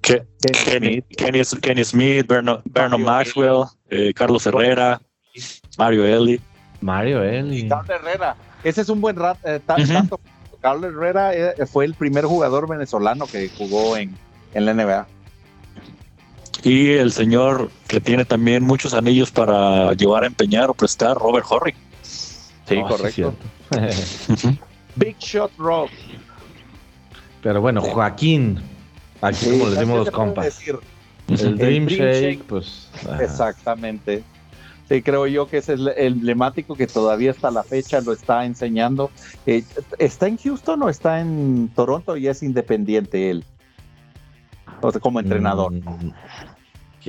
Kenny, 0.00 1.02
Smith, 1.12 1.60
Kenny, 1.60 1.84
Smith, 1.84 2.26
Berno, 2.26 2.98
Maxwell, 2.98 3.64
eh, 3.90 4.12
Carlos 4.14 4.46
Herrera, 4.46 5.00
Mario 5.78 6.04
Eli. 6.04 6.40
Mario 6.80 7.22
Eli. 7.22 7.68
Carlos 7.68 7.90
Herrera. 7.90 8.36
Ese 8.64 8.80
es 8.80 8.88
un 8.88 9.00
buen 9.00 9.16
rato. 9.16 9.40
Eh, 9.44 9.60
tanto, 9.64 10.20
Carlos 10.60 10.92
Herrera 10.92 11.34
eh, 11.34 11.66
fue 11.66 11.84
el 11.84 11.94
primer 11.94 12.24
jugador 12.24 12.68
venezolano 12.68 13.26
que 13.26 13.48
jugó 13.48 13.96
en, 13.96 14.16
en 14.54 14.66
la 14.66 14.74
NBA. 14.74 15.06
Y 16.62 16.92
el 16.92 17.12
señor 17.12 17.70
que 17.86 18.00
tiene 18.00 18.24
también 18.24 18.64
muchos 18.64 18.94
anillos 18.94 19.30
para 19.30 19.92
llevar 19.92 20.24
a 20.24 20.26
empeñar 20.26 20.70
o 20.70 20.74
prestar, 20.74 21.16
Robert 21.16 21.46
Horry. 21.48 21.74
Sí, 22.02 22.80
oh, 22.82 22.88
correcto. 22.88 23.34
Big 24.96 25.16
Shot 25.18 25.52
Rock. 25.58 25.90
Pero 27.42 27.60
bueno, 27.60 27.80
Joaquín. 27.80 28.60
Aquí 29.20 29.50
como 29.50 29.66
le 29.66 29.70
decimos 29.76 29.98
los 29.98 30.10
compas. 30.10 30.60
El, 31.28 31.58
Dream, 31.58 31.86
Shake, 31.86 32.44
pues. 32.44 32.88
Exactamente. 33.20 34.22
Sí, 34.88 35.02
creo 35.02 35.26
yo 35.26 35.48
que 35.48 35.58
es 35.58 35.68
el 35.68 35.92
emblemático 35.96 36.76
que 36.76 36.86
todavía 36.86 37.32
hasta 37.32 37.50
la 37.50 37.64
fecha 37.64 38.00
lo 38.00 38.12
está 38.12 38.44
enseñando. 38.44 39.10
Eh, 39.44 39.64
¿Está 39.98 40.28
en 40.28 40.36
Houston 40.38 40.82
o 40.82 40.88
está 40.88 41.20
en 41.20 41.70
Toronto 41.74 42.16
y 42.16 42.28
es 42.28 42.42
independiente 42.42 43.30
él? 43.30 43.44
O 44.80 44.90
sea, 44.92 45.00
como 45.00 45.18
entrenador. 45.18 45.72
Mm, 45.72 46.12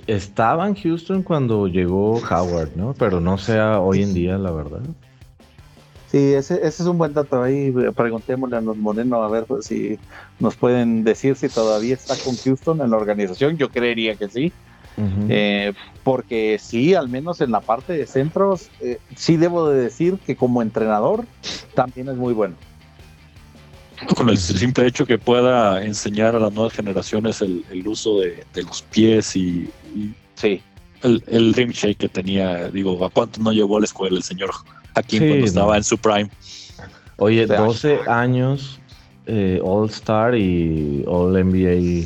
estaba 0.08 0.68
en 0.68 0.76
Houston 0.76 1.22
cuando 1.22 1.68
llegó 1.68 2.14
Howard, 2.14 2.76
¿no? 2.76 2.96
Pero 2.98 3.20
no 3.20 3.38
sea 3.38 3.80
hoy 3.80 4.02
en 4.02 4.14
día, 4.14 4.38
la 4.40 4.52
verdad. 4.52 4.82
Sí, 6.12 6.34
ese, 6.34 6.66
es 6.66 6.80
un 6.80 6.98
buen 6.98 7.14
dato 7.14 7.44
ahí. 7.44 7.74
Preguntémosle 7.96 8.58
a 8.58 8.62
los 8.62 8.78
Moreno 8.78 9.22
a 9.24 9.30
ver 9.30 9.46
si 9.62 10.00
nos 10.40 10.56
pueden 10.56 11.04
decir 11.04 11.36
si 11.36 11.50
todavía 11.50 11.96
está 11.96 12.16
con 12.24 12.36
Houston 12.38 12.82
en 12.82 12.92
la 12.92 12.98
organización. 12.98 13.58
Yo 13.58 13.70
creería 13.70 14.16
que 14.16 14.30
sí. 14.30 14.54
Eh, 15.30 15.74
porque 16.04 16.58
sí, 16.60 16.96
al 16.96 17.08
menos 17.08 17.40
en 17.42 17.52
la 17.52 17.62
parte 17.62 17.94
de 17.94 18.08
centros, 18.08 18.70
eh, 18.82 18.98
sí 19.16 19.38
debo 19.38 19.70
de 19.70 19.80
decir 19.80 20.18
que 20.26 20.36
como 20.36 20.64
entrenador 20.64 21.26
también 21.76 22.10
es 22.10 22.16
muy 22.16 22.34
bueno. 22.34 22.56
Con 24.16 24.30
el 24.30 24.38
simple 24.40 24.88
hecho 24.88 25.06
que 25.06 25.20
pueda 25.20 25.84
enseñar 25.84 26.36
a 26.36 26.40
las 26.40 26.52
nuevas 26.52 26.74
generaciones 26.74 27.42
el, 27.42 27.64
uso 27.86 28.22
de, 28.22 28.44
los 28.56 28.82
pies 28.82 29.36
y, 29.36 29.70
sí. 30.34 30.62
el, 31.04 31.24
el 31.28 31.54
rim 31.54 31.70
shake 31.70 31.98
que 31.98 32.10
tenía, 32.10 32.70
digo, 32.70 33.04
¿a 33.06 33.10
cuánto 33.12 33.40
no 33.42 33.52
llevó 33.52 33.78
a 33.78 33.82
la 33.82 33.86
escuela 33.86 34.18
el 34.18 34.24
señor 34.24 34.50
aquí 34.98 35.20
cuando 35.20 35.46
estaba 35.46 35.78
en 35.78 35.84
su 35.84 35.98
prime. 35.98 36.30
Oye, 37.18 37.46
12 37.46 38.02
años 38.08 38.80
eh, 39.26 39.60
All 39.64 39.90
Star 39.90 40.36
y 40.36 41.04
All 41.08 41.34
NBA 41.34 42.06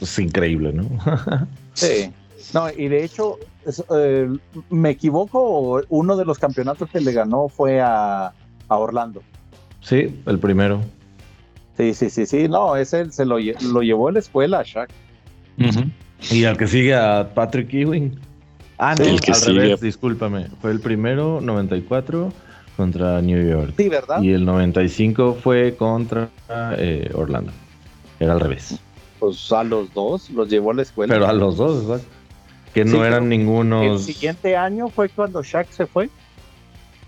es 0.00 0.18
increíble, 0.18 0.72
¿no? 0.72 0.88
sí. 1.74 2.12
No, 2.52 2.70
y 2.70 2.88
de 2.88 3.04
hecho, 3.04 3.38
eh, 3.94 4.28
me 4.70 4.90
equivoco, 4.90 5.82
uno 5.88 6.16
de 6.16 6.24
los 6.24 6.38
campeonatos 6.38 6.88
que 6.90 7.00
le 7.00 7.12
ganó 7.12 7.48
fue 7.48 7.80
a, 7.80 8.32
Orlando. 8.68 9.22
Sí, 9.80 10.20
el 10.26 10.38
primero. 10.38 10.80
Sí, 11.76 11.94
sí, 11.94 12.10
sí, 12.10 12.26
sí. 12.26 12.48
No, 12.48 12.76
ese 12.76 13.10
se 13.12 13.24
lo, 13.24 13.38
lo 13.38 13.82
llevó 13.82 14.08
a 14.08 14.12
la 14.12 14.18
escuela, 14.18 14.62
Shaq. 14.64 14.90
Y 16.30 16.44
al 16.44 16.56
que 16.56 16.66
sigue 16.66 16.94
a 16.94 17.32
Patrick 17.34 17.72
Ewing. 17.72 18.18
Ah, 18.78 18.94
no, 18.94 19.04
el 19.04 19.20
que 19.20 19.32
al 19.32 19.40
revés, 19.40 19.80
discúlpame. 19.80 20.48
Fue 20.60 20.70
el 20.70 20.80
primero, 20.80 21.40
94, 21.40 22.32
contra 22.76 23.22
New 23.22 23.48
York. 23.48 23.74
Sí, 23.76 23.88
¿verdad? 23.88 24.20
Y 24.20 24.32
el 24.32 24.44
95 24.44 25.38
fue 25.42 25.76
contra 25.76 26.28
eh, 26.78 27.10
Orlando. 27.14 27.52
Era 28.20 28.34
al 28.34 28.40
revés. 28.40 28.78
Pues 29.18 29.50
a 29.50 29.64
los 29.64 29.92
dos 29.94 30.30
los 30.30 30.48
llevó 30.48 30.72
a 30.72 30.74
la 30.74 30.82
escuela. 30.82 31.14
Pero 31.14 31.26
a 31.26 31.32
los 31.32 31.56
dos, 31.56 31.86
¿verdad? 31.86 32.04
Que 32.74 32.84
no 32.84 33.04
eran 33.04 33.28
ningunos. 33.28 33.82
El 33.82 34.14
siguiente 34.14 34.56
año 34.56 34.88
fue 34.88 35.08
cuando 35.08 35.42
Shaq 35.42 35.70
se 35.70 35.86
fue. 35.86 36.10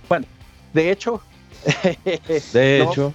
Bueno, 0.09 0.27
de 0.73 0.91
hecho. 0.91 1.21
de 2.53 2.83
hecho. 2.83 3.12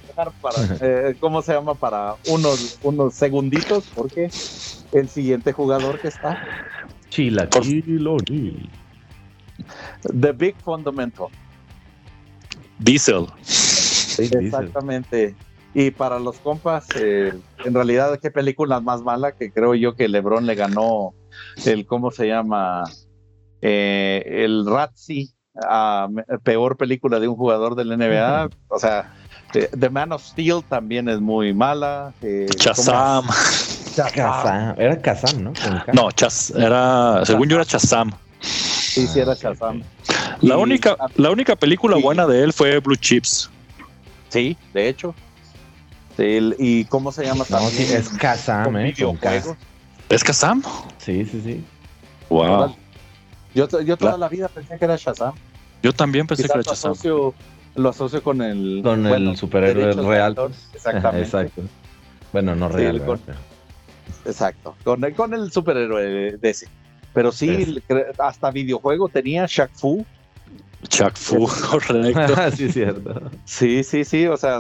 Eh, 0.82 1.16
¿Cómo 1.20 1.42
se 1.42 1.54
llama? 1.54 1.74
Para 1.74 2.16
unos, 2.28 2.78
unos 2.84 3.16
segunditos, 3.16 3.86
porque 3.96 4.30
el 4.92 5.10
siguiente 5.10 5.54
jugador 5.54 6.00
que 6.00 6.10
está. 6.10 6.40
Chilaquilo 7.14 8.18
The 10.20 10.32
Big 10.32 10.56
Fundamental. 10.64 11.28
Diesel. 12.80 13.28
Exactamente. 13.48 15.36
Y 15.76 15.92
para 15.92 16.20
los 16.20 16.38
compas, 16.38 16.88
eh, 16.96 17.34
en 17.64 17.74
realidad, 17.74 18.20
qué 18.20 18.32
película 18.32 18.80
más 18.80 19.02
mala 19.02 19.32
que 19.32 19.52
creo 19.52 19.76
yo 19.76 19.96
que 19.96 20.08
LeBron 20.08 20.46
le 20.46 20.56
ganó 20.56 21.14
el, 21.66 21.86
¿cómo 21.86 22.10
se 22.12 22.28
llama? 22.28 22.84
Eh, 23.62 24.44
el 24.44 24.66
Razzie 24.66 25.30
a 25.56 26.10
peor 26.44 26.78
película 26.78 27.20
de 27.20 27.28
un 27.28 27.36
jugador 27.36 27.76
del 27.76 27.96
NBA. 27.98 28.50
O 28.70 28.80
sea, 28.80 29.14
The 29.52 29.90
Man 29.90 30.12
of 30.12 30.24
Steel 30.24 30.64
también 30.68 31.08
es 31.10 31.22
muy 31.22 31.54
mala. 31.54 32.14
Eh, 32.24 32.48
Chazam. 32.56 33.26
Era 33.98 35.02
Kazam, 35.02 35.44
¿no? 35.44 35.54
No, 35.94 36.12
Chas, 36.12 36.52
era, 36.56 37.26
según 37.26 37.50
yo 37.50 37.56
era 37.56 37.66
Chazam. 37.66 38.12
Sí, 38.42 39.08
sí, 39.08 39.20
era 39.20 39.36
Chazam. 39.36 39.84
La, 40.42 40.58
única, 40.58 40.98
la 41.16 41.32
única 41.32 41.56
película 41.56 41.98
buena 41.98 42.26
de 42.26 42.44
él 42.44 42.54
fue 42.54 42.80
Blue 42.80 42.96
Chips. 42.96 43.50
Sí, 44.30 44.58
de 44.74 44.90
hecho. 44.90 45.14
¿Y 46.18 46.86
cómo 46.86 47.12
se 47.12 47.26
llama 47.26 47.46
también? 47.46 47.92
es 47.92 48.10
Kazam, 48.10 48.76
¿eh? 48.78 48.94
¿Es 50.10 50.24
Kazam? 50.24 50.62
Sí, 50.98 51.26
sí, 51.26 51.42
sí. 51.44 51.64
Wow. 52.30 52.76
Yo, 53.54 53.68
yo 53.82 53.98
toda 53.98 54.18
la, 54.18 54.28
vida 54.28 54.48
pensé 54.48 54.78
que 54.78 54.86
era 54.86 54.96
Shazam. 54.96 55.34
Yo 55.82 55.94
también 55.94 56.26
pensé 56.26 56.44
que 56.44 56.52
era 56.54 56.62
Shazam. 56.62 56.94
lo 57.76 57.90
asocio 57.90 58.24
con 58.24 58.42
el, 58.42 58.82
con 58.84 59.06
el 59.06 59.38
superhéroe 59.38 59.94
real. 59.94 60.36
Exactamente. 60.74 61.26
Exacto. 61.26 61.62
Bueno, 62.32 62.56
no 62.56 62.70
real. 62.70 63.02
Exacto. 64.26 64.76
Con 64.84 65.04
el, 65.04 65.14
con 65.14 65.34
el 65.34 65.52
superhéroe 65.52 66.38
de 66.38 66.50
ese. 66.50 66.68
Pero 67.14 67.32
sí, 67.32 67.80
hasta 68.18 68.52
videojuego 68.52 69.08
tenía 69.08 69.46
Shaq 69.48 69.72
Fu. 69.74 70.06
Shaq 70.90 71.16
Fu, 71.16 71.48
correcto. 71.70 72.36
sí, 72.56 72.72
cierto. 72.72 73.32
Sí, 73.46 73.84
sí, 73.84 74.04
sí. 74.04 74.28
O 74.28 74.38
sea, 74.38 74.60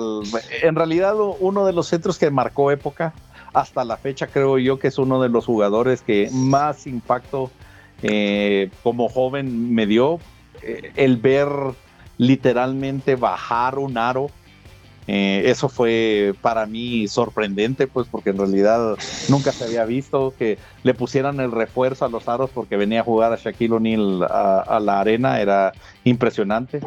en 0.61 0.75
realidad 0.75 1.15
uno 1.39 1.65
de 1.65 1.73
los 1.73 1.87
centros 1.87 2.17
que 2.17 2.29
marcó 2.29 2.71
época, 2.71 3.13
hasta 3.53 3.83
la 3.83 3.97
fecha 3.97 4.27
creo 4.27 4.57
yo 4.57 4.79
que 4.79 4.87
es 4.87 4.97
uno 4.97 5.21
de 5.21 5.29
los 5.29 5.45
jugadores 5.45 6.01
que 6.01 6.29
más 6.31 6.87
impacto 6.87 7.51
eh, 8.03 8.69
como 8.83 9.09
joven 9.09 9.73
me 9.73 9.87
dio. 9.87 10.19
Eh, 10.61 10.91
el 10.95 11.17
ver 11.17 11.49
literalmente 12.17 13.15
bajar 13.15 13.79
un 13.79 13.97
aro 13.97 14.29
eh, 15.07 15.43
eso 15.45 15.69
fue 15.69 16.33
para 16.41 16.65
mí 16.65 17.07
sorprendente, 17.07 17.87
pues 17.87 18.07
porque 18.09 18.29
en 18.29 18.37
realidad 18.37 18.97
nunca 19.29 19.51
se 19.51 19.65
había 19.65 19.85
visto 19.85 20.33
que 20.37 20.57
le 20.83 20.93
pusieran 20.93 21.39
el 21.39 21.51
refuerzo 21.51 22.05
a 22.05 22.09
los 22.09 22.27
aros 22.27 22.49
porque 22.53 22.77
venía 22.77 23.01
a 23.01 23.03
jugar 23.03 23.33
a 23.33 23.35
Shaquille 23.35 23.73
O'Neal 23.73 24.23
a, 24.23 24.79
la 24.81 25.01
arena, 25.01 25.41
era 25.41 25.73
impresionante. 26.03 26.79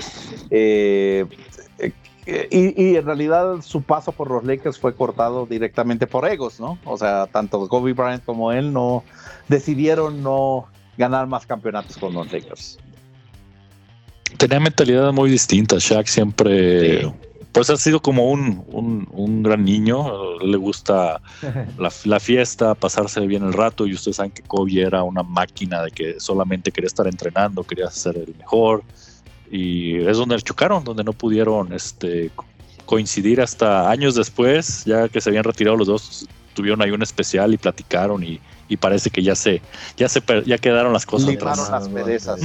Eh, 0.51 1.27
y, 2.51 2.97
en 2.97 3.07
realidad 3.07 3.61
su 3.62 3.83
paso 3.83 4.11
por 4.12 4.31
los 4.31 4.45
Lakers 4.45 4.79
fue 4.79 4.95
cortado 4.95 5.47
directamente 5.47 6.07
por 6.07 6.29
egos, 6.29 6.59
¿no? 6.59 6.79
O 6.85 6.97
sea, 6.97 7.27
tanto 7.27 7.69
Kobe 7.69 7.93
Bryant 7.93 8.25
como 8.25 8.51
él 8.51 8.73
no 8.73 9.05
decidieron 9.49 10.23
no 10.23 10.67
ganar 10.97 11.27
más 11.27 11.47
campeonatos 11.47 11.97
con 11.99 12.14
los 12.14 12.33
Lakers. 12.33 12.79
Tenía 14.39 14.59
mentalidad 14.59 15.12
muy 15.12 15.31
distinta. 15.31 15.77
Shaq 15.79 16.09
siempre 16.09 17.12
pues 17.57 17.71
ha 17.71 17.77
sido 17.79 18.01
como 18.01 18.31
un, 18.31 19.43
gran 19.43 19.65
niño, 19.65 20.39
le 20.41 20.59
gusta 20.59 21.23
la, 22.05 22.21
fiesta, 22.21 22.75
pasarse 22.75 23.19
bien 23.21 23.45
el 23.45 23.55
rato 23.55 23.87
y 23.87 23.95
ustedes 23.95 24.19
saben 24.19 24.31
que 24.31 24.43
Kobe 24.43 24.83
era 24.83 25.03
una 25.03 25.23
máquina 25.23 25.83
de 25.83 25.91
que 25.91 26.21
solamente 26.21 26.71
quería 26.71 26.89
estar 26.89 27.07
entrenando, 27.07 27.65
quería 27.65 27.91
ser 27.91 28.19
el 28.19 28.35
mejor 28.37 28.83
y 29.51 29.97
es 30.07 30.19
donde 30.19 30.37
chocaron, 30.43 30.85
donde 30.85 31.03
no 31.03 31.15
pudieron 31.15 31.73
este, 31.73 32.31
coincidir 32.85 33.41
hasta 33.41 33.91
años 33.91 34.15
después, 34.15 34.85
ya 34.85 35.09
que 35.09 35.23
se 35.23 35.31
habían 35.31 35.45
retirado 35.45 35.79
los 35.79 35.87
dos, 35.87 36.29
tuvieron 36.53 36.83
ahí 36.83 36.91
un 36.91 37.03
especial 37.03 37.55
y 37.55 37.57
platicaron 37.57 38.23
y, 38.23 38.39
parece 38.79 39.09
que 39.09 39.23
ya 39.23 39.35
se, 39.35 39.63
ya 39.97 40.11
se 40.11 40.21
ya 40.45 40.59
quedaron 40.59 40.93
las 40.93 41.07
cosas. 41.07 41.35
las 41.71 41.89
perezas. 41.89 42.39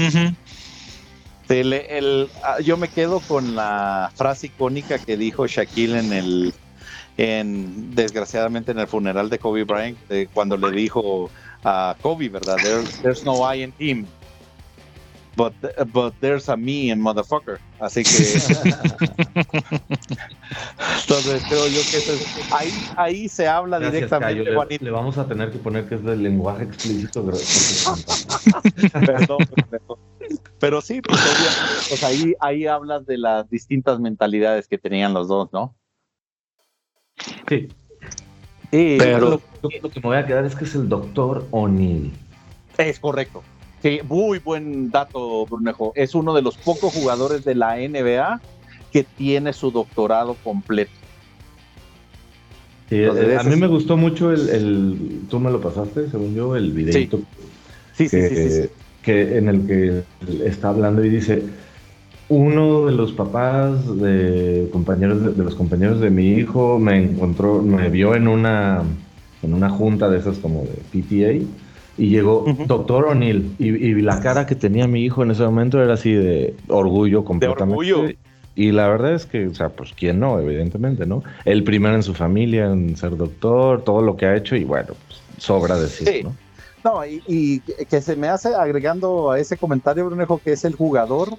El, 1.52 2.32
ah, 2.44 2.60
yo 2.62 2.78
me 2.78 2.88
quedo 2.90 3.20
con 3.20 3.56
la 3.56 4.12
frase 4.16 4.48
icónica 4.48 5.00
que 5.00 5.18
dijo 5.18 5.48
Shaquille 5.48 6.00
en 6.00 6.14
el, 6.14 6.54
en, 7.18 7.94
desgraciadamente 7.94 8.72
en 8.72 8.80
el 8.80 8.88
funeral 8.88 9.30
de 9.30 9.40
Kobe 9.40 9.64
Bryant, 9.66 9.98
cuando 10.34 10.58
le 10.58 10.72
dijo 10.72 11.30
a 11.64 11.96
Kobe, 12.02 12.30
¿verdad? 12.30 12.62
there's 13.02 13.26
no 13.26 13.42
I 13.54 13.64
in 13.64 13.74
him, 13.80 14.08
but, 15.36 15.54
but 15.92 16.14
there's 16.20 16.50
a 16.50 16.58
me 16.58 16.90
in 16.92 17.00
motherfucker. 17.02 17.60
Así 17.80 18.04
que. 18.04 18.10
Entonces 21.02 21.44
creo 21.48 21.68
yo 21.68 21.82
que 21.90 21.98
eso 21.98 22.14
es, 22.14 22.52
ahí, 22.52 22.72
ahí 22.98 23.30
se 23.30 23.48
habla 23.48 23.80
directamente. 23.80 24.44
Le, 24.44 24.78
le, 24.80 24.92
vamos 24.92 25.18
a 25.18 25.28
tener 25.28 25.52
que 25.52 25.58
poner 25.58 25.88
que 25.88 25.96
es 25.96 26.04
del 26.04 26.22
lenguaje 26.24 26.64
explícito. 26.66 27.26
perdón, 29.06 29.40
perdón. 29.70 29.98
Pero 30.60 30.82
sí, 30.82 31.02
pues, 31.02 31.20
pues, 31.90 32.04
ahí, 32.04 32.36
ahí 32.40 32.68
hablas 32.68 33.06
de 33.06 33.18
las 33.18 33.50
distintas 33.50 34.00
mentalidades 34.00 34.68
que 34.68 34.78
tenían 34.78 35.14
los 35.14 35.28
dos, 35.28 35.52
¿no? 35.52 35.76
Sí. 37.48 37.68
pero 38.70 39.42
lo, 39.62 39.90
que 39.90 40.00
me 40.00 40.02
voy 40.02 40.18
a 40.18 40.26
quedar 40.26 40.46
es 40.46 40.56
que 40.56 40.66
es 40.66 40.76
el 40.76 40.88
doctor 40.88 41.48
O'Neill. 41.52 42.14
Es 42.78 43.00
correcto. 43.00 43.44
Sí, 43.82 44.00
muy 44.08 44.40
buen 44.40 44.92
dato, 44.92 45.46
Brunejo. 45.48 45.92
Es 45.96 46.14
uno 46.14 46.34
de 46.34 46.42
los 46.42 46.58
pocos 46.58 46.94
jugadores 46.94 47.44
de 47.44 47.56
la 47.56 47.78
NBA 47.78 48.40
que 48.92 49.04
tiene 49.04 49.54
su 49.54 49.72
doctorado 49.72 50.36
completo. 50.44 50.92
Eh, 52.92 53.38
a 53.40 53.44
mí 53.44 53.56
me 53.56 53.68
gustó 53.68 53.96
mucho 53.96 54.32
el, 54.32 55.22
Tú 55.30 55.40
me 55.40 55.50
lo 55.50 55.62
pasaste, 55.62 56.10
según 56.10 56.36
yo, 56.36 56.56
el 56.56 56.72
videito. 56.74 57.22
Sí, 57.94 58.10
sí, 58.10 58.22
sí, 58.28 58.50
sí, 58.50 58.70
que 59.02 59.38
en 59.38 59.48
el 59.48 59.66
que 59.66 60.04
está 60.46 60.70
hablando 60.70 61.04
y 61.04 61.10
dice 61.10 61.44
uno 62.30 62.86
de 62.86 62.92
los 62.94 63.12
papás 63.12 63.98
de 64.00 64.70
compañeros 64.72 65.36
de, 65.36 65.44
los 65.44 65.56
compañeros 65.56 66.00
de 66.00 66.10
mi 66.10 66.34
hijo 66.34 66.80
me 66.80 67.04
encontró 67.04 67.62
me 67.62 67.90
vio 67.90 68.16
en 68.16 68.28
una 68.28 68.84
en 69.44 69.54
una 69.54 69.70
junta 69.70 70.10
de 70.10 70.20
esas 70.20 70.38
como 70.38 70.64
de 70.64 70.76
PTA 70.92 71.46
y 72.02 72.10
llegó 72.10 72.46
doctor 72.66 73.06
O'Neill. 73.06 73.56
Y, 73.60 73.94
la 74.02 74.20
cara 74.22 74.48
que 74.48 74.56
tenía 74.56 74.88
mi 74.88 75.04
hijo 75.04 75.22
en 75.22 75.32
ese 75.32 75.44
momento 75.44 75.82
era 75.82 75.94
así 75.94 76.12
de 76.12 76.56
orgullo 76.68 77.24
completamente. 77.24 77.86
de 77.86 77.94
orgullo. 77.94 78.16
y 78.56 78.72
la 78.72 78.88
verdad 78.88 79.14
es 79.14 79.28
que 79.28 79.46
o 79.46 79.54
sea 79.54 79.70
pues 79.70 79.94
quién 79.96 80.20
no 80.20 80.40
evidentemente 80.40 81.06
no 81.06 81.24
el 81.46 81.64
primero 81.64 81.94
en 81.96 82.04
su 82.04 82.16
familia 82.16 82.66
en 82.66 82.98
ser 82.98 83.16
doctor 83.16 83.84
todo 83.84 84.02
lo 84.02 84.18
que 84.18 84.26
ha 84.26 84.36
hecho 84.36 84.56
y 84.56 84.64
bueno 84.64 84.94
pues, 85.08 85.22
sobra 85.38 85.80
decir 85.80 86.24
no 86.24 86.36
no, 86.84 87.06
y, 87.06 87.60
que 87.60 88.02
se 88.02 88.16
me 88.16 88.28
hace 88.28 88.56
agregando 88.56 89.30
a 89.30 89.38
ese 89.38 89.56
comentario, 89.56 90.08
Brunejo, 90.08 90.40
que 90.40 90.54
es 90.54 90.66
el 90.66 90.74
jugador 90.74 91.30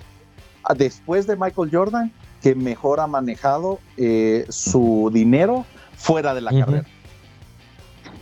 ah, 0.63 0.73
después 0.73 1.27
de 1.27 1.35
Michael 1.35 1.69
Jordan 1.73 2.13
que 2.41 2.55
mejor 2.55 3.01
ha 3.01 3.09
manejado 3.09 3.81
eh, 3.97 4.47
su 4.51 5.11
dinero 5.13 5.67
fuera 5.97 6.33
de 6.33 6.43
la 6.43 6.53
carrera. 6.53 6.85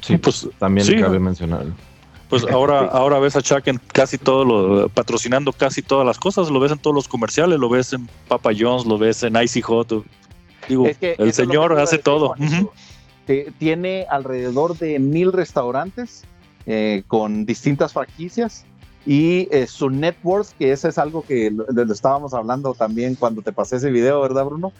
Sí, 0.00 0.16
pues 0.16 0.48
también 0.58 0.98
cabe 0.98 1.18
mencionarlo. 1.18 1.74
Pues 2.30 2.44
ahora, 2.50 2.86
ahora 2.86 3.18
ves 3.18 3.36
a 3.36 3.42
Chuck 3.42 3.66
en 3.66 3.78
casi 3.92 4.16
todo 4.16 4.44
lo, 4.44 4.88
patrocinando 4.88 5.52
casi 5.52 5.82
todas 5.82 6.06
las 6.06 6.18
cosas, 6.18 6.48
lo 6.48 6.60
ves 6.60 6.72
en 6.72 6.78
todos 6.78 6.94
los 6.94 7.08
comerciales, 7.08 7.58
lo 7.58 7.68
ves 7.68 7.92
en 7.92 8.08
Papa 8.28 8.50
John's, 8.58 8.86
lo 8.86 8.96
ves 8.96 9.22
en 9.24 9.36
Icy 9.36 9.60
Hot. 9.62 10.04
Digo, 10.68 10.86
el 11.00 11.32
señor 11.32 11.78
hace 11.78 11.98
todo. 11.98 12.34
Tiene 13.58 14.06
alrededor 14.08 14.76
de 14.78 14.98
mil 14.98 15.32
restaurantes 15.32 16.24
eh, 16.66 17.04
con 17.06 17.46
distintas 17.46 17.92
franquicias 17.92 18.64
y 19.06 19.48
eh, 19.50 19.66
su 19.66 19.88
net 19.88 20.16
worth, 20.22 20.48
que 20.58 20.72
ese 20.72 20.88
es 20.88 20.98
algo 20.98 21.22
que 21.22 21.50
lo, 21.50 21.66
estábamos 21.92 22.34
hablando 22.34 22.74
también 22.74 23.14
cuando 23.14 23.40
te 23.40 23.52
pasé 23.52 23.76
ese 23.76 23.90
video, 23.90 24.20
¿verdad, 24.20 24.44
Bruno? 24.44 24.72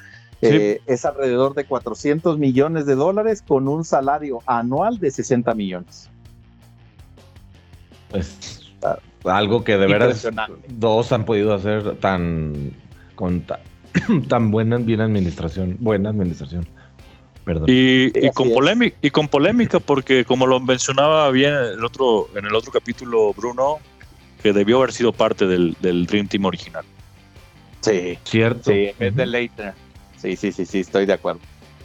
Eh, 0.42 0.80
es 0.86 1.04
alrededor 1.04 1.54
de 1.54 1.64
400 1.64 2.38
millones 2.38 2.86
de 2.86 2.94
dólares 2.94 3.42
con 3.46 3.68
un 3.68 3.84
salario 3.84 4.40
anual 4.46 4.98
de 4.98 5.10
60 5.10 5.54
millones. 5.54 6.09
Pues 8.10 8.72
algo 9.24 9.64
que 9.64 9.76
de 9.76 9.86
veras 9.86 10.26
dos 10.68 11.12
han 11.12 11.24
podido 11.24 11.54
hacer 11.54 11.96
tan 11.96 12.72
con 13.14 13.44
tan 14.28 14.50
buena 14.50 14.78
bien 14.78 15.00
administración, 15.00 15.76
buena 15.80 16.10
administración. 16.10 16.66
Perdón. 17.44 17.64
Y, 17.68 18.30
con 18.30 18.50
polémica, 18.50 18.96
y 19.02 19.10
con 19.10 19.28
polémica, 19.28 19.80
porque 19.80 20.24
como 20.24 20.46
lo 20.46 20.60
mencionaba 20.60 21.30
bien 21.30 21.54
el 21.54 21.84
otro, 21.84 22.28
en 22.36 22.46
el 22.46 22.54
otro 22.54 22.70
capítulo, 22.70 23.32
Bruno, 23.32 23.78
que 24.42 24.52
debió 24.52 24.78
haber 24.78 24.92
sido 24.92 25.12
parte 25.12 25.46
del, 25.46 25.76
Dream 25.80 26.28
Team 26.28 26.44
original. 26.44 26.84
Sí, 27.80 28.18
cierto. 28.24 28.70
Sí, 28.70 28.90
es 28.98 29.16
de 29.16 29.26
Leitner. 29.26 29.74
Sí, 30.16 30.36
sí, 30.36 30.52
sí, 30.52 30.66
sí, 30.66 30.80
estoy 30.80 31.06
de 31.06 31.14
acuerdo. 31.14 31.40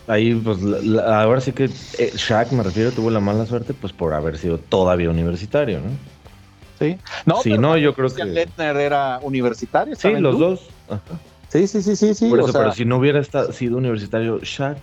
Ahí, 0.08 0.36
pues, 0.36 0.60
ahora 1.08 1.42
sí 1.42 1.52
que 1.52 1.66
eh, 1.66 2.12
Shaq, 2.16 2.52
me 2.52 2.62
refiero, 2.62 2.92
tuvo 2.92 3.10
la 3.10 3.22
mala 3.22 3.46
suerte, 3.46 3.74
pues, 3.74 3.92
por 3.92 4.14
haber 4.14 4.38
sido 4.38 4.58
todavía 4.60 5.10
universitario, 5.10 5.80
¿no? 5.80 6.15
Sí. 6.80 6.98
No, 7.26 7.42
sí, 7.42 7.58
no 7.58 7.78
yo 7.78 7.94
creo 7.94 8.10
que. 8.14 8.26
Leitner 8.26 8.76
era 8.78 9.20
universitario. 9.22 9.96
Sí, 9.96 10.12
los 10.12 10.40
dos. 10.40 10.68
Sí, 11.50 11.68
sí, 11.68 11.82
sí, 11.82 11.96
sí, 11.96 12.14
sí. 12.14 12.30
Por 12.30 12.40
eso, 12.40 12.54
pero 12.54 12.72
si 12.74 12.86
no 12.86 12.98
hubiera 12.98 13.24
sido 13.24 13.78
universitario 13.78 14.40
Shaq, 14.40 14.78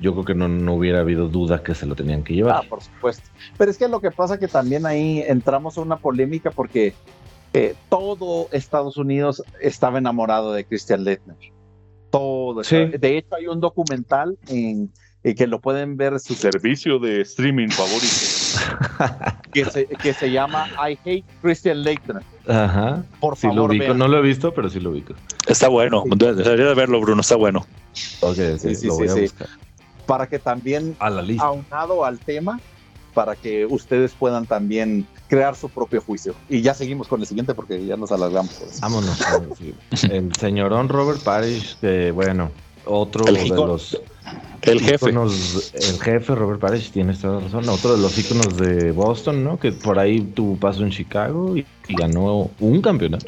yo 0.00 0.12
creo 0.12 0.24
que 0.24 0.34
no, 0.34 0.48
no, 0.48 0.74
hubiera 0.74 1.00
habido 1.00 1.28
duda 1.28 1.62
que 1.62 1.74
se 1.74 1.86
lo 1.86 1.94
tenían 1.94 2.24
que 2.24 2.34
llevar. 2.34 2.56
Ah, 2.56 2.68
por 2.68 2.82
supuesto. 2.82 3.28
Pero 3.56 3.70
es 3.70 3.78
que 3.78 3.88
lo 3.88 4.00
que 4.00 4.10
pasa 4.10 4.38
que 4.38 4.48
también 4.48 4.86
ahí 4.86 5.22
entramos 5.26 5.78
a 5.78 5.82
una 5.82 5.96
polémica 5.96 6.50
porque 6.50 6.94
eh, 7.52 7.74
todo 7.88 8.48
Estados 8.50 8.96
Unidos 8.96 9.42
estaba 9.60 9.98
enamorado 9.98 10.52
de 10.52 10.64
Christian 10.64 11.04
Leitner 11.04 11.36
todo. 12.10 12.62
De 12.62 13.18
hecho, 13.18 13.34
hay 13.34 13.46
un 13.46 13.60
documental 13.60 14.38
en, 14.48 14.90
que 15.22 15.46
lo 15.46 15.60
pueden 15.60 15.96
ver 15.96 16.14
en 16.14 16.20
su 16.20 16.34
servicio 16.34 16.98
de 16.98 17.20
streaming 17.22 17.68
favorito, 17.68 18.06
que, 19.52 19.64
se, 19.64 19.86
que 19.86 20.14
se 20.14 20.30
llama 20.30 20.68
I 20.88 20.98
Hate 21.04 21.24
Christian 21.42 21.82
Leitner. 21.82 22.22
Ajá. 22.48 23.02
Por 23.20 23.36
favor, 23.36 23.74
lo 23.74 23.94
No 23.94 24.08
lo 24.08 24.18
he 24.18 24.22
visto, 24.22 24.52
pero 24.52 24.68
sí 24.68 24.80
lo 24.80 24.90
ubico. 24.90 25.14
Está 25.46 25.68
bueno. 25.68 26.04
Debería 26.16 26.66
de 26.66 26.74
verlo, 26.74 27.00
Bruno. 27.00 27.20
Está 27.20 27.36
bueno. 27.36 27.66
Ok, 28.20 28.36
sí, 28.58 28.74
sí, 28.74 28.88
sí, 28.90 29.44
Para 30.06 30.28
que 30.28 30.38
también, 30.38 30.96
a 30.98 31.10
la 31.10 31.22
lista. 31.22 31.44
aunado 31.44 32.04
al 32.04 32.18
tema, 32.18 32.60
para 33.14 33.34
que 33.34 33.66
ustedes 33.66 34.12
puedan 34.12 34.46
también 34.46 35.06
crear 35.28 35.56
su 35.56 35.68
propio 35.68 36.00
juicio. 36.00 36.34
Y 36.48 36.60
ya 36.60 36.74
seguimos 36.74 37.08
con 37.08 37.20
el 37.20 37.26
siguiente 37.26 37.54
porque 37.54 37.84
ya 37.84 37.96
nos 37.96 38.12
alargamos. 38.12 38.60
Vámonos. 38.80 39.18
el 40.10 40.34
señorón 40.36 40.88
Robert 40.88 41.22
Parrish, 41.22 41.78
que 41.80 42.10
bueno, 42.10 42.50
otro 42.84 43.24
de 43.24 43.48
los... 43.48 44.00
El 44.62 44.80
jefe. 44.80 45.10
el 45.10 46.00
jefe 46.00 46.34
Robert 46.34 46.60
Parrish, 46.60 46.90
tiene 46.90 47.14
toda 47.14 47.40
razón. 47.40 47.68
Otro 47.68 47.96
de 47.96 48.02
los 48.02 48.18
íconos 48.18 48.56
de 48.56 48.90
Boston, 48.90 49.44
¿no? 49.44 49.58
Que 49.58 49.72
por 49.72 49.98
ahí 49.98 50.20
tuvo 50.20 50.56
paso 50.56 50.82
en 50.82 50.90
Chicago 50.90 51.56
y 51.56 51.64
ganó 51.88 52.50
un 52.58 52.82
campeonato. 52.82 53.26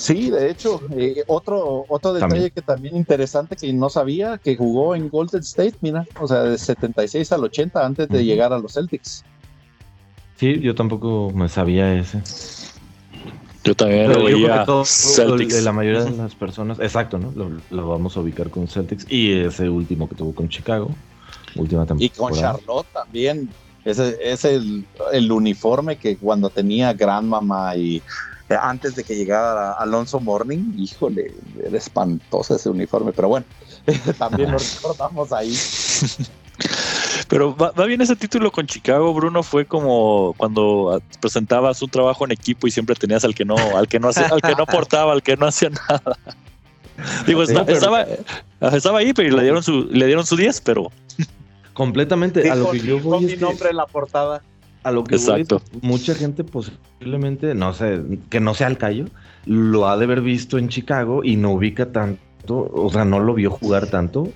Sí, 0.00 0.30
de 0.30 0.50
hecho, 0.50 0.80
eh, 0.96 1.24
otro, 1.26 1.84
otro 1.88 2.14
detalle 2.14 2.50
que 2.50 2.62
también 2.62 2.96
interesante 2.96 3.54
que 3.54 3.70
no 3.74 3.90
sabía, 3.90 4.38
que 4.38 4.56
jugó 4.56 4.94
en 4.94 5.10
Golden 5.10 5.40
State, 5.40 5.74
mira, 5.82 6.06
o 6.18 6.26
sea, 6.26 6.44
de 6.44 6.56
76 6.56 7.30
al 7.32 7.44
80 7.44 7.84
antes 7.84 8.08
de 8.08 8.24
llegar 8.24 8.50
a 8.54 8.58
los 8.58 8.72
Celtics. 8.72 9.24
Sí, 10.36 10.58
yo 10.60 10.74
tampoco 10.74 11.30
me 11.34 11.50
sabía 11.50 11.92
ese. 11.94 12.22
Yo 13.64 13.74
también 13.74 14.12
lo 14.12 14.24
veía 14.24 14.64
Celtics. 14.84 15.62
La 15.62 15.72
mayoría 15.72 16.04
de 16.04 16.16
las 16.16 16.34
personas, 16.34 16.78
exacto, 16.80 17.18
¿no? 17.18 17.32
Lo, 17.70 17.88
vamos 17.88 18.16
a 18.16 18.20
ubicar 18.20 18.50
con 18.50 18.68
Celtics 18.68 19.06
y 19.10 19.32
ese 19.32 19.68
último 19.68 20.08
que 20.08 20.14
tuvo 20.14 20.34
con 20.34 20.48
Chicago, 20.48 20.90
última 21.56 21.86
temporada. 21.86 22.04
Y 22.04 22.08
con 22.10 22.32
Charlotte 22.32 22.86
también. 22.92 23.50
Ese 23.82 24.18
es 24.20 24.44
el, 24.44 24.84
el 25.10 25.32
uniforme 25.32 25.96
que 25.96 26.18
cuando 26.18 26.50
tenía 26.50 26.92
Grandmama 26.92 27.74
y 27.76 28.02
eh, 28.50 28.56
antes 28.60 28.96
de 28.96 29.04
que 29.04 29.14
llegara 29.14 29.72
Alonso 29.74 30.18
Morning, 30.18 30.74
híjole, 30.76 31.32
era 31.64 31.78
espantoso 31.78 32.56
ese 32.56 32.68
uniforme, 32.68 33.12
pero 33.12 33.28
bueno, 33.28 33.46
también 34.18 34.50
lo 34.50 34.58
recordamos 34.76 35.32
ahí. 35.32 35.56
Pero 37.30 37.54
va, 37.54 37.70
bien 37.86 38.00
ese 38.00 38.16
título 38.16 38.50
con 38.50 38.66
Chicago, 38.66 39.14
Bruno, 39.14 39.44
fue 39.44 39.64
como 39.64 40.34
cuando 40.36 41.00
presentabas 41.20 41.80
un 41.80 41.88
trabajo 41.88 42.24
en 42.24 42.32
equipo 42.32 42.66
y 42.66 42.72
siempre 42.72 42.96
tenías 42.96 43.24
al 43.24 43.36
que 43.36 43.44
no, 43.44 43.54
al 43.76 43.86
que 43.86 44.00
no 44.00 44.08
hacía, 44.08 44.26
al 44.26 44.42
que 44.42 44.56
no 44.56 44.66
portaba, 44.66 45.12
al 45.12 45.22
que 45.22 45.36
no 45.36 45.46
hacía 45.46 45.70
nada. 45.70 46.18
Digo, 47.28 47.44
estaba, 47.44 48.04
estaba, 48.72 48.98
ahí, 48.98 49.12
pero 49.12 49.36
le 49.36 49.42
dieron 49.44 49.62
su, 49.62 49.84
le 49.84 50.06
dieron 50.06 50.26
su 50.26 50.36
10, 50.36 50.60
pero 50.62 50.90
completamente 51.72 52.50
a 52.50 52.56
lo 52.56 52.72
que 52.72 52.80
yo 52.80 52.98
voy 52.98 53.24
mi 53.24 53.36
nombre 53.36 53.70
en 53.70 53.76
la 53.76 53.86
portada 53.86 54.42
a 54.82 54.90
lo 54.90 55.04
que 55.04 55.14
Exacto. 55.14 55.62
mucha 55.82 56.16
gente 56.16 56.42
posiblemente, 56.42 57.54
no 57.54 57.74
sé, 57.74 58.02
que 58.28 58.40
no 58.40 58.54
sea 58.54 58.66
el 58.66 58.76
Cayo, 58.76 59.06
lo 59.46 59.88
ha 59.88 59.96
de 59.96 60.04
haber 60.04 60.20
visto 60.20 60.58
en 60.58 60.68
Chicago 60.68 61.22
y 61.22 61.36
no 61.36 61.52
ubica 61.52 61.92
tanto, 61.92 62.70
o 62.72 62.90
sea, 62.90 63.04
no 63.04 63.20
lo 63.20 63.34
vio 63.34 63.52
jugar 63.52 63.86
tanto 63.86 64.28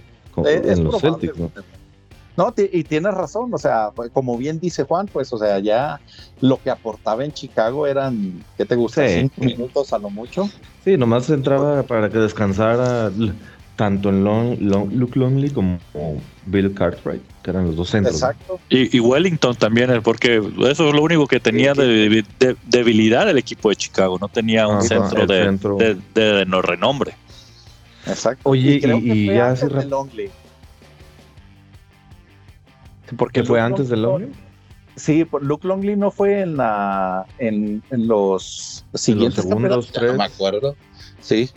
en 0.46 0.84
los 0.84 1.00
Celtics, 1.00 1.36
¿no? 1.36 1.50
No, 2.36 2.52
y 2.56 2.82
tienes 2.82 3.14
razón, 3.14 3.54
o 3.54 3.58
sea, 3.58 3.90
pues, 3.94 4.10
como 4.10 4.36
bien 4.36 4.58
dice 4.58 4.82
Juan, 4.84 5.06
pues, 5.06 5.32
o 5.32 5.38
sea, 5.38 5.60
ya 5.60 6.00
lo 6.40 6.60
que 6.60 6.70
aportaba 6.70 7.24
en 7.24 7.32
Chicago 7.32 7.86
eran, 7.86 8.44
¿qué 8.56 8.64
te 8.64 8.74
gusta? 8.74 9.06
Cinco 9.08 9.40
minutos 9.40 9.92
a 9.92 9.98
lo 9.98 10.10
mucho. 10.10 10.48
Sí, 10.84 10.96
nomás 10.96 11.30
entraba 11.30 11.84
para 11.84 12.10
que 12.10 12.18
descansara 12.18 13.10
tanto 13.76 14.08
en 14.08 14.24
Long, 14.24 14.58
Luke 14.92 15.18
Longley 15.18 15.50
como 15.50 15.78
Bill 16.46 16.74
Cartwright, 16.74 17.22
que 17.42 17.50
eran 17.50 17.66
los 17.66 17.76
dos 17.76 17.90
centros. 17.90 18.16
Exacto. 18.16 18.60
Y, 18.68 18.98
Wellington 18.98 19.54
también, 19.56 19.90
eh, 19.90 20.00
porque 20.00 20.42
eso 20.68 20.88
es 20.88 20.94
lo 20.94 21.02
único 21.02 21.26
que 21.26 21.40
tenía 21.40 21.74
de, 21.74 22.24
debilidad 22.66 23.28
el 23.28 23.38
equipo 23.38 23.68
de 23.68 23.76
Chicago, 23.76 24.18
no 24.20 24.28
tenía 24.28 24.66
un 24.66 24.82
centro, 24.82 25.26
de, 25.26 25.98
de, 26.14 26.46
no 26.46 26.62
renombre. 26.62 27.14
Exacto. 28.06 28.50
Oye, 28.50 28.80
y, 28.82 29.26
ya 29.26 29.50
hace 29.50 29.68
Longley. 33.14 33.42
¿Por 33.42 33.46
fue 33.46 33.60
antes 33.60 33.88
de 33.88 33.96
Longley? 33.96 34.30
Sí, 34.96 35.26
Luke 35.40 35.66
Longley 35.66 35.96
no 35.96 36.10
fue 36.10 36.40
en 36.40 36.56
la 36.56 37.26
en, 37.38 37.82
los 37.90 38.84
siguientes 38.94 39.44
segundos, 39.44 39.90
tres. 39.92 40.12
No 40.12 40.18
me 40.18 40.24
acuerdo. 40.24 40.76
Sí. 41.20 41.50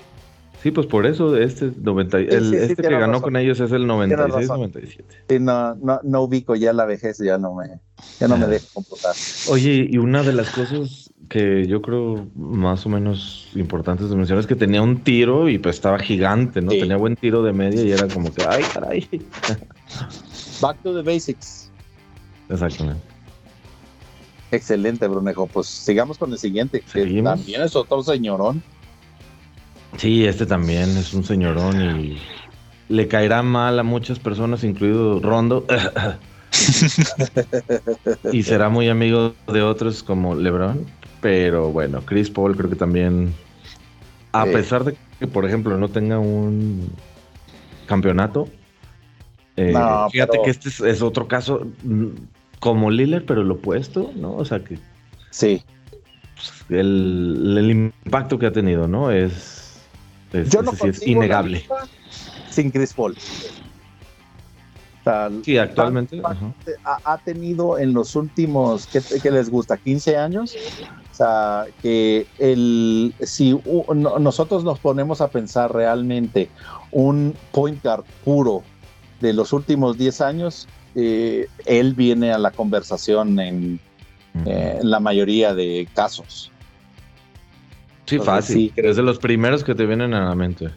Sí, 0.63 0.71
pues 0.71 0.87
por 0.87 1.05
eso 1.05 1.37
este 1.37 1.71
90, 1.77 2.17
el, 2.17 2.53
este 2.55 2.75
que 2.75 2.89
ganó 2.89 3.21
con 3.21 3.35
ellos 3.35 3.59
es 3.59 3.71
el 3.71 3.85
96-97. 3.85 5.39
no, 5.39 5.75
no, 5.75 5.99
no, 6.03 6.21
ubico 6.23 6.55
ya 6.55 6.73
la 6.73 6.85
vejez, 6.85 7.19
ya 7.19 7.37
no 7.37 7.53
me, 7.53 7.79
ya 8.19 8.27
no 8.27 8.37
me 8.37 8.47
dejo 8.47 8.65
computar. 8.73 9.13
Oye, 9.49 9.87
y 9.87 9.97
una 9.99 10.23
de 10.23 10.33
las 10.33 10.49
cosas 10.49 11.13
que 11.29 11.67
yo 11.67 11.83
creo 11.83 12.27
más 12.35 12.87
o 12.87 12.89
menos 12.89 13.51
importantes 13.53 14.09
de 14.09 14.15
mencionar 14.15 14.41
es 14.41 14.47
que 14.47 14.55
tenía 14.55 14.81
un 14.81 15.03
tiro 15.03 15.47
y 15.47 15.59
pues 15.59 15.75
estaba 15.75 15.99
gigante, 15.99 16.61
¿no? 16.61 16.71
Tenía 16.71 16.97
buen 16.97 17.15
tiro 17.15 17.43
de 17.43 17.53
media 17.53 17.83
y 17.83 17.91
era 17.91 18.07
como 18.07 18.33
que, 18.33 18.43
ay, 18.43 18.63
caray. 18.73 19.07
Back 20.61 20.81
to 20.83 20.93
the 20.93 21.01
basics. 21.01 21.69
Exactamente. 22.49 23.01
Excelente, 24.51 25.07
Brunejo. 25.07 25.47
Pues 25.47 25.67
sigamos 25.67 26.17
con 26.17 26.31
el 26.31 26.39
siguiente, 26.39 26.81
que 26.81 27.21
también 27.21 27.61
es 27.61 27.75
otro 27.75 28.03
señorón. 28.03 28.63
Sí, 29.97 30.25
este 30.25 30.45
también 30.45 30.89
es 30.97 31.13
un 31.13 31.23
señorón 31.23 31.81
y 31.81 32.17
le 32.89 33.07
caerá 33.07 33.41
mal 33.41 33.79
a 33.79 33.83
muchas 33.83 34.19
personas, 34.19 34.63
incluido 34.63 35.19
Rondo. 35.19 35.65
y 38.31 38.43
será 38.43 38.69
muy 38.69 38.89
amigo 38.89 39.33
de 39.51 39.61
otros 39.61 40.03
como 40.03 40.35
LeBron. 40.35 40.85
Pero 41.21 41.71
bueno, 41.71 42.01
Chris 42.05 42.29
Paul 42.29 42.55
creo 42.55 42.69
que 42.69 42.75
también, 42.75 43.33
a 44.31 44.45
pesar 44.45 44.83
de 44.83 44.95
que, 45.19 45.27
por 45.27 45.45
ejemplo, 45.45 45.77
no 45.77 45.89
tenga 45.89 46.19
un 46.19 46.91
campeonato, 47.87 48.47
eh, 49.57 49.73
fíjate 50.11 50.39
que 50.43 50.49
este 50.49 50.69
es, 50.89 51.01
otro 51.01 51.27
caso 51.27 51.67
mm, 51.83 52.07
como 52.59 52.89
Lillard, 52.89 53.25
pero 53.25 53.43
lo 53.43 53.55
opuesto, 53.55 54.11
¿no? 54.15 54.35
O 54.35 54.45
sea 54.45 54.63
que... 54.63 54.79
Sí. 55.31 55.63
El, 56.69 57.55
el 57.57 57.71
impacto 57.71 58.39
que 58.39 58.45
ha 58.45 58.51
tenido, 58.51 58.87
¿no? 58.87 59.11
Es 59.11 59.57
es, 60.33 60.49
Yo 60.49 60.61
no 60.61 60.71
es, 60.71 61.05
innegable. 61.05 61.65
Sin 62.49 62.71
Chris 62.71 62.93
Paul. 62.93 63.15
sí, 65.43 65.57
actualmente. 65.57 66.21
Ha, 66.83 67.17
tenido 67.19 67.77
en 67.77 67.93
los 67.93 68.15
últimos, 68.15 68.87
¿qué, 68.87 69.31
les 69.31 69.49
gusta? 69.49 69.77
¿15 69.77 70.17
años? 70.17 70.55
O 71.11 71.15
sea, 71.15 71.65
que 71.81 72.27
el, 72.39 73.13
si 73.21 73.59
nosotros 74.19 74.63
nos 74.63 74.79
ponemos 74.79 75.21
a 75.21 75.29
pensar 75.29 75.73
realmente 75.73 76.49
un 76.91 77.33
point 77.51 77.81
guard 77.83 78.03
puro 78.23 78.63
de 79.19 79.33
los 79.33 79.53
últimos 79.53 79.97
10 79.97 80.21
años, 80.21 80.67
eh, 80.95 81.47
él 81.65 81.93
viene 81.93 82.31
a 82.31 82.37
la 82.37 82.51
conversación 82.51 83.39
en 83.39 83.79
eh, 84.45 84.79
la 84.81 84.99
mayoría 84.99 85.53
de 85.53 85.87
casos. 85.93 86.51
Sí, 88.05 88.19
fácil. 88.19 88.71
es 88.75 88.95
de 88.95 89.03
los 89.03 89.19
primeros 89.19 89.63
que 89.63 89.75
te 89.75 89.85
vienen 89.85 90.13
a 90.13 90.25
la 90.25 90.35
mente. 90.35 90.69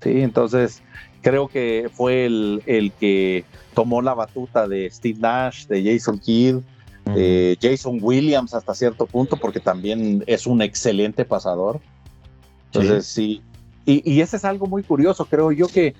Sí, 0.00 0.20
entonces, 0.22 0.82
creo 1.20 1.48
que 1.48 1.90
fue 1.92 2.24
el, 2.24 2.62
el 2.66 2.92
que 2.92 3.44
tomó 3.74 4.00
la 4.00 4.14
batuta 4.14 4.66
de 4.66 4.90
Steve 4.90 5.18
Nash, 5.20 5.66
de 5.66 5.84
Jason 5.84 6.18
Kidd, 6.18 6.56
de 7.14 7.56
Jason 7.60 7.98
Williams 8.02 8.52
hasta 8.52 8.74
cierto 8.74 9.06
punto, 9.06 9.36
porque 9.36 9.60
también 9.60 10.22
es 10.26 10.46
un 10.46 10.60
excelente 10.60 11.24
pasador. 11.24 11.80
Entonces, 12.66 13.06
sí. 13.06 13.42
Y, 13.90 14.20
ese 14.20 14.36
es 14.36 14.44
algo 14.44 14.66
muy 14.66 14.82
curioso. 14.82 15.24
Creo 15.24 15.50
yo 15.50 15.66
que 15.66 15.86
eh, 15.86 15.94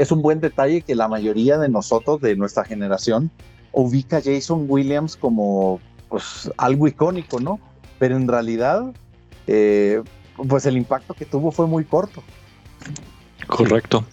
es 0.00 0.10
un 0.10 0.22
buen 0.22 0.40
detalle 0.40 0.80
que 0.80 0.94
la 0.94 1.08
mayoría 1.08 1.58
de 1.58 1.68
nosotros, 1.68 2.22
de 2.22 2.36
nuestra 2.36 2.64
generación, 2.64 3.30
ubica 3.70 4.16
a 4.16 4.22
Jason 4.22 4.64
Williams 4.66 5.14
como 5.14 5.78
pues 6.08 6.50
algo 6.56 6.88
icónico, 6.88 7.40
¿no? 7.40 7.60
Pero 7.98 8.16
en 8.16 8.28
realidad, 8.28 8.94
eh, 9.46 10.02
pues 10.48 10.64
el 10.64 10.78
impacto 10.78 11.12
que 11.12 11.26
tuvo 11.26 11.50
fue 11.50 11.66
muy 11.66 11.84
corto. 11.84 12.22
Correcto. 13.46 14.06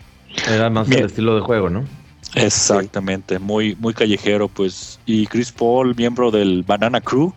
Era 0.49 0.69
más 0.69 0.91
el 0.91 1.05
estilo 1.05 1.33
de 1.35 1.41
juego, 1.41 1.69
¿no? 1.69 1.85
Exactamente, 2.35 3.39
muy, 3.39 3.75
muy 3.75 3.93
callejero, 3.93 4.49
pues. 4.49 4.99
Y 5.05 5.25
Chris 5.27 5.53
Paul, 5.53 5.95
miembro 5.95 6.31
del 6.31 6.63
Banana 6.63 6.99
Crew, 6.99 7.33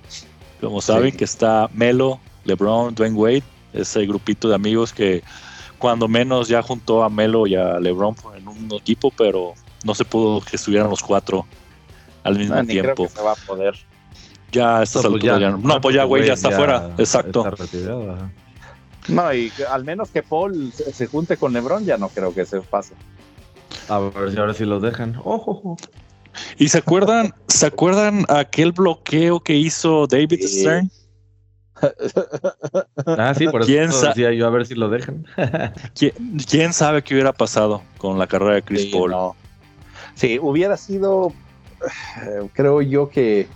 como 0.61 0.81
saben, 0.81 1.17
que 1.17 1.25
está 1.25 1.71
Melo, 1.73 2.19
LeBron, 2.45 2.97
Dwayne 2.97 3.17
Wade, 3.17 3.43
ese 3.73 4.05
grupito 4.07 4.49
de 4.49 4.57
amigos 4.57 4.93
que 4.93 5.23
cuando 5.85 6.09
menos 6.09 6.49
ya 6.49 6.63
juntó 6.63 7.05
a 7.05 7.11
Melo 7.11 7.47
y 7.47 7.57
a 7.57 7.79
LeBron 7.79 8.17
en 8.39 8.49
un 8.49 8.73
equipo, 8.73 9.13
pero 9.15 9.53
no 9.85 9.95
se 9.95 10.07
pudo 10.07 10.41
que 10.41 10.57
estuvieran 10.57 10.89
los 10.89 11.03
cuatro 11.03 11.45
al 12.23 12.39
mismo 12.39 12.55
no, 12.55 12.65
tiempo. 12.65 12.95
Creo 12.95 13.09
que 13.09 13.15
se 13.15 13.23
va 13.23 13.33
a 13.33 13.35
poder. 13.35 13.75
Ya 14.51 14.79
a 14.79 14.83
estas 14.83 15.05
no, 15.05 15.11
pues 15.11 15.25
alturas 15.25 15.41
ya, 15.43 15.51
no. 15.51 15.81
pues 15.83 15.95
ya, 15.95 16.05
güey, 16.05 16.27
ya 16.27 16.33
está 16.33 16.53
fuera. 16.53 16.95
Exacto. 16.97 17.45
no, 19.09 19.35
y 19.35 19.53
al 19.71 19.85
menos 19.85 20.09
que 20.09 20.23
Paul 20.23 20.73
se 20.73 21.07
junte 21.07 21.37
con 21.37 21.53
LeBron, 21.53 21.85
ya 21.85 21.99
no 21.99 22.09
creo 22.09 22.33
que 22.33 22.47
se 22.47 22.63
pase. 22.63 22.95
A 23.91 23.99
ver 23.99 24.33
si 24.33 24.39
ahora 24.39 24.55
sí 24.55 24.65
los 24.65 24.81
dejan. 24.81 25.21
Ojo. 25.23 25.77
¿Y 26.57 26.69
se 26.69 26.79
acuerdan, 26.79 27.35
se 27.49 27.67
acuerdan 27.67 28.25
aquel 28.31 28.73
bloqueo 28.73 29.39
que 29.39 29.55
hizo 29.55 30.07
David 30.07 30.47
Stern? 30.47 30.91
Ah, 33.07 33.35
sí, 33.37 33.47
por 33.49 33.63
eso 33.63 33.67
¿Quién 33.67 33.91
decía 33.91 34.33
yo 34.33 34.47
a 34.47 34.51
ver 34.51 34.67
si 34.67 34.75
lo 34.75 34.89
dejan. 34.89 35.27
¿Quién, 36.49 36.73
sabe 36.73 37.03
qué 37.03 37.15
hubiera 37.15 37.33
pasado 37.33 37.83
con 37.99 38.19
la 38.19 38.27
carrera 38.27 38.55
de 38.55 38.63
Chris 38.63 38.87
Paul? 38.87 39.13
Sí, 40.15 40.39
hubiera 40.41 40.77
sido, 40.77 41.33
eh, 41.83 42.49
creo 42.53 42.81
yo 42.83 43.09
que 43.09 43.49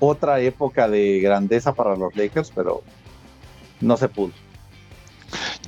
otra 0.00 0.40
época 0.40 0.88
de 0.88 1.20
grandeza 1.20 1.74
para 1.74 1.96
los 1.96 2.14
Lakers, 2.14 2.52
pero 2.54 2.82
no 3.80 3.96
se 3.96 4.08
pudo. 4.08 4.32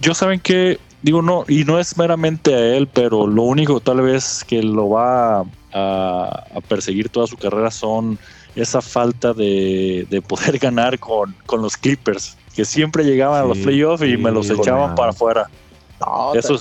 Yo 0.00 0.14
saben 0.14 0.40
que 0.40 0.78
digo 1.02 1.22
no 1.22 1.44
y 1.48 1.64
no 1.64 1.78
es 1.78 1.96
meramente 1.96 2.54
a 2.54 2.76
él, 2.76 2.86
pero 2.86 3.26
lo 3.26 3.42
único 3.42 3.80
tal 3.80 4.00
vez 4.02 4.44
que 4.44 4.62
lo 4.62 4.90
va 4.90 5.44
a, 5.72 6.44
perseguir 6.68 7.08
toda 7.08 7.26
su 7.26 7.36
carrera 7.36 7.70
son 7.70 8.18
esa 8.56 8.80
falta 8.80 9.32
de, 9.32 10.22
poder 10.26 10.58
ganar 10.60 10.98
con, 10.98 11.34
con, 11.46 11.62
los 11.62 11.76
Clippers, 11.76 12.36
que 12.54 12.64
siempre 12.64 13.04
llegaban 13.04 13.42
a 13.42 13.44
los 13.46 13.58
playoffs 13.58 14.04
y 14.04 14.16
me 14.16 14.30
los 14.30 14.50
echaban 14.50 14.94
para 14.94 15.10
afuera. 15.10 15.48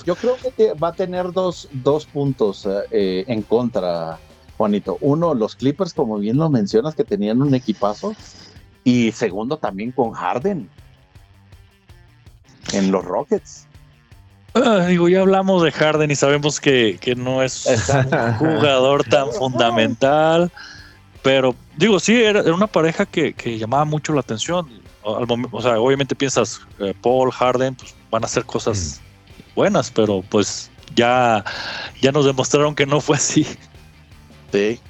Yo 0.04 0.16
creo 0.16 0.36
que 0.56 0.74
va 0.74 0.88
a 0.88 0.92
tener 0.92 1.32
dos, 1.32 1.68
dos 1.72 2.04
puntos 2.04 2.68
eh, 2.90 3.24
en 3.26 3.42
contra, 3.42 4.18
Juanito. 4.58 4.98
Uno, 5.00 5.32
los 5.32 5.56
Clippers, 5.56 5.94
como 5.94 6.18
bien 6.18 6.36
lo 6.36 6.50
mencionas, 6.50 6.94
que 6.94 7.04
tenían 7.04 7.40
un 7.40 7.54
equipazo. 7.54 8.14
Y 8.84 9.12
segundo, 9.12 9.56
también 9.56 9.92
con 9.92 10.12
Harden 10.12 10.68
en 12.72 12.90
los 12.90 13.04
Rockets. 13.04 13.66
Ah, 14.54 14.86
digo, 14.88 15.08
ya 15.08 15.20
hablamos 15.20 15.62
de 15.62 15.70
Harden 15.70 16.10
y 16.10 16.16
sabemos 16.16 16.60
que, 16.60 16.98
no 17.16 17.42
es 17.42 17.66
un 17.66 18.34
jugador 18.34 19.04
tan 19.04 19.30
fundamental, 19.38 20.50
pero 21.22 21.54
digo, 21.76 22.00
sí, 22.00 22.14
era, 22.22 22.42
una 22.54 22.66
pareja 22.66 23.06
que, 23.06 23.34
llamaba 23.58 23.84
mucho 23.84 24.12
la 24.12 24.20
atención. 24.20 24.66
o 25.02 25.62
sea, 25.62 25.78
obviamente 25.78 26.14
piensas, 26.14 26.60
eh, 26.78 26.94
Paul, 27.00 27.30
Harden, 27.30 27.74
pues 27.74 27.94
van 28.10 28.22
a 28.22 28.26
hacer 28.26 28.44
cosas 28.44 29.00
mm. 29.00 29.54
buenas, 29.54 29.90
pero 29.90 30.22
pues 30.28 30.70
ya, 30.94 31.44
ya 32.00 32.12
nos 32.12 32.24
demostraron 32.24 32.74
que 32.74 32.86
no 32.86 33.00
fue 33.00 33.16
así. 33.16 33.46
Sí. 34.52 34.80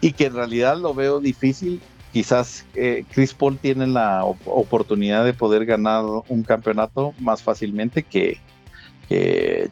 Y 0.00 0.12
que 0.12 0.26
en 0.26 0.34
realidad 0.34 0.78
lo 0.78 0.94
veo 0.94 1.20
difícil. 1.20 1.80
Quizás 2.12 2.64
eh, 2.74 3.04
Chris 3.10 3.34
Paul 3.34 3.58
tiene 3.58 3.86
la 3.86 4.24
oportunidad 4.24 5.24
de 5.24 5.34
poder 5.34 5.66
ganar 5.66 6.04
un 6.28 6.42
campeonato 6.42 7.14
más 7.18 7.42
fácilmente 7.42 8.02
que, 8.02 8.40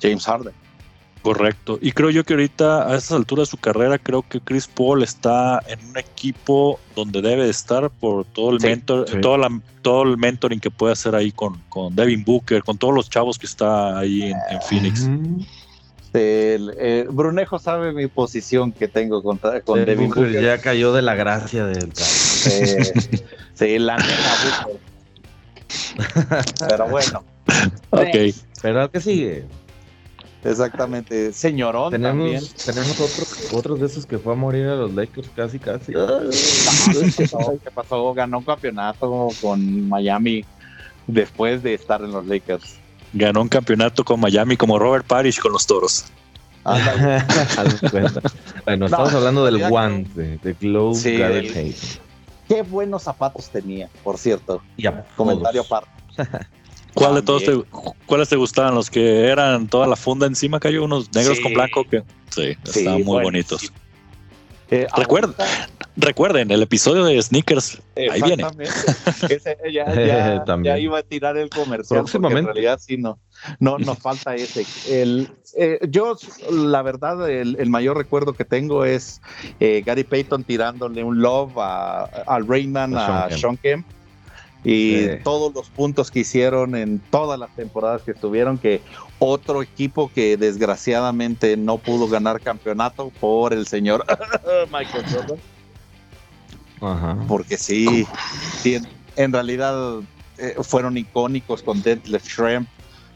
James 0.00 0.24
Harden. 0.24 0.54
Correcto. 1.26 1.76
Y 1.82 1.90
creo 1.90 2.10
yo 2.10 2.22
que 2.22 2.34
ahorita, 2.34 2.88
a 2.88 2.96
esas 2.96 3.10
alturas 3.10 3.48
de 3.48 3.50
su 3.50 3.56
carrera, 3.56 3.98
creo 3.98 4.22
que 4.22 4.40
Chris 4.40 4.68
Paul 4.68 5.02
está 5.02 5.60
en 5.66 5.84
un 5.88 5.98
equipo 5.98 6.78
donde 6.94 7.20
debe 7.20 7.42
de 7.46 7.50
estar 7.50 7.90
por 7.90 8.24
todo 8.26 8.50
el 8.50 8.60
mentor, 8.60 9.06
Todo, 9.20 9.36
la, 9.36 9.60
todo 9.82 10.04
el 10.04 10.18
mentoring 10.18 10.60
que 10.60 10.70
puede 10.70 10.92
hacer 10.92 11.16
ahí 11.16 11.32
con, 11.32 11.60
con 11.68 11.96
Devin 11.96 12.22
Booker, 12.22 12.62
con 12.62 12.78
todos 12.78 12.94
los 12.94 13.10
chavos 13.10 13.40
que 13.40 13.46
está 13.46 13.98
ahí 13.98 14.22
en, 14.22 14.36
Phoenix. 14.68 15.10
Eh, 16.14 17.08
Brunejo 17.10 17.58
sabe 17.58 17.92
mi 17.92 18.06
posición 18.06 18.70
que 18.70 18.86
tengo 18.86 19.20
contra, 19.20 19.62
con 19.62 19.84
Devin 19.84 20.10
Booker. 20.10 20.40
Ya 20.40 20.58
cayó 20.58 20.92
de 20.92 21.02
la 21.02 21.16
gracia 21.16 21.66
del 21.66 21.92
sí, 21.92 23.80
la 23.80 23.96
nena 23.96 24.68
Pero 26.68 26.88
bueno. 26.88 27.24
ok. 27.90 28.16
Pero 28.62 28.90
que 28.92 29.00
sigue. 29.00 29.44
Exactamente, 30.46 31.32
señorón. 31.32 31.90
Tenemos, 31.90 32.54
tenemos 32.54 33.00
otros, 33.00 33.52
otros 33.52 33.80
de 33.80 33.86
esos 33.86 34.06
que 34.06 34.18
fue 34.18 34.32
a 34.32 34.36
morir 34.36 34.66
a 34.66 34.76
los 34.76 34.94
Lakers 34.94 35.28
casi, 35.34 35.58
casi. 35.58 35.92
¿Qué 35.92 37.70
pasó? 37.74 38.14
Ganó 38.14 38.38
un 38.38 38.44
campeonato 38.44 39.28
con 39.40 39.88
Miami 39.88 40.44
después 41.06 41.62
de 41.62 41.74
estar 41.74 42.00
en 42.02 42.12
los 42.12 42.26
Lakers. 42.26 42.76
Ganó 43.12 43.42
un 43.42 43.48
campeonato 43.48 44.04
con 44.04 44.20
Miami 44.20 44.56
como 44.56 44.78
Robert 44.78 45.06
Parrish 45.06 45.40
con 45.40 45.52
los 45.52 45.66
toros. 45.66 46.04
bueno, 48.64 48.86
estamos 48.86 49.14
hablando 49.14 49.44
del 49.44 49.68
guante, 49.68 50.38
de 50.42 50.52
Glow 50.54 50.94
sí, 50.94 51.16
Qué 52.48 52.62
buenos 52.62 53.04
zapatos 53.04 53.50
tenía, 53.50 53.88
por 54.02 54.18
cierto. 54.18 54.62
Ya, 54.76 55.04
Comentario 55.16 55.62
aparte. 55.62 55.90
¿Cuál 56.96 57.14
de 57.14 57.22
todos 57.22 57.44
te, 57.44 57.52
¿Cuáles 58.06 58.30
te 58.30 58.36
gustaban? 58.36 58.74
Los 58.74 58.88
que 58.88 59.26
eran 59.26 59.68
toda 59.68 59.86
la 59.86 59.96
funda 59.96 60.26
encima, 60.26 60.58
cayó 60.58 60.82
unos 60.82 61.12
negros 61.14 61.38
con 61.40 61.52
blanco 61.52 61.84
que 61.84 62.02
sí, 62.30 62.56
estaban 62.64 63.02
muy 63.02 63.22
bonitos. 63.22 63.70
Eh, 64.70 64.86
recuerden, 64.96 65.34
recuerden, 65.94 66.50
el 66.50 66.62
episodio 66.62 67.04
de 67.04 67.20
Sneakers, 67.20 67.82
ahí 67.96 68.22
viene. 68.22 68.46
Ese, 69.28 69.56
ya, 69.70 69.94
ya, 70.44 70.44
ya, 70.62 70.78
iba 70.78 70.98
a 70.98 71.02
tirar 71.02 71.36
el 71.36 71.50
comercial. 71.50 72.00
Próximamente. 72.00 72.40
En 72.40 72.46
realidad 72.46 72.80
sí, 72.80 72.96
no, 72.96 73.18
no 73.60 73.78
nos 73.78 73.98
falta 74.00 74.34
ese. 74.34 74.66
El, 74.88 75.28
eh, 75.56 75.78
yo, 75.88 76.16
la 76.50 76.80
verdad, 76.80 77.30
el, 77.30 77.56
el, 77.60 77.68
mayor 77.68 77.98
recuerdo 77.98 78.32
que 78.32 78.46
tengo 78.46 78.86
es 78.86 79.20
eh, 79.60 79.82
Gary 79.84 80.02
Payton 80.02 80.44
tirándole 80.44 81.04
un 81.04 81.20
love 81.20 81.52
a, 81.58 82.04
a 82.26 82.40
Rayman, 82.40 82.96
a, 82.96 83.28
Sean 83.30 83.58
Kemp 83.58 83.86
y 84.68 85.22
todos 85.22 85.54
los 85.54 85.68
puntos 85.70 86.10
que 86.10 86.20
hicieron 86.20 86.74
en 86.74 86.98
todas 86.98 87.38
las 87.38 87.54
temporadas 87.54 88.02
que 88.02 88.10
estuvieron, 88.10 88.58
que 88.58 88.80
otro 89.20 89.62
equipo 89.62 90.10
que 90.12 90.36
desgraciadamente 90.36 91.56
no 91.56 91.78
pudo 91.78 92.08
ganar 92.08 92.40
campeonato 92.40 93.12
por 93.20 93.52
el 93.52 93.68
señor 93.68 94.04
Michael 94.72 95.04
Jordan. 95.08 95.38
Ajá. 96.80 97.16
Porque 97.28 97.56
sí, 97.56 98.04
en, 99.14 99.32
realidad 99.32 100.00
eh, 100.38 100.56
fueron 100.60 100.96
icónicos 100.96 101.62
con 101.62 101.80
Detlef 101.80 102.26
Schrempf, 102.26 102.68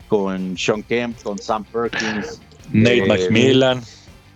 con 0.06 0.56
Sean 0.56 0.84
Kemp, 0.84 1.20
con 1.20 1.36
Sam 1.36 1.64
Perkins, 1.64 2.40
Nate 2.70 2.98
eh, 2.98 3.06
McMillan, 3.08 3.82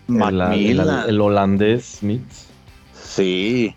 Macmillan. 0.08 1.08
El, 1.08 1.20
holandés 1.20 1.98
Smith. 2.00 2.26
Sí, 2.92 3.72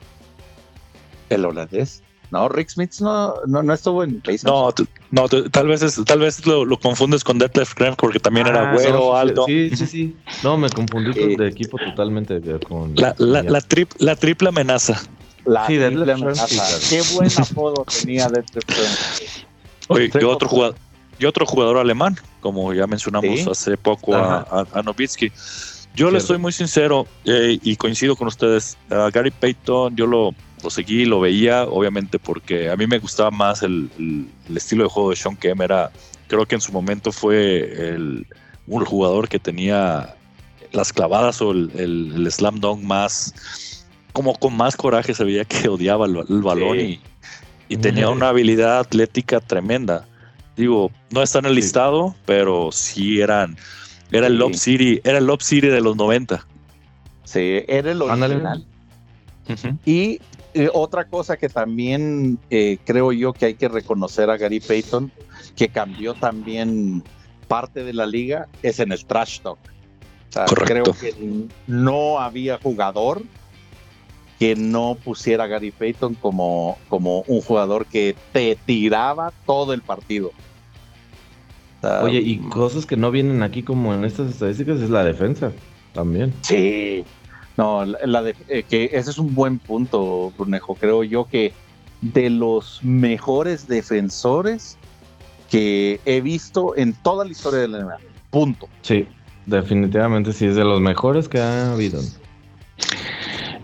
el 1.29 1.45
holandés. 1.45 2.01
No, 2.32 2.49
Rick 2.49 2.69
Smith 2.69 2.93
no, 2.99 3.36
no, 3.45 3.63
no 3.63 3.73
estuvo 3.73 4.03
en 4.03 4.21
No, 4.43 4.73
no 5.11 5.30
tal 5.30 5.67
vez 5.67 5.82
es, 5.82 6.01
tal 6.05 6.19
vez 6.19 6.45
lo, 6.45 6.78
confundes 6.80 7.23
con 7.23 7.39
Detlef 7.39 7.71
Schrempf 7.71 7.97
porque 7.97 8.19
también 8.19 8.47
era 8.47 8.71
ah, 8.71 8.73
güero, 8.73 9.15
alto. 9.15 9.45
Sí, 9.45 9.69
sí, 9.75 9.86
sí. 9.86 10.15
No, 10.43 10.57
me 10.57 10.69
confundí 10.69 11.13
de 11.36 11.47
equipo 11.47 11.78
totalmente 11.78 12.41
con... 12.67 12.95
La, 12.95 13.15
la, 13.17 13.43
la, 13.43 13.63
la 13.99 14.15
triple 14.15 14.49
amenaza. 14.49 15.01
La 15.45 15.65
triple 15.65 16.11
amenaza. 16.11 16.47
Qué 16.89 17.01
buen 17.13 17.30
apodo 17.38 17.86
tenía 17.86 18.28
Detlef 18.28 18.63
Schrempf. 18.69 19.45
Oye, 19.88 20.11
yo 20.19 20.30
otro 20.30 20.49
jugador, 20.49 20.75
otro 21.25 21.45
jugador 21.45 21.78
alemán, 21.78 22.17
como 22.41 22.73
ya 22.73 22.88
mencionamos 22.88 23.47
hace 23.47 23.78
poco 23.78 24.15
a, 24.15 24.67
a, 24.73 24.82
Novitsky. 24.82 25.32
Yo 25.95 26.11
le 26.11 26.19
estoy 26.19 26.38
muy 26.38 26.51
sincero 26.51 27.07
eh, 27.25 27.57
y 27.63 27.75
coincido 27.78 28.15
con 28.15 28.28
ustedes. 28.28 28.78
A 28.91 29.09
Gary 29.11 29.32
Payton 29.32 29.95
yo 29.95 30.05
lo 30.05 30.36
lo 30.64 30.70
seguí, 30.70 31.05
lo 31.05 31.20
veía, 31.20 31.64
obviamente 31.64 32.20
porque 32.20 32.70
a 32.70 32.76
mí 32.76 32.88
me 32.88 32.99
gustaba 32.99 33.32
más 33.32 33.64
el, 33.64 33.89
estilo 34.55 34.84
de 34.84 34.89
juego 34.89 35.10
de 35.12 35.16
Sean 35.16 35.36
Kemp, 35.36 35.62
era, 35.62 35.91
creo 36.28 36.45
que 36.45 36.55
en 36.55 36.62
su 36.62 36.72
momento 36.72 37.12
fue 37.12 37.89
el 37.89 38.26
un 38.68 38.86
jugador 38.86 39.30
que 39.30 39.39
tenía 39.39 40.16
las 40.72 40.91
clavadas 40.91 41.41
o 41.41 41.51
el, 41.51 42.28
slam 42.30 42.60
dunk 42.60 42.84
más, 42.84 43.86
como 44.14 44.36
con 44.36 44.55
más 44.55 44.76
coraje 44.76 45.14
se 45.14 45.24
veía 45.24 45.45
que 45.45 45.68
odiaba 45.70 46.05
el, 46.05 46.41
balón 46.41 46.80
y, 46.80 47.78
tenía 47.78 48.10
una 48.10 48.30
habilidad 48.30 48.80
atlética 48.80 49.39
tremenda. 49.39 50.05
Digo, 50.55 50.91
no 51.12 51.22
está 51.22 51.39
en 51.39 51.45
el 51.45 51.55
listado, 51.55 52.16
pero 52.26 52.72
sí 52.72 53.22
eran, 53.22 53.58
era 54.12 54.28
el 54.28 54.38
Lob 54.38 54.55
City, 54.55 54.99
era 55.03 55.20
el 55.20 55.26
Lob 55.28 55.41
City 55.41 55.68
de 55.68 55.82
los 55.82 55.95
90. 55.95 56.45
Sí, 57.26 57.64
era 57.68 57.91
el 57.91 58.01
original. 58.01 58.66
Y 59.86 60.20
eh, 60.53 60.69
otra 60.73 61.05
cosa 61.05 61.37
que 61.37 61.49
también 61.49 62.39
eh, 62.49 62.77
creo 62.85 63.11
yo 63.11 63.33
que 63.33 63.45
hay 63.45 63.53
que 63.55 63.67
reconocer 63.67 64.29
a 64.29 64.37
Gary 64.37 64.59
Payton, 64.59 65.11
que 65.55 65.69
cambió 65.69 66.13
también 66.13 67.03
parte 67.47 67.83
de 67.83 67.93
la 67.93 68.05
liga, 68.05 68.47
es 68.63 68.79
en 68.79 68.91
el 68.91 69.05
trash 69.05 69.41
talk. 69.41 69.59
creo 70.65 70.85
que 70.85 71.13
no 71.67 72.19
había 72.19 72.57
jugador 72.57 73.23
que 74.39 74.55
no 74.55 74.97
pusiera 75.03 75.45
a 75.45 75.47
Gary 75.47 75.71
Payton 75.71 76.13
como, 76.15 76.77
como 76.89 77.21
un 77.27 77.41
jugador 77.41 77.85
que 77.85 78.15
te 78.33 78.57
tiraba 78.65 79.33
todo 79.45 79.73
el 79.73 79.81
partido. 79.81 80.31
Oye, 82.01 82.19
y 82.19 82.37
cosas 82.37 82.85
que 82.85 82.97
no 82.97 83.11
vienen 83.11 83.43
aquí 83.43 83.63
como 83.63 83.93
en 83.93 84.03
estas 84.03 84.29
estadísticas 84.31 84.79
es 84.81 84.89
la 84.89 85.03
defensa 85.03 85.51
también. 85.93 86.33
Sí, 86.41 87.05
no, 87.58 87.86
la, 87.86 88.22
de, 88.22 88.36
eh, 88.49 88.64
que 88.64 88.91
ese 88.93 89.10
es 89.10 89.18
un 89.18 89.34
buen 89.34 89.58
punto, 89.58 90.32
Brunejo. 90.38 90.76
Creo 90.76 91.03
yo 91.03 91.26
que 91.26 91.53
de 92.01 92.30
los 92.30 92.80
mejores 92.84 93.68
defensores 93.68 94.78
que 95.49 95.99
he 96.05 96.22
visto 96.22 96.78
en 96.78 96.93
toda 96.93 97.26
la 97.26 97.32
historia 97.32 97.62
de 97.62 97.68
la 97.68 97.80
NBA. 97.80 97.97
Punto. 98.30 98.70
Sí, 98.82 99.08
definitivamente 99.47 100.34
sí, 100.34 100.45
es 100.45 100.55
de 100.55 100.64
los 100.64 100.80
mejores 100.80 101.28
que 101.28 101.39
ha 101.39 101.72
habido. 101.72 101.99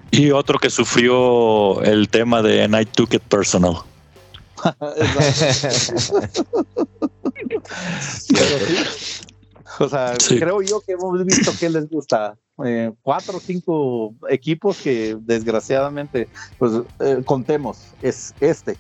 Y 0.10 0.32
otro 0.32 0.58
que 0.58 0.72
sufrió 0.72 1.84
el 1.84 2.10
tema 2.10 2.42
de 2.42 2.68
Night 2.68 2.90
Took 2.94 3.14
It 3.14 3.22
Personal. 3.22 3.76
o 9.80 9.90
sea, 9.90 10.16
creo 10.28 10.62
yo 10.62 10.82
que 10.82 10.94
hemos 10.94 11.26
visto 11.26 11.52
que 11.60 11.70
les 11.70 11.90
gusta 11.90 12.38
eh, 12.64 12.92
cuatro 13.02 13.38
o 13.38 13.40
cinco 13.40 14.14
equipos 14.30 14.78
que 14.78 15.18
desgraciadamente, 15.20 16.28
pues 16.60 16.74
eh, 17.00 17.22
contemos, 17.26 17.80
es 18.02 18.34
este, 18.40 18.78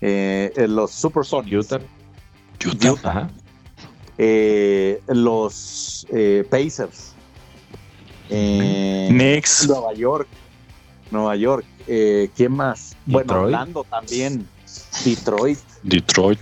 eh, 0.00 0.52
los 0.68 0.90
Supersonics. 0.90 1.72
Utah. 2.66 2.90
Utah. 2.90 3.30
los 5.08 6.06
Pacers. 6.50 7.14
Knicks. 8.28 9.66
Nueva 9.66 9.94
York. 9.94 10.28
Nueva 11.10 11.36
York. 11.36 11.64
¿Quién 11.86 12.52
más? 12.52 12.96
Bueno, 13.06 13.42
Orlando 13.42 13.84
también. 13.84 14.46
Detroit. 15.04 15.58
Detroit. 15.82 16.38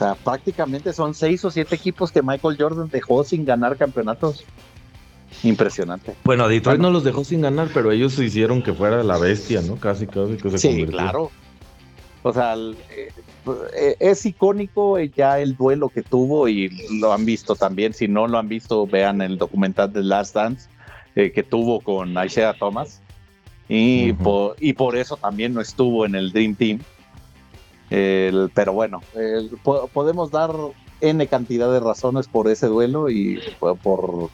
O 0.00 0.02
sea, 0.02 0.14
prácticamente 0.14 0.94
son 0.94 1.12
seis 1.12 1.44
o 1.44 1.50
siete 1.50 1.74
equipos 1.74 2.10
que 2.10 2.22
Michael 2.22 2.56
Jordan 2.58 2.88
dejó 2.88 3.22
sin 3.22 3.44
ganar 3.44 3.76
campeonatos. 3.76 4.44
Impresionante. 5.42 6.14
Bueno, 6.24 6.48
Detroit 6.48 6.80
no 6.80 6.90
los 6.90 7.04
dejó 7.04 7.22
sin 7.22 7.42
ganar, 7.42 7.68
pero 7.74 7.92
ellos 7.92 8.18
hicieron 8.18 8.62
que 8.62 8.72
fuera 8.72 9.04
la 9.04 9.18
bestia, 9.18 9.60
¿no? 9.60 9.76
Casi, 9.76 10.06
casi 10.06 10.38
que 10.38 10.50
se 10.52 10.58
Sí, 10.58 10.86
claro. 10.86 11.30
O 12.22 12.32
sea, 12.32 12.54
eh, 12.54 13.12
eh, 13.76 13.96
es 14.00 14.24
icónico 14.24 14.98
ya 14.98 15.38
el 15.38 15.54
duelo 15.54 15.90
que 15.90 16.02
tuvo 16.02 16.48
y 16.48 16.70
lo 16.98 17.12
han 17.12 17.26
visto 17.26 17.54
también. 17.54 17.92
Si 17.92 18.08
no 18.08 18.26
lo 18.26 18.38
han 18.38 18.48
visto, 18.48 18.86
vean 18.86 19.20
el 19.20 19.36
documental 19.36 19.92
de 19.92 20.02
Last 20.02 20.34
Dance 20.34 20.70
eh, 21.14 21.30
que 21.30 21.42
tuvo 21.42 21.82
con 21.82 22.16
Isaiah 22.24 22.54
Thomas. 22.58 23.02
Y, 23.68 24.14
por, 24.14 24.56
y 24.60 24.72
por 24.72 24.96
eso 24.96 25.18
también 25.18 25.52
no 25.52 25.60
estuvo 25.60 26.06
en 26.06 26.14
el 26.14 26.32
Dream 26.32 26.54
Team. 26.54 26.80
Pero 27.90 28.72
bueno, 28.72 29.02
podemos 29.92 30.30
dar 30.30 30.52
N 31.00 31.26
cantidad 31.26 31.72
de 31.72 31.80
razones 31.80 32.28
por 32.28 32.48
ese 32.48 32.66
duelo 32.66 33.10
y 33.10 33.40
por 33.82 34.30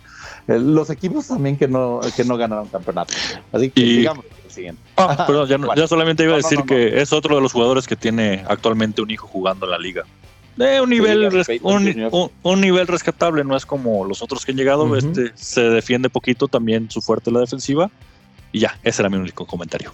los 0.47 0.91
equipos 0.91 1.29
también 1.29 1.57
que 1.57 1.67
no, 1.67 2.01
que 2.15 2.25
no 2.25 2.37
ganaron 2.37 2.69
campeonato. 2.69 3.15
Así 3.53 3.71
que 3.71 3.81
digamos 3.81 4.25
el 4.45 4.51
siguiente. 4.51 4.83
Ah, 4.97 5.25
perdón, 5.27 5.49
ya, 5.77 5.89
solamente 5.89 6.25
iba 6.25 6.35
a 6.35 6.37
decir 6.37 6.63
que 6.67 7.01
es 7.01 7.13
otro 7.13 7.37
de 7.37 7.43
los 7.43 7.53
jugadores 7.53 7.87
que 7.87 7.97
tiene 7.97 8.45
actualmente 8.49 9.03
un 9.03 9.11
hijo 9.11 9.27
jugando 9.27 9.67
en 9.67 9.73
la 9.73 9.79
liga. 9.79 10.05
De 10.57 10.81
un 10.81 10.89
nivel, 10.89 11.29
un, 11.63 12.61
nivel 12.61 12.87
rescatable, 12.87 13.45
no 13.45 13.57
es 13.57 13.67
como 13.67 14.07
los 14.07 14.23
otros 14.23 14.45
que 14.45 14.53
han 14.53 14.59
llegado. 14.59 14.97
Este 14.97 15.33
se 15.35 15.63
defiende 15.63 16.09
poquito, 16.09 16.49
también 16.49 16.91
su 16.91 17.03
fuerte 17.03 17.31
la 17.31 17.41
defensiva. 17.41 17.91
Y 18.53 18.61
ya, 18.61 18.79
ese 18.83 19.03
era 19.03 19.11
mi 19.11 19.19
único 19.19 19.47
comentario. 19.47 19.93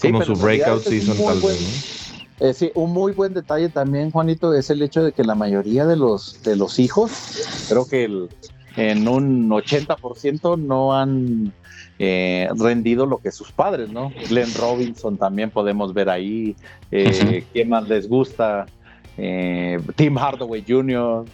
como 0.00 0.24
su 0.24 0.36
breakout 0.36 0.84
season, 0.84 1.16
tal 1.16 1.40
vez. 1.40 2.03
Eh, 2.40 2.52
sí, 2.52 2.70
un 2.74 2.92
muy 2.92 3.12
buen 3.12 3.32
detalle 3.32 3.68
también, 3.68 4.10
Juanito, 4.10 4.54
es 4.54 4.70
el 4.70 4.82
hecho 4.82 5.02
de 5.02 5.12
que 5.12 5.22
la 5.22 5.34
mayoría 5.34 5.86
de 5.86 5.96
los, 5.96 6.42
de 6.42 6.56
los 6.56 6.78
hijos, 6.78 7.66
creo 7.68 7.86
que 7.86 8.04
el, 8.04 8.28
en 8.76 9.06
un 9.06 9.48
80% 9.50 10.58
no 10.58 10.98
han 10.98 11.52
eh, 11.98 12.48
rendido 12.56 13.06
lo 13.06 13.18
que 13.18 13.30
sus 13.30 13.52
padres, 13.52 13.90
¿no? 13.90 14.12
Glenn 14.28 14.52
Robinson 14.58 15.16
también 15.16 15.50
podemos 15.50 15.94
ver 15.94 16.10
ahí. 16.10 16.56
Eh, 16.90 17.44
¿Quién 17.52 17.68
más 17.68 17.88
les 17.88 18.08
gusta? 18.08 18.66
Eh, 19.16 19.78
Tim 19.94 20.16
Hardaway 20.16 20.64
Jr. 20.66 21.24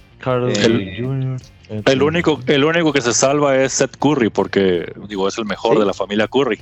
el, 1.87 2.03
único, 2.03 2.41
el 2.47 2.65
único 2.65 2.93
que 2.93 3.01
se 3.01 3.15
salva 3.15 3.57
es 3.57 3.73
Seth 3.73 3.97
Curry, 3.97 4.29
porque 4.29 4.93
digo, 5.09 5.27
es 5.27 5.39
el 5.39 5.47
mejor 5.47 5.79
de 5.79 5.87
la 5.87 5.95
familia 5.95 6.29
Curry. 6.29 6.61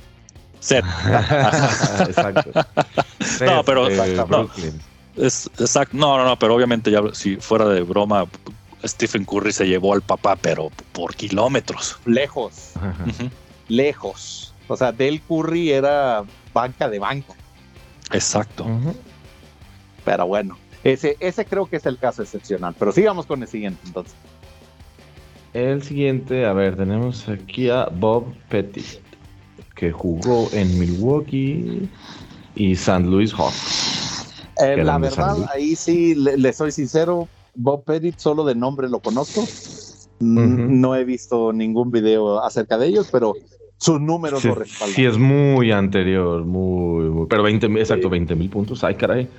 Seth. 0.59 0.85
exacto. 2.07 2.51
no, 3.45 3.63
pero 3.63 3.89
no, 3.89 4.49
es, 5.15 5.49
exacto. 5.59 5.95
No, 5.97 6.17
no, 6.17 6.25
no, 6.25 6.39
pero 6.39 6.55
obviamente 6.55 6.91
ya 6.91 7.01
si 7.13 7.35
fuera 7.37 7.65
de 7.65 7.81
broma, 7.81 8.25
Stephen 8.85 9.25
Curry 9.25 9.51
se 9.51 9.67
llevó 9.67 9.93
al 9.93 10.01
papá, 10.01 10.35
pero 10.35 10.71
por 10.93 11.15
kilómetros. 11.15 11.97
Lejos. 12.05 12.73
Lejos. 13.67 14.53
O 14.67 14.77
sea, 14.77 14.91
Del 14.91 15.21
Curry 15.21 15.71
era 15.71 16.23
banca 16.53 16.89
de 16.89 16.99
banca. 16.99 17.33
Exacto. 18.11 18.65
Pero 20.05 20.27
bueno, 20.27 20.57
ese, 20.83 21.17
ese 21.19 21.45
creo 21.45 21.65
que 21.65 21.77
es 21.77 21.85
el 21.85 21.97
caso 21.97 22.21
excepcional. 22.21 22.75
Pero 22.77 22.91
sigamos 22.91 23.25
con 23.25 23.41
el 23.41 23.47
siguiente 23.47 23.81
entonces. 23.85 24.15
El 25.53 25.81
siguiente, 25.81 26.45
a 26.45 26.53
ver, 26.53 26.75
tenemos 26.75 27.27
aquí 27.27 27.69
a 27.69 27.85
Bob 27.85 28.35
Pettit, 28.49 28.85
que 29.79 29.93
jugó 29.93 30.49
en 30.51 30.77
Milwaukee 30.77 31.89
y 32.55 32.73
St. 32.73 32.99
Louis 33.05 33.33
Hawks. 33.33 34.35
Eh, 34.61 34.83
la 34.83 34.97
verdad, 34.97 35.37
ahí 35.53 35.73
sí, 35.73 36.15
le, 36.15 36.51
soy 36.51 36.73
sincero, 36.73 37.29
Bob 37.55 37.85
Pettit 37.85 38.17
solo 38.17 38.43
de 38.43 38.55
nombre 38.55 38.89
lo 38.89 38.99
conozco. 38.99 39.45
No 40.19 40.95
he 40.95 41.05
visto 41.05 41.53
ningún 41.53 41.91
video 41.91 42.43
acerca 42.43 42.77
de 42.77 42.87
ellos, 42.87 43.07
pero 43.09 43.35
sus 43.77 44.01
números 44.01 44.43
lo 44.43 44.55
respaldan. 44.55 44.95
Sí, 44.95 45.05
es 45.05 45.17
muy 45.17 45.71
anterior, 45.71 46.43
muy, 46.43 47.05
muy 47.09 47.27
pero 47.27 47.43
20 47.43 47.67
exacto, 47.79 48.09
20 48.09 48.35
mil 48.35 48.49
puntos. 48.49 48.83
Ay, 48.83 48.95
caray. 48.95 49.29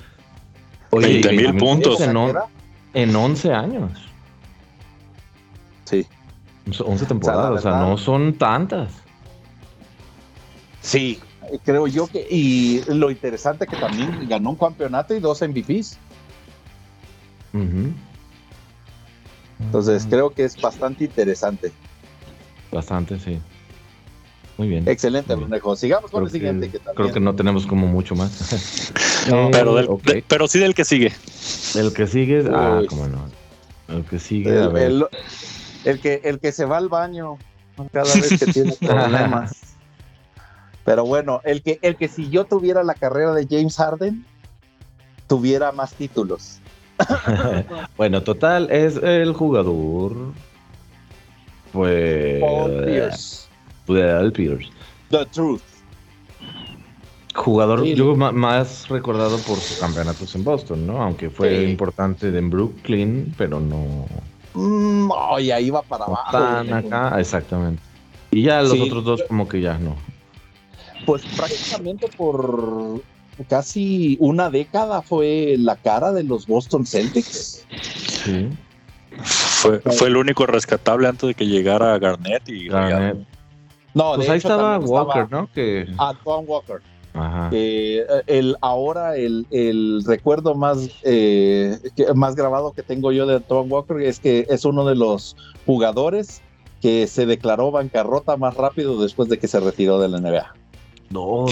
20 0.90 1.32
mil 1.32 1.54
puntos. 1.56 2.00
En, 2.00 2.16
en 2.94 3.14
11 3.14 3.52
años. 3.52 3.90
Sí. 5.84 6.06
11 6.82 7.04
temporadas, 7.04 7.58
o 7.58 7.58
sea, 7.58 7.80
no 7.80 7.98
son 7.98 8.32
tantas. 8.38 9.09
Sí, 10.80 11.20
creo 11.64 11.86
yo 11.86 12.06
que, 12.06 12.26
y 12.30 12.82
lo 12.88 13.10
interesante 13.10 13.66
que 13.66 13.76
también 13.76 14.28
ganó 14.28 14.50
un 14.50 14.56
campeonato 14.56 15.14
y 15.14 15.20
dos 15.20 15.42
MVPs. 15.42 15.98
Entonces 19.58 20.06
creo 20.08 20.30
que 20.30 20.44
es 20.44 20.60
bastante 20.60 21.04
interesante. 21.04 21.72
Bastante, 22.72 23.18
sí. 23.18 23.40
Muy 24.56 24.68
bien. 24.68 24.86
Excelente, 24.86 25.34
Brunejo. 25.34 25.74
Sigamos 25.74 26.10
con 26.10 26.24
el 26.24 26.30
siguiente. 26.30 26.70
Creo 26.94 27.12
que 27.12 27.20
no 27.20 27.34
tenemos 27.34 27.66
como 27.66 27.86
mucho 27.86 28.14
más. 28.14 28.84
pero, 29.52 29.98
pero 30.28 30.48
sí 30.48 30.58
del 30.58 30.74
que 30.74 30.84
sigue. 30.84 31.12
El 31.74 31.92
que 31.92 32.06
sigue, 32.06 32.44
ah, 32.52 32.82
cómo 32.88 33.06
no. 33.08 33.26
El 33.88 34.04
que 34.04 34.18
sigue, 34.18 34.50
el, 34.50 34.62
a 34.62 34.68
ver. 34.68 34.92
El, 35.84 36.00
que, 36.00 36.20
el 36.24 36.40
que 36.40 36.52
se 36.52 36.64
va 36.64 36.76
al 36.76 36.88
baño 36.88 37.38
cada 37.90 38.12
vez 38.14 38.38
que 38.38 38.52
tiene 38.52 38.72
problemas. 38.80 39.69
Pero 40.84 41.04
bueno, 41.04 41.40
el 41.44 41.62
que, 41.62 41.78
el 41.82 41.96
que 41.96 42.08
si 42.08 42.30
yo 42.30 42.44
tuviera 42.44 42.82
la 42.82 42.94
carrera 42.94 43.32
de 43.32 43.46
James 43.48 43.76
Harden, 43.76 44.24
tuviera 45.26 45.72
más 45.72 45.92
títulos. 45.94 46.58
bueno, 47.96 48.22
total, 48.22 48.70
es 48.70 48.96
el 48.96 49.32
jugador. 49.32 50.12
Pues. 51.72 52.42
Pierce. 52.84 53.48
Pierce. 53.86 54.68
The 55.10 55.26
Truth. 55.26 55.62
Jugador, 57.34 57.84
yo 57.84 58.16
más 58.16 58.88
recordado 58.88 59.38
por 59.38 59.56
sus 59.58 59.78
campeonatos 59.78 60.34
en 60.34 60.42
Boston, 60.42 60.86
¿no? 60.86 61.00
Aunque 61.00 61.30
fue 61.30 61.62
importante 61.70 62.26
en 62.36 62.50
Brooklyn, 62.50 63.32
pero 63.38 63.60
no. 63.60 64.06
mm, 64.54 65.10
ay, 65.32 65.50
ahí 65.52 65.70
va 65.70 65.82
para 65.82 66.06
abajo. 66.06 66.24
Están 66.26 66.72
acá, 66.72 67.20
exactamente. 67.20 67.80
Y 68.32 68.42
ya 68.42 68.62
los 68.62 68.72
Sí. 68.72 68.80
otros 68.82 69.04
dos 69.04 69.22
como 69.28 69.48
que 69.48 69.60
ya 69.60 69.78
no. 69.78 69.94
Pues 71.06 71.22
prácticamente 71.36 72.08
por 72.16 73.00
casi 73.48 74.16
una 74.20 74.50
década 74.50 75.02
fue 75.02 75.56
la 75.58 75.76
cara 75.76 76.12
de 76.12 76.24
los 76.24 76.46
Boston 76.46 76.84
Celtics. 76.86 77.64
Sí. 78.24 78.48
Fue, 79.22 79.80
fue 79.80 80.08
el 80.08 80.16
único 80.16 80.46
rescatable 80.46 81.08
antes 81.08 81.28
de 81.28 81.34
que 81.34 81.46
llegara 81.46 81.98
Garnett 81.98 82.48
y 82.48 82.68
Garnett. 82.68 83.18
No, 83.94 84.14
Pues 84.14 84.26
de 84.26 84.32
ahí 84.32 84.38
hecho, 84.38 84.48
estaba 84.48 84.78
Walker, 84.78 85.22
estaba 85.24 85.42
¿no? 85.42 85.50
Que. 85.52 85.86
Antoine 85.98 86.46
Walker. 86.46 86.80
Ajá. 87.12 87.50
Eh, 87.52 88.06
el, 88.28 88.56
ahora 88.60 89.16
el, 89.16 89.44
el 89.50 90.04
recuerdo 90.06 90.54
más, 90.54 90.88
eh, 91.02 91.76
que- 91.96 92.12
más 92.14 92.36
grabado 92.36 92.72
que 92.72 92.84
tengo 92.84 93.10
yo 93.10 93.26
de 93.26 93.36
Antoine 93.36 93.68
Walker 93.68 94.00
es 94.00 94.20
que 94.20 94.46
es 94.48 94.64
uno 94.64 94.84
de 94.86 94.94
los 94.94 95.36
jugadores 95.66 96.40
que 96.80 97.08
se 97.08 97.26
declaró 97.26 97.72
bancarrota 97.72 98.36
más 98.36 98.54
rápido 98.56 99.02
después 99.02 99.28
de 99.28 99.38
que 99.40 99.48
se 99.48 99.58
retiró 99.58 99.98
de 99.98 100.08
la 100.08 100.18
NBA. 100.18 100.54
No. 101.10 101.46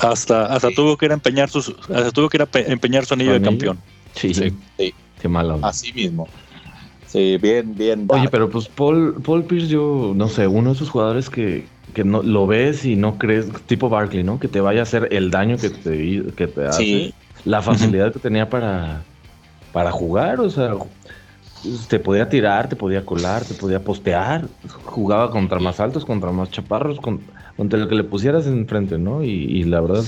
Hasta, 0.00 0.46
hasta 0.46 0.68
Sí. 0.68 0.74
tuvo 0.74 0.96
que 0.96 1.06
ir 1.06 1.10
a 1.12 1.14
empeñar 1.14 1.50
sus, 1.50 1.68
hasta 1.68 2.10
tuvo 2.10 2.28
que 2.28 2.38
ir 2.38 2.42
a 2.42 2.48
empeñar 2.72 3.04
su 3.04 3.14
anillo 3.14 3.32
de 3.32 3.42
campeón. 3.42 3.78
Sí. 4.14 4.32
Sí. 4.34 4.52
Sí. 4.78 4.94
Qué 5.20 5.28
mala 5.28 5.54
onda. 5.54 5.68
Así 5.68 5.92
mismo. 5.92 6.26
Sí, 7.06 7.36
bien, 7.38 7.74
bien. 7.76 8.06
Oye, 8.08 8.20
dark. 8.22 8.30
pero 8.30 8.48
pues 8.48 8.68
Paul, 8.68 9.20
Paul 9.22 9.44
Pierce, 9.44 9.68
yo 9.68 10.12
no 10.14 10.28
sé, 10.28 10.46
uno 10.46 10.70
de 10.70 10.76
esos 10.76 10.88
jugadores 10.90 11.28
que, 11.28 11.66
que 11.92 12.04
no 12.04 12.22
lo 12.22 12.46
ves 12.46 12.84
y 12.84 12.96
no 12.96 13.18
crees, 13.18 13.48
tipo 13.66 13.88
Barkley, 13.88 14.22
¿no? 14.22 14.38
Que 14.38 14.48
te 14.48 14.60
vaya 14.60 14.80
a 14.80 14.82
hacer 14.84 15.08
el 15.10 15.30
daño 15.30 15.56
que 15.58 15.70
te, 15.70 16.32
que 16.34 16.46
te 16.46 16.66
hace. 16.66 16.82
Sí. 16.82 17.14
La 17.44 17.62
facilidad 17.62 18.12
que 18.12 18.20
tenía 18.20 18.48
para, 18.48 19.02
para 19.72 19.90
jugar, 19.90 20.40
o 20.40 20.48
sea, 20.50 20.74
te 21.88 21.98
podía 21.98 22.28
tirar, 22.28 22.68
te 22.68 22.76
podía 22.76 23.04
colar, 23.04 23.44
te 23.44 23.54
podía 23.54 23.82
postear, 23.82 24.46
jugaba 24.84 25.30
contra 25.30 25.58
más 25.58 25.80
altos, 25.80 26.04
contra 26.04 26.30
más 26.32 26.50
chaparros, 26.50 26.98
con- 27.00 27.20
contra 27.60 27.78
el 27.78 27.88
que 27.88 27.94
le 27.94 28.04
pusieras 28.04 28.46
enfrente, 28.46 28.96
¿no? 28.96 29.22
Y, 29.22 29.28
y 29.28 29.64
la 29.64 29.82
verdad, 29.82 30.02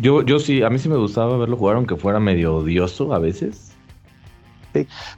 yo, 0.00 0.22
yo 0.22 0.40
sí, 0.40 0.64
a 0.64 0.70
mí 0.70 0.80
sí 0.80 0.88
me 0.88 0.96
gustaba 0.96 1.38
verlo 1.38 1.56
jugar, 1.56 1.76
aunque 1.76 1.94
fuera 1.94 2.18
medio 2.18 2.56
odioso 2.56 3.14
a 3.14 3.20
veces. 3.20 3.70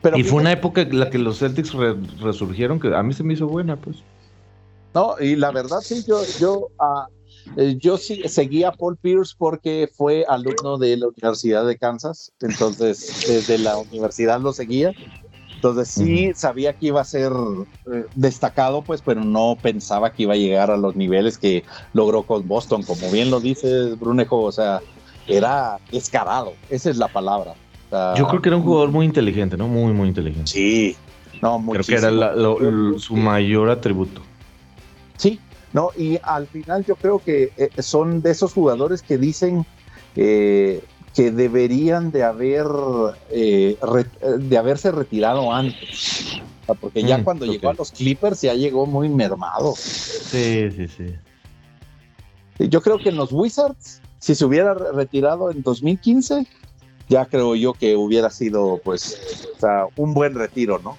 Pero 0.03 0.19
y 0.19 0.23
fue 0.23 0.43
una 0.43 0.53
época 0.53 0.83
en 0.83 0.99
la 1.01 1.09
que 1.09 1.17
los 1.17 1.39
Celtics 1.39 1.73
re- 1.73 1.97
resurgieron 2.21 2.79
que 2.79 2.95
a 2.95 3.03
mí 3.03 3.15
se 3.15 3.25
me 3.25 3.33
hizo 3.33 3.47
buena, 3.49 3.75
pues. 3.77 3.97
No, 4.95 5.15
y 5.19 5.35
la 5.35 5.51
verdad 5.51 5.81
sí, 5.81 6.05
yo, 6.07 6.21
yo, 6.39 6.69
ah, 6.79 7.07
eh, 7.57 7.77
yo 7.81 7.97
sí 7.97 8.23
seguía 8.29 8.69
a 8.69 8.73
Paul 8.73 8.99
Pierce 8.99 9.35
porque 9.39 9.89
fue 9.97 10.27
alumno 10.29 10.77
de 10.77 10.95
la 10.99 11.09
Universidad 11.09 11.67
de 11.67 11.79
Kansas, 11.79 12.31
entonces 12.41 13.25
desde 13.27 13.57
la 13.57 13.79
universidad 13.79 14.43
lo 14.43 14.53
seguía. 14.53 14.93
Entonces 15.59 15.89
sí 15.89 16.31
sabía 16.37 16.73
que 16.73 16.87
iba 16.87 17.01
a 17.01 17.05
ser 17.05 17.33
eh, 17.93 18.05
destacado, 18.15 18.83
pues, 18.83 19.03
pero 19.03 19.25
no 19.25 19.59
pensaba 19.61 20.13
que 20.13 20.23
iba 20.23 20.35
a 20.35 20.37
llegar 20.37 20.71
a 20.71 20.77
los 20.77 20.95
niveles 20.95 21.37
que 21.37 21.65
logró 21.95 22.23
con 22.23 22.47
Boston. 22.47 22.85
Como 22.85 23.11
bien 23.11 23.29
lo 23.29 23.41
dices, 23.41 23.99
Brunejo, 23.99 24.41
o 24.41 24.53
sea, 24.53 24.81
era 25.27 25.81
descarado, 25.91 26.53
esa 26.71 26.91
es 26.91 26.97
la 26.97 27.09
palabra. 27.09 27.55
O 27.87 27.91
sea, 27.91 28.15
Yo 28.15 28.29
creo 28.29 28.41
que 28.41 28.51
era 28.51 28.57
un 28.57 28.63
jugador 28.63 28.93
muy 28.93 29.05
inteligente, 29.05 29.57
¿no? 29.57 29.67
Muy, 29.67 29.93
muy 29.93 30.07
inteligente. 30.07 30.49
Sí, 30.49 30.97
no, 31.43 31.61
creo 31.69 31.83
que 31.85 31.93
era 31.95 32.03
muchísimo. 32.13 32.21
la- 32.21 32.35
lo- 32.37 32.61
lo- 32.61 32.99
su 33.01 33.17
mayor 33.17 33.69
atributo. 33.69 34.23
Sí, 35.17 35.41
no, 35.73 35.91
y 35.97 36.21
al 36.23 36.47
final 36.47 36.85
yo 36.87 36.95
creo 36.95 37.19
que 37.19 37.51
eh, 37.57 37.71
son 37.83 38.23
de 38.23 38.31
esos 38.31 38.53
jugadores 38.53 39.03
que 39.03 39.19
dicen 39.19 39.67
eh, 40.15 40.81
que 41.19 41.33
deberían 41.33 42.13
de 42.13 42.23
haber 42.23 42.65
eh, 43.33 43.77
de 44.39 44.57
haberse 44.57 44.93
retirado 44.93 45.53
antes. 45.53 46.39
O 46.63 46.67
sea, 46.67 46.75
porque 46.77 47.03
ya 47.03 47.19
Mm, 47.19 47.25
cuando 47.25 47.45
llegó 47.45 47.71
a 47.71 47.75
los 47.75 47.91
Clippers 47.91 48.41
ya 48.43 48.55
llegó 48.55 48.87
muy 48.87 49.09
mermado. 49.09 49.75
Sí, 49.75 50.71
sí, 50.77 50.87
sí. 50.87 51.15
Yo 52.69 52.81
creo 52.81 53.01
que 53.01 53.09
en 53.09 53.17
los 53.17 53.33
Wizards, 53.33 54.01
si 54.21 54.37
se 54.37 54.45
hubiera 54.45 54.75
re- 54.75 54.93
retirado 54.93 55.51
en 55.51 55.61
2015, 55.65 56.47
ya 57.09 57.27
creo 57.27 57.57
yo 57.57 57.75
que 57.75 57.97
hubiera 57.97 58.31
sido 58.31 58.81
pues 58.85 59.45
o 59.57 59.59
sea, 59.59 59.87
un 59.97 60.15
buen 60.15 60.37
retiro, 60.37 60.79
¿no? 60.85 60.97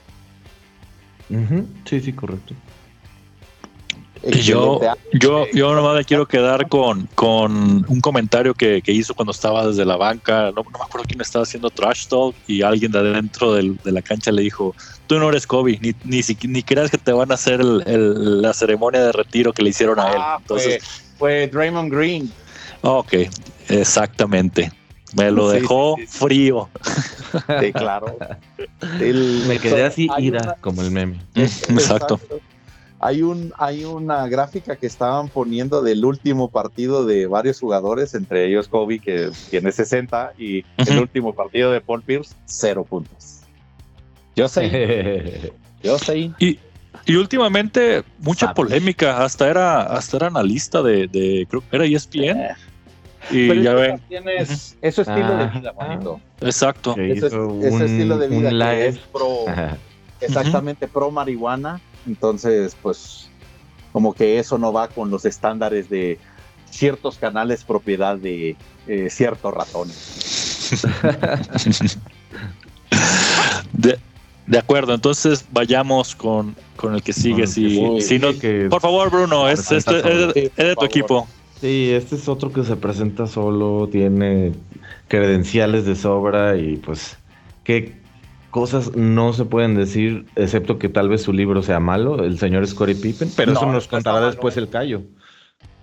Sí, 1.85 2.01
sí, 2.01 2.11
correcto. 2.11 2.53
Y 4.21 4.41
yo, 4.41 4.79
yo, 5.13 5.45
yo 5.53 5.73
nomás 5.73 5.95
me 5.95 6.03
quiero 6.03 6.27
quedar 6.27 6.67
con, 6.67 7.07
con 7.15 7.85
un 7.87 8.01
comentario 8.01 8.53
que, 8.53 8.81
que 8.81 8.91
hizo 8.91 9.13
cuando 9.15 9.31
estaba 9.31 9.65
desde 9.65 9.85
la 9.85 9.95
banca. 9.95 10.51
No, 10.51 10.61
no 10.63 10.77
me 10.77 10.83
acuerdo 10.85 11.05
quién 11.07 11.21
estaba 11.21 11.43
haciendo 11.43 11.69
trash 11.69 12.07
talk 12.07 12.35
y 12.45 12.61
alguien 12.61 12.91
de 12.91 12.99
adentro 12.99 13.53
del- 13.53 13.77
de 13.77 13.91
la 13.93 14.01
cancha 14.01 14.31
le 14.31 14.41
dijo: 14.41 14.75
Tú 15.07 15.19
no 15.19 15.29
eres 15.29 15.47
Kobe, 15.47 15.79
ni, 15.81 15.93
ni, 16.03 16.21
ni 16.49 16.63
creas 16.63 16.91
que 16.91 16.97
te 16.97 17.13
van 17.13 17.31
a 17.31 17.35
hacer 17.35 17.61
el- 17.61 17.81
el- 17.85 18.41
la 18.41 18.53
ceremonia 18.53 19.01
de 19.01 19.11
retiro 19.13 19.53
que 19.53 19.63
le 19.63 19.69
hicieron 19.69 19.99
a 19.99 20.09
él. 20.11 20.17
Ah, 20.19 20.37
Entonces, 20.41 20.83
fue, 21.17 21.45
fue 21.45 21.47
Draymond 21.47 21.91
Green. 21.93 22.31
ok, 22.81 23.13
exactamente. 23.69 24.71
Me 25.15 25.31
lo 25.31 25.49
Sí, 25.49 25.61
dejó 25.61 25.95
sí, 25.97 26.05
sí. 26.05 26.17
frío. 26.19 26.69
Sí, 27.61 27.73
claro. 27.73 28.17
El- 28.99 29.43
Me 29.47 29.59
quedé 29.59 29.85
así, 29.85 30.07
ira, 30.19 30.41
una- 30.43 30.55
como 30.55 30.81
el 30.81 30.91
meme. 30.91 31.19
Exacto. 31.35 32.19
Hay, 33.01 33.21
un, 33.21 33.53
hay 33.57 33.85
una 33.85 34.27
gráfica 34.27 34.75
que 34.75 34.85
estaban 34.87 35.29
poniendo 35.29 35.81
del 35.81 36.03
último 36.03 36.49
partido 36.49 37.05
de 37.05 37.27
varios 37.27 37.59
jugadores, 37.59 38.13
entre 38.13 38.45
ellos 38.47 38.67
Kobe, 38.67 38.99
que 38.99 39.31
tiene 39.49 39.71
60, 39.71 40.33
y 40.37 40.65
el 40.77 40.99
último 40.99 41.33
partido 41.33 41.71
de 41.71 41.79
Paul 41.79 42.01
Pierce, 42.03 42.35
cero 42.45 42.85
puntos. 42.87 43.41
Yo 44.35 44.47
sé, 44.49 45.53
yo 45.83 45.97
sé. 45.97 46.31
Y, 46.39 46.59
y 47.05 47.15
últimamente, 47.15 48.03
mucha 48.19 48.47
Sabe. 48.47 48.55
polémica. 48.55 49.23
Hasta 49.23 49.49
era, 49.49 49.81
hasta 49.83 50.17
era 50.17 50.27
analista 50.27 50.81
de, 50.83 51.07
de 51.07 51.47
creo 51.49 51.61
que 51.69 51.75
era 51.77 51.85
ESPN. 51.85 52.21
Eh, 52.41 52.55
Y 53.31 53.47
pero 53.47 53.61
ya 53.61 53.71
eso 53.71 53.79
ven, 53.79 53.99
también 53.99 54.23
es, 54.29 54.77
es 54.81 54.95
su 54.95 55.01
estilo 55.01 55.37
de 55.37 55.43
Ajá. 55.45 55.59
vida, 55.59 55.73
manito. 55.79 56.19
exacto. 56.41 56.95
Que 56.95 57.11
Ese, 57.11 57.27
es- 57.27 57.81
estilo 57.81 58.17
de 58.17 58.27
vida 58.27 58.37
un 58.39 58.43
que 58.49 58.51
live. 58.53 58.87
es 58.87 58.97
pro, 58.99 59.45
exactamente 60.21 60.87
pro 60.87 61.11
marihuana. 61.11 61.79
Entonces, 62.09 62.75
pues, 62.81 63.29
como 63.93 64.13
que 64.13 64.39
eso 64.39 64.57
no 64.57 64.73
va 64.73 64.87
con 64.87 65.09
los 65.11 65.25
estándares 65.25 65.89
de 65.89 66.17
ciertos 66.69 67.17
canales 67.17 67.63
propiedad 67.63 68.17
de 68.17 68.55
eh, 68.87 69.07
ciertos 69.09 69.53
ratones. 69.53 70.17
De, 73.73 73.97
de 74.47 74.57
acuerdo, 74.57 74.93
entonces 74.93 75.45
vayamos 75.51 76.15
con, 76.15 76.55
con 76.75 76.95
el 76.95 77.03
que 77.03 77.13
sigue. 77.13 77.45
Si, 77.47 77.79
que 77.79 78.01
si 78.01 78.19
no- 78.19 78.37
que- 78.37 78.67
por 78.69 78.81
favor, 78.81 79.09
Bruno, 79.11 79.47
es, 79.47 79.71
este- 79.71 79.97
es 79.97 80.03
de- 80.03 80.03
solo. 80.21 80.33
Sí, 80.33 80.39
es 80.39 80.55
de 80.67 80.75
por 80.75 80.79
tu 80.81 80.85
equipo. 80.85 81.27
Sí, 81.61 81.91
este 81.91 82.15
es 82.15 82.27
otro 82.27 82.51
que 82.51 82.63
se 82.63 82.75
presenta 82.75 83.27
solo, 83.27 83.87
tiene 83.91 84.53
credenciales 85.07 85.85
de 85.85 85.95
sobra 85.95 86.57
y 86.57 86.77
pues 86.77 87.17
qué 87.63 87.98
cosas 88.51 88.95
no 88.95 89.33
se 89.33 89.45
pueden 89.45 89.75
decir, 89.75 90.25
excepto 90.35 90.79
que 90.79 90.89
tal 90.89 91.09
vez 91.09 91.21
su 91.21 91.33
libro 91.33 91.61
sea 91.61 91.79
malo, 91.79 92.23
el 92.23 92.39
señor 92.39 92.65
Scottie 92.67 92.95
Pippen, 92.95 93.31
pero 93.35 93.53
No, 93.53 93.59
eso 93.59 93.67
no 93.67 93.73
nos 93.73 93.87
contará 93.87 94.25
después 94.25 94.57
el 94.57 94.69
callo. 94.69 95.03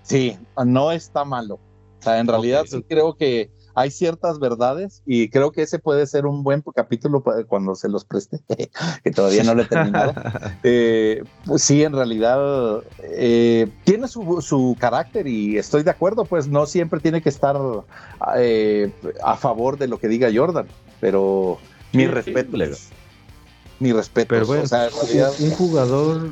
Sí, 0.03 0.37
no 0.64 0.93
está 0.93 1.25
malo. 1.25 1.55
O 1.55 2.03
sea, 2.03 2.19
en 2.21 2.27
realidad 2.27 2.64
sí 2.67 2.85
creo 2.89 3.17
que 3.17 3.51
hay 3.75 3.91
ciertas 3.91 4.39
verdades 4.39 5.03
y 5.05 5.29
creo 5.29 5.53
que 5.53 5.62
ese 5.62 5.79
puede 5.79 6.07
ser 6.07 6.25
un 6.25 6.43
buen 6.43 6.62
capítulo 6.75 7.23
cuando 7.47 7.75
se 7.75 7.91
los 7.91 8.07
preste, 8.07 8.41
que 9.05 9.11
todavía 9.11 9.45
no 9.45 9.55
lo 9.55 9.62
he 9.62 9.67
terminado. 9.67 10.14
Eh, 10.62 11.23
pues 11.45 11.62
sí, 11.62 11.85
en 11.85 11.93
realidad 11.93 12.83
eh, 13.03 13.69
tiene 13.85 14.09
su, 14.09 14.41
su 14.41 14.77
carácter 14.81 15.27
y 15.27 15.59
estoy 15.59 15.83
de 15.83 15.91
acuerdo, 15.91 16.25
pues 16.25 16.49
no 16.49 16.67
siempre 16.67 16.99
tiene 17.01 17.21
que 17.21 17.29
estar 17.29 17.57
eh, 18.37 18.91
a 19.23 19.37
favor 19.37 19.79
de 19.79 19.87
lo 19.87 19.99
que 19.99 20.09
diga 20.09 20.31
Jordan, 20.35 20.67
pero 20.99 21.59
mi 21.93 22.07
respeto. 22.07 22.57
Mi 23.78 23.93
respeto. 23.93 24.28
Pero 24.28 24.47
bueno, 24.47 24.62
o 24.64 24.66
sea, 24.66 24.87
en 24.87 24.93
realidad, 24.93 25.32
un 25.39 25.51
jugador 25.51 26.30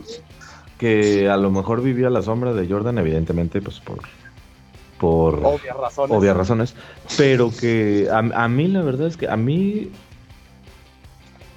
que 0.78 1.28
a 1.28 1.36
lo 1.36 1.50
mejor 1.50 1.82
vivía 1.82 2.08
a 2.08 2.10
la 2.10 2.22
sombra 2.22 2.52
de 2.52 2.66
Jordan, 2.66 2.98
evidentemente, 2.98 3.60
pues 3.60 3.80
por, 3.80 4.00
por 4.98 5.40
obvias 5.44 5.76
razones. 5.76 6.16
obvias 6.16 6.36
razones, 6.36 6.74
pero 7.16 7.50
que 7.50 8.08
a, 8.10 8.18
a 8.18 8.48
mí 8.48 8.68
la 8.68 8.82
verdad 8.82 9.06
es 9.06 9.16
que 9.16 9.28
a 9.28 9.36
mí 9.36 9.90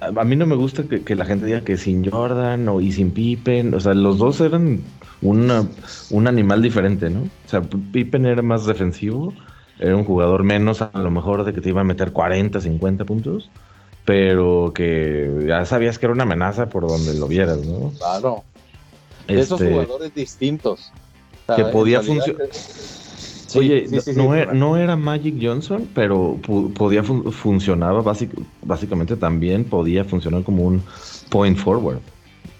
a, 0.00 0.06
a 0.06 0.24
mí 0.24 0.36
no 0.36 0.46
me 0.46 0.56
gusta 0.56 0.84
que, 0.84 1.02
que 1.02 1.14
la 1.14 1.24
gente 1.24 1.46
diga 1.46 1.62
que 1.62 1.76
sin 1.76 2.08
Jordan 2.08 2.68
o 2.68 2.80
y 2.80 2.92
sin 2.92 3.10
Pippen, 3.10 3.74
o 3.74 3.80
sea, 3.80 3.94
los 3.94 4.18
dos 4.18 4.40
eran 4.40 4.82
una, 5.22 5.66
un 6.10 6.26
animal 6.26 6.62
diferente, 6.62 7.10
¿no? 7.10 7.22
O 7.22 7.48
sea, 7.48 7.62
Pippen 7.62 8.26
era 8.26 8.42
más 8.42 8.66
defensivo, 8.66 9.32
era 9.78 9.96
un 9.96 10.04
jugador 10.04 10.44
menos 10.44 10.82
a 10.82 10.90
lo 10.94 11.10
mejor 11.10 11.44
de 11.44 11.52
que 11.52 11.60
te 11.60 11.70
iba 11.70 11.80
a 11.80 11.84
meter 11.84 12.12
40, 12.12 12.60
50 12.60 13.04
puntos, 13.04 13.50
pero 14.08 14.72
que 14.74 15.44
ya 15.46 15.66
sabías 15.66 15.98
que 15.98 16.06
era 16.06 16.14
una 16.14 16.22
amenaza 16.22 16.70
por 16.70 16.88
donde 16.88 17.12
lo 17.12 17.28
vieras, 17.28 17.58
¿no? 17.58 17.92
Claro. 17.98 18.42
De 19.26 19.38
esos 19.38 19.60
Este, 19.60 19.70
jugadores 19.70 20.14
distintos. 20.14 20.90
Que 21.54 21.64
podía 21.66 22.00
realidad, 22.00 22.24
funcio- 22.24 23.58
Oye, 23.58 23.86
no, 24.54 24.78
era, 24.78 24.96
Magic 24.96 25.34
Johnson, 25.38 25.86
pero 25.94 26.38
podía 26.74 27.02
funcionaba 27.02 28.02
básicamente 28.62 29.14
también 29.14 29.64
podía 29.64 30.04
funcionar 30.04 30.42
como 30.42 30.62
un 30.62 30.82
point 31.28 31.58
forward. 31.58 32.00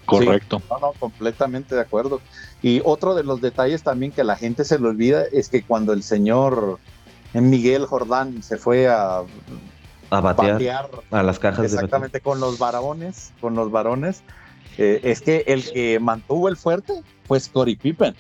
Correcto. 0.04 0.60
no, 0.68 0.78
no, 0.80 0.92
completamente 0.98 1.74
de 1.74 1.80
acuerdo. 1.80 2.20
Y 2.60 2.82
otro 2.84 3.14
de 3.14 3.24
los 3.24 3.40
detalles 3.40 3.82
también 3.82 4.12
que 4.12 4.22
la 4.22 4.36
gente 4.36 4.66
se 4.66 4.78
le 4.78 4.86
olvida 4.86 5.24
es 5.32 5.48
que 5.48 5.62
cuando 5.62 5.94
el 5.94 6.02
señor 6.02 6.78
Miguel 7.32 7.86
Jordán 7.86 8.42
se 8.42 8.58
fue 8.58 8.86
a, 8.86 9.22
a 10.10 10.20
batear, 10.20 10.88
a 11.10 11.22
las 11.22 11.38
cajas 11.38 11.64
exactamente 11.66 12.20
con 12.20 12.40
los 12.40 12.58
varones, 12.58 13.32
con 13.40 13.54
los 13.54 13.70
varones, 13.70 14.22
eh, 14.78 15.00
es 15.02 15.20
que 15.20 15.44
el 15.46 15.70
que 15.70 15.98
mantuvo 16.00 16.48
el 16.48 16.56
fuerte 16.56 17.02
fue 17.24 17.40
Scottie 17.40 17.76
Pippen. 17.76 18.14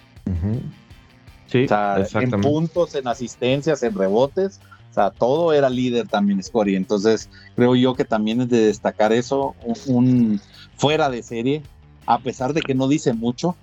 Sí, 1.46 1.66
en 1.70 2.30
puntos, 2.42 2.94
en 2.94 3.08
asistencias, 3.08 3.82
en 3.82 3.94
rebotes, 3.94 4.60
o 4.90 4.94
sea, 4.94 5.10
todo 5.10 5.52
era 5.52 5.70
líder 5.70 6.06
también 6.06 6.42
Scottie. 6.42 6.76
Entonces, 6.76 7.30
creo 7.56 7.74
yo 7.74 7.94
que 7.94 8.04
también 8.04 8.42
es 8.42 8.48
de 8.48 8.66
destacar 8.66 9.12
eso, 9.12 9.54
un, 9.86 10.40
fuera 10.76 11.08
de 11.08 11.22
serie, 11.22 11.62
a 12.04 12.18
pesar 12.18 12.52
de 12.52 12.60
que 12.60 12.74
no 12.74 12.88
dice 12.88 13.14
mucho. 13.14 13.56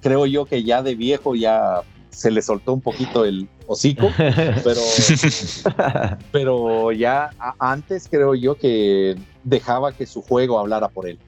creo 0.00 0.26
yo 0.26 0.44
que 0.44 0.62
ya 0.62 0.82
de 0.82 0.94
viejo 0.94 1.34
ya 1.34 1.82
se 2.10 2.30
le 2.30 2.42
soltó 2.42 2.72
un 2.72 2.80
poquito 2.80 3.24
el 3.24 3.48
hocico, 3.68 4.10
pero, 4.16 4.80
pero 6.32 6.92
ya 6.92 7.30
antes 7.58 8.08
creo 8.10 8.34
yo 8.34 8.56
que 8.56 9.16
dejaba 9.44 9.92
que 9.92 10.06
su 10.06 10.22
juego 10.22 10.58
hablara 10.58 10.88
por 10.88 11.06
él. 11.06 11.18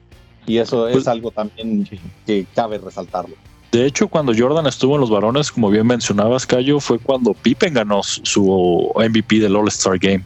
Y 0.47 0.57
eso 0.57 0.87
es 0.87 0.93
pues 0.93 1.07
algo 1.07 1.29
también 1.31 1.87
que 2.25 2.45
cabe 2.55 2.79
resaltarlo. 2.79 3.35
De 3.71 3.85
hecho, 3.85 4.09
cuando 4.09 4.33
Jordan 4.35 4.65
estuvo 4.65 4.95
en 4.95 5.01
los 5.01 5.09
varones, 5.11 5.51
como 5.51 5.69
bien 5.69 5.87
mencionabas, 5.87 6.45
Cayo, 6.45 6.79
fue 6.79 6.99
cuando 6.99 7.33
Pippen 7.33 7.75
ganó 7.75 8.01
su 8.03 8.91
MVP 8.95 9.39
del 9.39 9.55
All-Star 9.55 9.97
Game. 9.97 10.25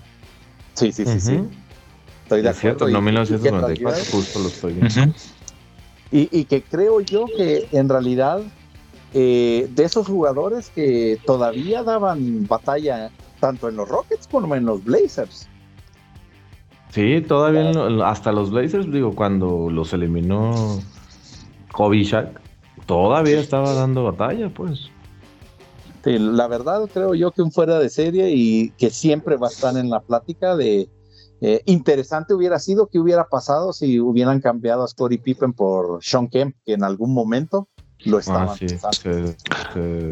Sí, 0.73 0.91
sí, 0.91 1.05
sí, 1.05 1.19
sí. 1.19 1.39
Estoy 2.23 2.41
de 2.41 2.49
acuerdo. 2.49 2.87
no 2.87 3.01
1994, 3.01 4.03
justo 4.11 4.39
lo 4.39 4.47
estoy 4.47 4.73
viendo. 4.73 5.13
y, 6.11 6.45
que 6.45 6.63
creo 6.63 7.01
yo 7.01 7.25
que 7.37 7.67
en 7.71 7.87
realidad 7.87 8.41
eh, 9.17 9.69
de 9.73 9.83
esos 9.85 10.07
jugadores 10.07 10.69
que 10.71 11.17
todavía 11.25 11.83
daban 11.83 12.45
batalla 12.47 13.11
tanto 13.39 13.69
en 13.69 13.77
los 13.77 13.87
Rockets 13.87 14.27
como 14.27 14.55
en 14.55 14.65
los 14.65 14.83
Blazers. 14.83 15.47
Sí, 16.89 17.21
todavía 17.21 17.71
hasta 18.05 18.33
los 18.33 18.51
Blazers, 18.51 18.91
digo, 18.91 19.15
cuando 19.15 19.69
los 19.69 19.93
eliminó 19.93 20.81
Kobe 21.71 22.03
Shaq 22.03 22.41
todavía 22.85 23.39
estaba 23.39 23.73
dando 23.73 24.03
batalla, 24.03 24.49
pues. 24.49 24.89
Sí, 26.03 26.19
la 26.19 26.47
verdad 26.47 26.81
creo 26.93 27.15
yo 27.15 27.31
que 27.31 27.41
un 27.41 27.53
fuera 27.53 27.79
de 27.79 27.87
serie 27.87 28.31
y 28.31 28.71
que 28.71 28.89
siempre 28.89 29.37
va 29.37 29.47
a 29.47 29.51
estar 29.51 29.77
en 29.77 29.89
la 29.89 30.01
plática 30.01 30.57
de 30.57 30.89
eh, 31.39 31.61
interesante 31.65 32.33
hubiera 32.33 32.59
sido 32.59 32.87
que 32.87 32.99
hubiera 32.99 33.29
pasado 33.29 33.71
si 33.71 33.97
hubieran 34.01 34.41
cambiado 34.41 34.83
a 34.83 34.87
Scottie 34.89 35.19
Pippen 35.19 35.53
por 35.53 36.03
Sean 36.03 36.27
Kemp, 36.27 36.55
que 36.65 36.73
en 36.73 36.83
algún 36.83 37.13
momento 37.13 37.69
lo 38.05 38.17
ah, 38.17 38.19
estaban 38.19 38.57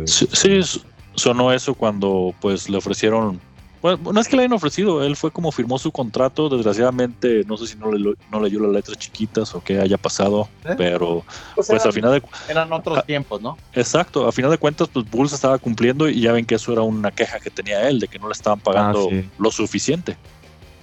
sí, 0.05 0.27
sí, 0.31 0.81
sonó 1.15 1.51
eso 1.51 1.73
cuando 1.73 2.33
pues 2.41 2.69
le 2.69 2.77
ofrecieron 2.77 3.39
bueno, 3.83 4.13
no 4.13 4.21
es 4.21 4.29
que 4.29 4.37
le 4.37 4.43
hayan 4.43 4.53
ofrecido, 4.53 5.03
él 5.03 5.17
fue 5.17 5.29
como 5.29 5.51
firmó 5.51 5.77
su 5.77 5.91
contrato, 5.91 6.47
desgraciadamente, 6.47 7.43
no 7.45 7.57
sé 7.57 7.67
si 7.67 7.75
no, 7.75 7.91
le, 7.91 8.13
no 8.31 8.39
leyó 8.39 8.61
las 8.61 8.71
letras 8.71 8.97
chiquitas 8.97 9.53
o 9.55 9.61
qué 9.61 9.77
haya 9.81 9.97
pasado, 9.97 10.47
¿Eh? 10.63 10.73
pero 10.77 11.25
pues, 11.53 11.67
pues, 11.67 11.85
a 11.85 11.91
final 11.91 12.13
de... 12.13 12.23
Eran 12.47 12.71
otros 12.71 13.05
tiempos, 13.05 13.41
¿no? 13.41 13.57
Exacto, 13.73 14.25
a 14.25 14.31
final 14.31 14.51
de 14.51 14.57
cuentas, 14.57 14.87
pues 14.87 15.05
Bulls 15.11 15.33
estaba 15.33 15.57
cumpliendo 15.57 16.07
y 16.07 16.21
ya 16.21 16.31
ven 16.31 16.45
que 16.45 16.55
eso 16.55 16.71
era 16.71 16.81
una 16.81 17.11
queja 17.11 17.41
que 17.41 17.49
tenía 17.49 17.89
él, 17.89 17.99
de 17.99 18.07
que 18.07 18.19
no 18.19 18.27
le 18.27 18.31
estaban 18.31 18.61
pagando 18.61 19.09
ah, 19.11 19.21
lo 19.37 19.51
suficiente. 19.51 20.15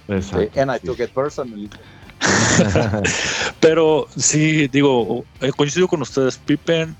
Exacto. 0.07 0.61
And 0.61 0.71
I 0.71 0.77
took 0.77 0.99
it 0.99 1.09
personally. 1.11 1.71
pero 3.59 4.07
sí, 4.15 4.67
digo, 4.67 5.25
eh, 5.39 5.51
coincido 5.55 5.87
con 5.87 6.01
ustedes, 6.01 6.37
Pippen 6.37 6.95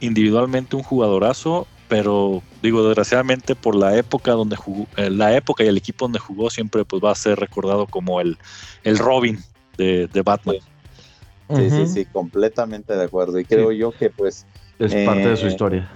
individualmente 0.00 0.76
un 0.76 0.82
jugadorazo, 0.82 1.66
pero 1.88 2.42
digo 2.62 2.86
desgraciadamente 2.86 3.54
por 3.54 3.74
la 3.74 3.96
época 3.96 4.32
donde 4.32 4.56
jugó, 4.56 4.86
eh, 4.96 5.10
la 5.10 5.36
época 5.36 5.64
y 5.64 5.68
el 5.68 5.76
equipo 5.76 6.04
donde 6.04 6.18
jugó 6.18 6.50
siempre 6.50 6.84
pues 6.84 7.02
va 7.02 7.12
a 7.12 7.14
ser 7.14 7.38
recordado 7.38 7.86
como 7.86 8.20
el, 8.20 8.38
el 8.82 8.98
Robin 8.98 9.38
de, 9.76 10.08
Batman. 10.24 10.56
Sí, 11.54 11.70
sí, 11.70 11.86
sí, 11.86 12.04
completamente 12.06 12.96
de 12.96 13.04
acuerdo. 13.04 13.38
Y 13.38 13.44
creo 13.44 13.70
yo 13.72 13.92
que 13.92 14.08
pues... 14.08 14.46
Es 14.78 14.94
parte 15.06 15.28
de 15.28 15.36
su 15.36 15.46
eh, 15.46 15.50
historia. 15.50 15.90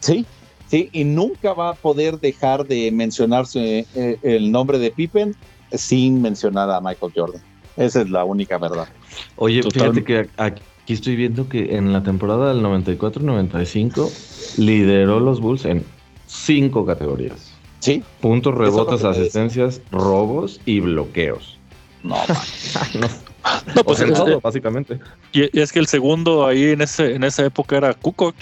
Sí, 0.00 0.26
sí, 0.66 0.90
y 0.92 1.04
nunca 1.04 1.52
va 1.52 1.70
a 1.70 1.74
poder 1.74 2.18
dejar 2.18 2.66
de 2.66 2.90
mencionarse 2.90 3.86
eh, 3.94 4.18
el 4.22 4.50
nombre 4.50 4.78
de 4.78 4.90
Pippen 4.90 5.34
sin 5.72 6.20
mencionar 6.20 6.70
a 6.70 6.80
Michael 6.80 7.12
Jordan. 7.14 7.42
Esa 7.76 8.02
es 8.02 8.10
la 8.10 8.24
única 8.24 8.58
verdad. 8.58 8.88
Oye, 9.36 9.62
fíjate 9.62 10.04
que 10.04 10.28
aquí 10.36 10.62
estoy 10.92 11.16
viendo 11.16 11.48
que 11.48 11.76
en 11.76 11.92
la 11.92 12.02
temporada 12.02 12.52
del 12.52 12.62
94-95 12.62 14.58
lideró 14.58 15.20
los 15.20 15.40
Bulls 15.40 15.64
en 15.64 15.84
cinco 16.26 16.84
categorías. 16.84 17.52
Sí. 17.80 18.02
Puntos, 18.20 18.54
rebotes, 18.54 19.04
asistencias, 19.04 19.80
robos 19.90 20.60
y 20.66 20.80
bloqueos. 20.80 21.58
No, 22.02 22.16
no. 23.74 23.84
pues 23.84 24.00
en 24.00 24.12
todo, 24.14 24.40
básicamente. 24.40 24.98
Y, 25.32 25.58
es 25.58 25.72
que 25.72 25.78
el 25.78 25.86
segundo 25.86 26.46
ahí 26.46 26.64
en 26.70 26.82
ese 26.82 27.14
en 27.14 27.24
esa 27.24 27.44
época 27.44 27.76
era 27.76 27.94
Kukoc. 27.94 28.34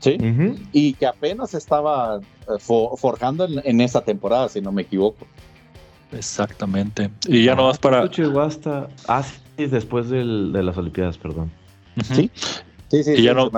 Sí. 0.00 0.16
Y 0.72 0.94
que 0.94 1.06
apenas 1.06 1.54
estaba 1.54 2.20
eh, 2.20 2.58
forjando 2.96 3.46
en, 3.46 3.80
esa 3.80 4.00
temporada, 4.00 4.48
si 4.48 4.60
no 4.60 4.72
me 4.72 4.82
equivoco. 4.82 5.26
Exactamente. 6.12 7.10
Y 7.26 7.44
ya 7.44 7.54
no 7.54 7.66
vas 7.66 7.78
para. 7.78 8.06
Llegó 8.10 8.40
hasta. 8.40 8.88
Ah, 9.06 9.22
sí, 9.22 9.66
después 9.66 10.10
de 10.10 10.24
las 10.24 10.76
Olimpiadas, 10.76 11.18
perdón. 11.18 11.50
Sí. 12.02 12.30
Sí, 12.90 13.04
sí, 13.04 13.12
y 13.18 13.22
ya 13.22 13.34
no, 13.34 13.50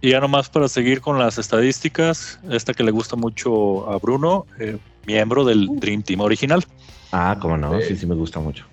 y 0.00 0.10
ya 0.10 0.20
nomás 0.20 0.48
para 0.48 0.68
seguir 0.68 1.00
con 1.00 1.18
las 1.18 1.38
estadísticas, 1.38 2.38
esta 2.50 2.72
que 2.72 2.82
le 2.84 2.92
gusta 2.92 3.16
mucho 3.16 3.90
a 3.90 3.98
Bruno, 3.98 4.46
eh, 4.58 4.78
miembro 5.06 5.44
del 5.44 5.68
uh. 5.68 5.80
Dream 5.80 6.02
Team 6.02 6.20
original. 6.20 6.64
Ah, 7.10 7.36
cómo 7.40 7.56
no, 7.56 7.80
sí, 7.80 7.96
sí 7.96 8.06
me 8.06 8.14
gusta 8.14 8.38
mucho. 8.38 8.64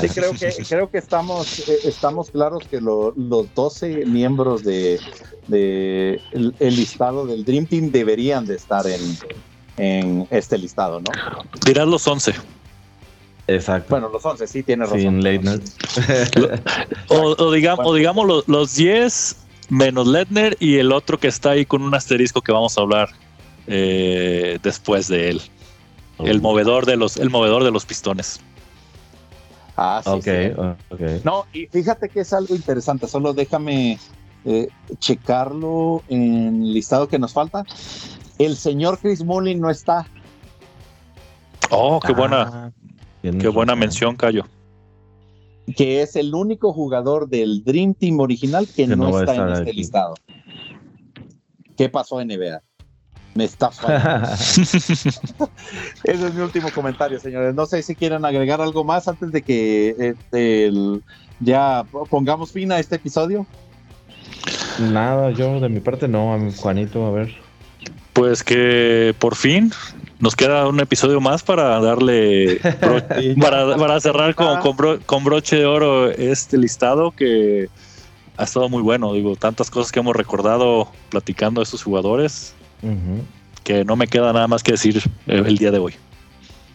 Sí, 0.00 0.08
creo 0.14 0.32
que, 0.32 0.52
creo 0.68 0.90
que 0.90 0.98
estamos, 0.98 1.68
eh, 1.68 1.78
estamos 1.84 2.30
claros 2.30 2.66
que 2.68 2.80
los 2.80 3.14
12 3.54 4.06
miembros 4.06 4.62
de, 4.62 4.98
el, 5.50 6.54
listado 6.60 7.26
del 7.26 7.44
Dream 7.44 7.66
Team 7.66 7.90
deberían 7.90 8.46
de 8.46 8.54
estar 8.54 8.86
en, 8.86 9.00
este 9.76 10.58
listado, 10.58 11.00
¿no? 11.00 11.10
Dirás 11.64 11.86
los 11.86 12.06
11. 12.06 12.34
Exacto. 13.48 13.88
Bueno, 13.90 14.08
los 14.08 14.24
11, 14.24 14.46
sí, 14.46 14.62
tiene 14.62 14.86
razón. 14.86 15.22
o, 17.08 17.52
digamos, 17.52 17.86
o 17.86 17.94
digamos 17.94 18.26
los, 18.26 18.48
los 18.48 18.74
10 18.74 19.36
menos 19.68 20.06
Ledner 20.06 20.56
y 20.60 20.78
el 20.78 20.92
otro 20.92 21.18
que 21.18 21.28
está 21.28 21.50
ahí 21.50 21.64
con 21.64 21.82
un 21.82 21.94
asterisco 21.94 22.42
que 22.42 22.52
vamos 22.52 22.76
a 22.76 22.80
hablar 22.80 23.10
eh, 23.66 24.58
después 24.62 25.08
de 25.08 25.30
él. 25.30 25.42
El 26.18 26.40
movedor 26.40 26.86
de 26.86 26.96
los, 26.96 27.18
el 27.18 27.30
movedor 27.30 27.62
de 27.62 27.70
los 27.70 27.84
pistones. 27.84 28.40
Ah, 29.76 30.00
sí, 30.02 30.10
okay, 30.10 30.54
No, 31.22 31.44
y 31.52 31.66
fíjate 31.66 32.08
que 32.08 32.20
es 32.20 32.32
algo 32.32 32.54
interesante, 32.54 33.06
solo 33.06 33.34
déjame 33.34 33.98
eh, 34.46 34.68
checarlo 34.98 36.02
en 36.08 36.62
el 36.62 36.72
listado 36.72 37.08
que 37.08 37.18
nos 37.18 37.34
falta. 37.34 37.64
El 38.38 38.56
señor 38.56 38.98
Chris 38.98 39.24
Mullin 39.24 39.60
no 39.60 39.70
está. 39.70 40.06
Oh, 41.70 42.00
qué 42.00 42.12
buena, 42.12 42.42
ah, 42.42 42.72
qué 43.22 43.48
buena 43.48 43.74
mención, 43.74 44.16
Cayo 44.16 44.44
que 45.74 46.02
es 46.02 46.16
el 46.16 46.34
único 46.34 46.72
jugador 46.72 47.28
del 47.28 47.64
Dream 47.64 47.94
Team 47.94 48.20
original 48.20 48.68
que, 48.68 48.86
no, 48.86 49.20
está 49.20 49.34
en 49.34 49.48
este 49.48 49.72
listado. 49.72 50.14
¿Qué 51.76 51.88
pasó 51.88 52.24
NBA? 52.24 52.62
Me 53.34 53.44
está 53.44 53.70
Ese 54.44 55.50
es 56.04 56.34
mi 56.34 56.40
último 56.40 56.70
comentario, 56.74 57.18
señores. 57.20 57.54
No 57.54 57.66
sé 57.66 57.82
si 57.82 57.94
quieren 57.94 58.24
agregar 58.24 58.60
algo 58.60 58.84
más 58.84 59.08
antes 59.08 59.32
de 59.32 59.42
que 59.42 59.94
este, 59.98 60.72
ya 61.40 61.84
pongamos 62.08 62.52
fin 62.52 62.72
a 62.72 62.78
este 62.78 62.96
episodio. 62.96 63.46
Nada, 64.78 65.30
yo 65.32 65.60
de 65.60 65.68
mi 65.68 65.80
parte 65.80 66.08
no, 66.08 66.38
Juanito, 66.56 67.04
a 67.06 67.10
ver. 67.10 67.45
Pues 68.16 68.42
que 68.42 69.14
por 69.18 69.34
fin 69.34 69.70
nos 70.20 70.34
queda 70.34 70.66
un 70.66 70.80
episodio 70.80 71.20
más 71.20 71.42
para 71.42 71.78
darle 71.80 72.56
para, 73.38 74.00
cerrar 74.00 74.34
con, 74.34 75.22
broche 75.22 75.56
de 75.56 75.66
oro 75.66 76.10
este 76.10 76.56
listado 76.56 77.10
que 77.10 77.68
ha 78.38 78.44
estado 78.44 78.70
muy 78.70 78.80
bueno. 78.80 79.12
Digo, 79.12 79.36
tantas 79.36 79.70
cosas 79.70 79.92
que 79.92 80.00
hemos 80.00 80.16
recordado 80.16 80.88
platicando 81.10 81.60
de 81.60 81.64
estos 81.64 81.82
jugadores 81.82 82.54
que 83.62 83.84
no 83.84 83.96
me 83.96 84.06
queda 84.06 84.32
nada 84.32 84.48
más 84.48 84.62
que 84.62 84.72
decir 84.72 85.02
el 85.26 85.58
día 85.58 85.70
de 85.70 85.78
hoy. 85.78 85.92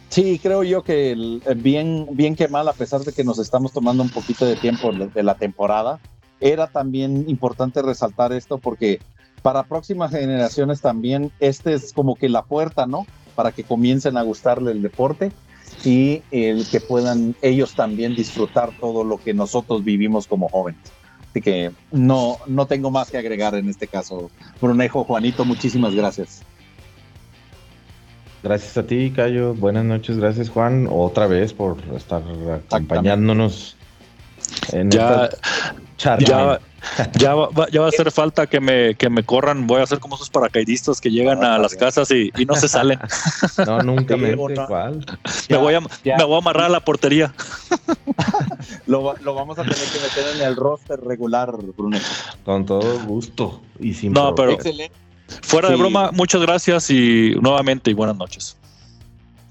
Sí, 0.10 0.40
creo 0.44 0.62
yo 0.62 0.84
que 0.84 1.40
bien, 1.56 2.06
bien 2.12 2.36
que 2.36 2.50
mal, 2.50 2.68
a 2.68 2.74
pesar 2.74 3.02
de 3.02 3.14
que 3.14 3.24
nos 3.24 3.40
estamos 3.40 3.74
tomando 3.74 4.04
un 4.04 4.10
poquito 4.10 4.46
de 4.46 4.58
tiempo 4.58 4.92
de 4.92 5.24
la 5.24 5.34
temporada, 5.34 6.00
era 6.40 6.68
también 6.68 7.26
importante 7.28 7.82
resaltar 7.82 8.32
esto 8.32 8.60
porque 8.60 9.00
para 9.42 9.64
próximas 9.64 10.12
generaciones 10.12 10.82
también, 10.82 11.32
este 11.40 11.74
es 11.74 11.94
como 11.94 12.16
que 12.16 12.30
la 12.30 12.44
puerta, 12.44 12.86
¿no? 12.86 13.06
Para 13.36 13.52
que 13.52 13.64
comiencen 13.64 14.18
a 14.18 14.22
gustarle 14.22 14.72
el 14.72 14.82
deporte 14.82 15.32
y 15.84 16.22
el 16.32 16.68
que 16.70 16.80
puedan 16.80 17.36
ellos 17.42 17.74
también 17.74 18.16
disfrutar 18.16 18.72
todo 18.80 19.04
lo 19.04 19.18
que 19.18 19.34
nosotros 19.34 19.84
vivimos 19.84 20.28
como 20.28 20.50
jóvenes. 20.50 20.82
Así 21.30 21.42
que 21.42 21.72
no, 21.92 22.38
no 22.46 22.66
tengo 22.66 22.92
más 22.92 23.10
que 23.10 23.18
agregar 23.18 23.56
en 23.56 23.70
este 23.70 23.88
caso. 23.88 24.30
Brunejo, 24.60 25.06
Juanito, 25.06 25.46
muchísimas 25.46 25.96
gracias. 25.96 26.44
Gracias 28.44 28.78
a 28.78 28.86
ti, 28.86 29.12
Cayo. 29.16 29.54
Buenas 29.54 29.86
noches. 29.86 30.18
Gracias, 30.18 30.50
Juan, 30.50 30.88
otra 30.92 31.28
vez 31.28 31.54
por 31.54 31.78
estar 31.96 32.22
acompañándonos 32.72 33.78
en 34.74 34.90
ya, 34.90 35.30
esta 35.98 36.18
ya, 36.18 36.60
ya, 37.14 37.36
va, 37.36 37.70
ya 37.70 37.82
va 37.82 37.88
a 37.88 37.90
hacer 37.90 38.12
falta 38.12 38.48
que 38.48 38.60
me, 38.60 38.96
que 38.96 39.10
me 39.10 39.24
corran. 39.24 39.68
Voy 39.68 39.80
a 39.80 39.84
hacer 39.84 40.00
como 40.00 40.16
esos 40.16 40.30
paracaidistas 40.30 41.00
que 41.00 41.12
llegan 41.12 41.44
a 41.44 41.58
las 41.58 41.76
casas 41.76 42.10
y, 42.12 42.32
y 42.38 42.46
no 42.46 42.56
se 42.56 42.68
salen. 42.68 43.00
No, 43.66 43.80
nunca 43.80 44.18
me 44.18 44.32
igual. 44.32 45.06
Me 45.50 45.58
voy, 45.58 45.74
a, 45.76 45.82
me 45.82 46.24
voy 46.24 46.36
a 46.36 46.38
amarrar 46.38 46.66
a 46.66 46.70
la 46.70 46.80
portería. 46.80 47.34
lo, 48.88 49.16
lo, 49.22 49.36
vamos 49.36 49.58
a 49.60 49.64
tener 49.64 49.78
que 49.78 50.00
meter 50.00 50.36
en 50.36 50.42
el 50.48 50.56
roster 50.56 51.00
regular, 51.00 51.52
Bruno. 51.78 51.98
Con 52.44 52.66
todo 52.66 53.00
gusto 53.06 53.62
y 53.80 53.94
sin 53.94 54.14
No, 54.14 54.34
pero 54.36 54.54
Excelente. 54.54 54.96
fuera 55.42 55.70
de 55.70 55.76
broma, 55.76 56.12
muchas 56.12 56.42
gracias 56.42 56.90
y 56.90 57.36
nuevamente 57.42 57.92
y 57.92 57.94
buenas 57.94 58.18
noches. 58.18 58.58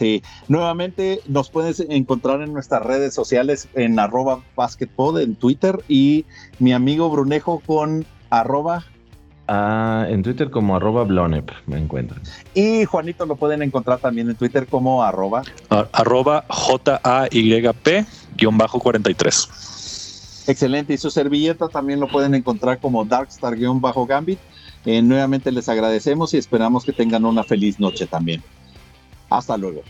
Sí, 0.01 0.23
nuevamente 0.49 1.21
nos 1.29 1.51
puedes 1.51 1.79
encontrar 1.79 2.41
en 2.41 2.55
nuestras 2.55 2.83
redes 2.83 3.13
sociales 3.13 3.69
en 3.75 3.99
arroba 3.99 4.41
basketpod 4.57 5.21
en 5.21 5.35
Twitter 5.35 5.79
y 5.89 6.25
mi 6.59 6.73
amigo 6.73 7.11
Brunejo 7.11 7.61
con 7.67 8.07
arroba 8.31 8.87
Ah, 9.47 10.07
en 10.09 10.23
Twitter 10.23 10.49
como 10.49 10.75
arroba 10.75 11.05
Blonep 11.05 11.51
me 11.67 11.77
encuentran. 11.77 12.23
Y 12.55 12.87
Juanito 12.87 13.27
lo 13.27 13.37
pueden 13.37 13.61
encontrar 13.61 13.99
también 13.99 14.31
en 14.31 14.37
Twitter 14.37 14.67
como 14.67 15.03
arroba. 15.03 15.43
arroba 15.69 16.47
J-A-Y-P 16.49 18.07
guion 18.39 18.57
bajo 18.57 18.81
43. 18.81 20.45
Excelente. 20.47 20.95
Y 20.95 20.97
su 20.97 21.11
servilleta 21.11 21.69
también 21.69 22.01
lo 22.01 22.09
pueden 22.09 22.35
encontrar 22.35 22.79
como 22.79 23.05
Darkstar 23.05 23.55
guion 23.55 23.83
bajo 23.83 24.07
Gambit. 24.07 24.39
Eh, 24.87 25.03
nuevamente 25.03 25.53
les 25.53 25.69
agradecemos 25.69 26.33
y 26.33 26.39
esperamos 26.39 26.87
que 26.87 26.95
tengan 26.95 27.27
una 27.27 27.45
feliz 27.45 27.79
noche 27.79 28.07
también. 28.07 28.43
Hasta 29.31 29.57
luego. 29.57 29.87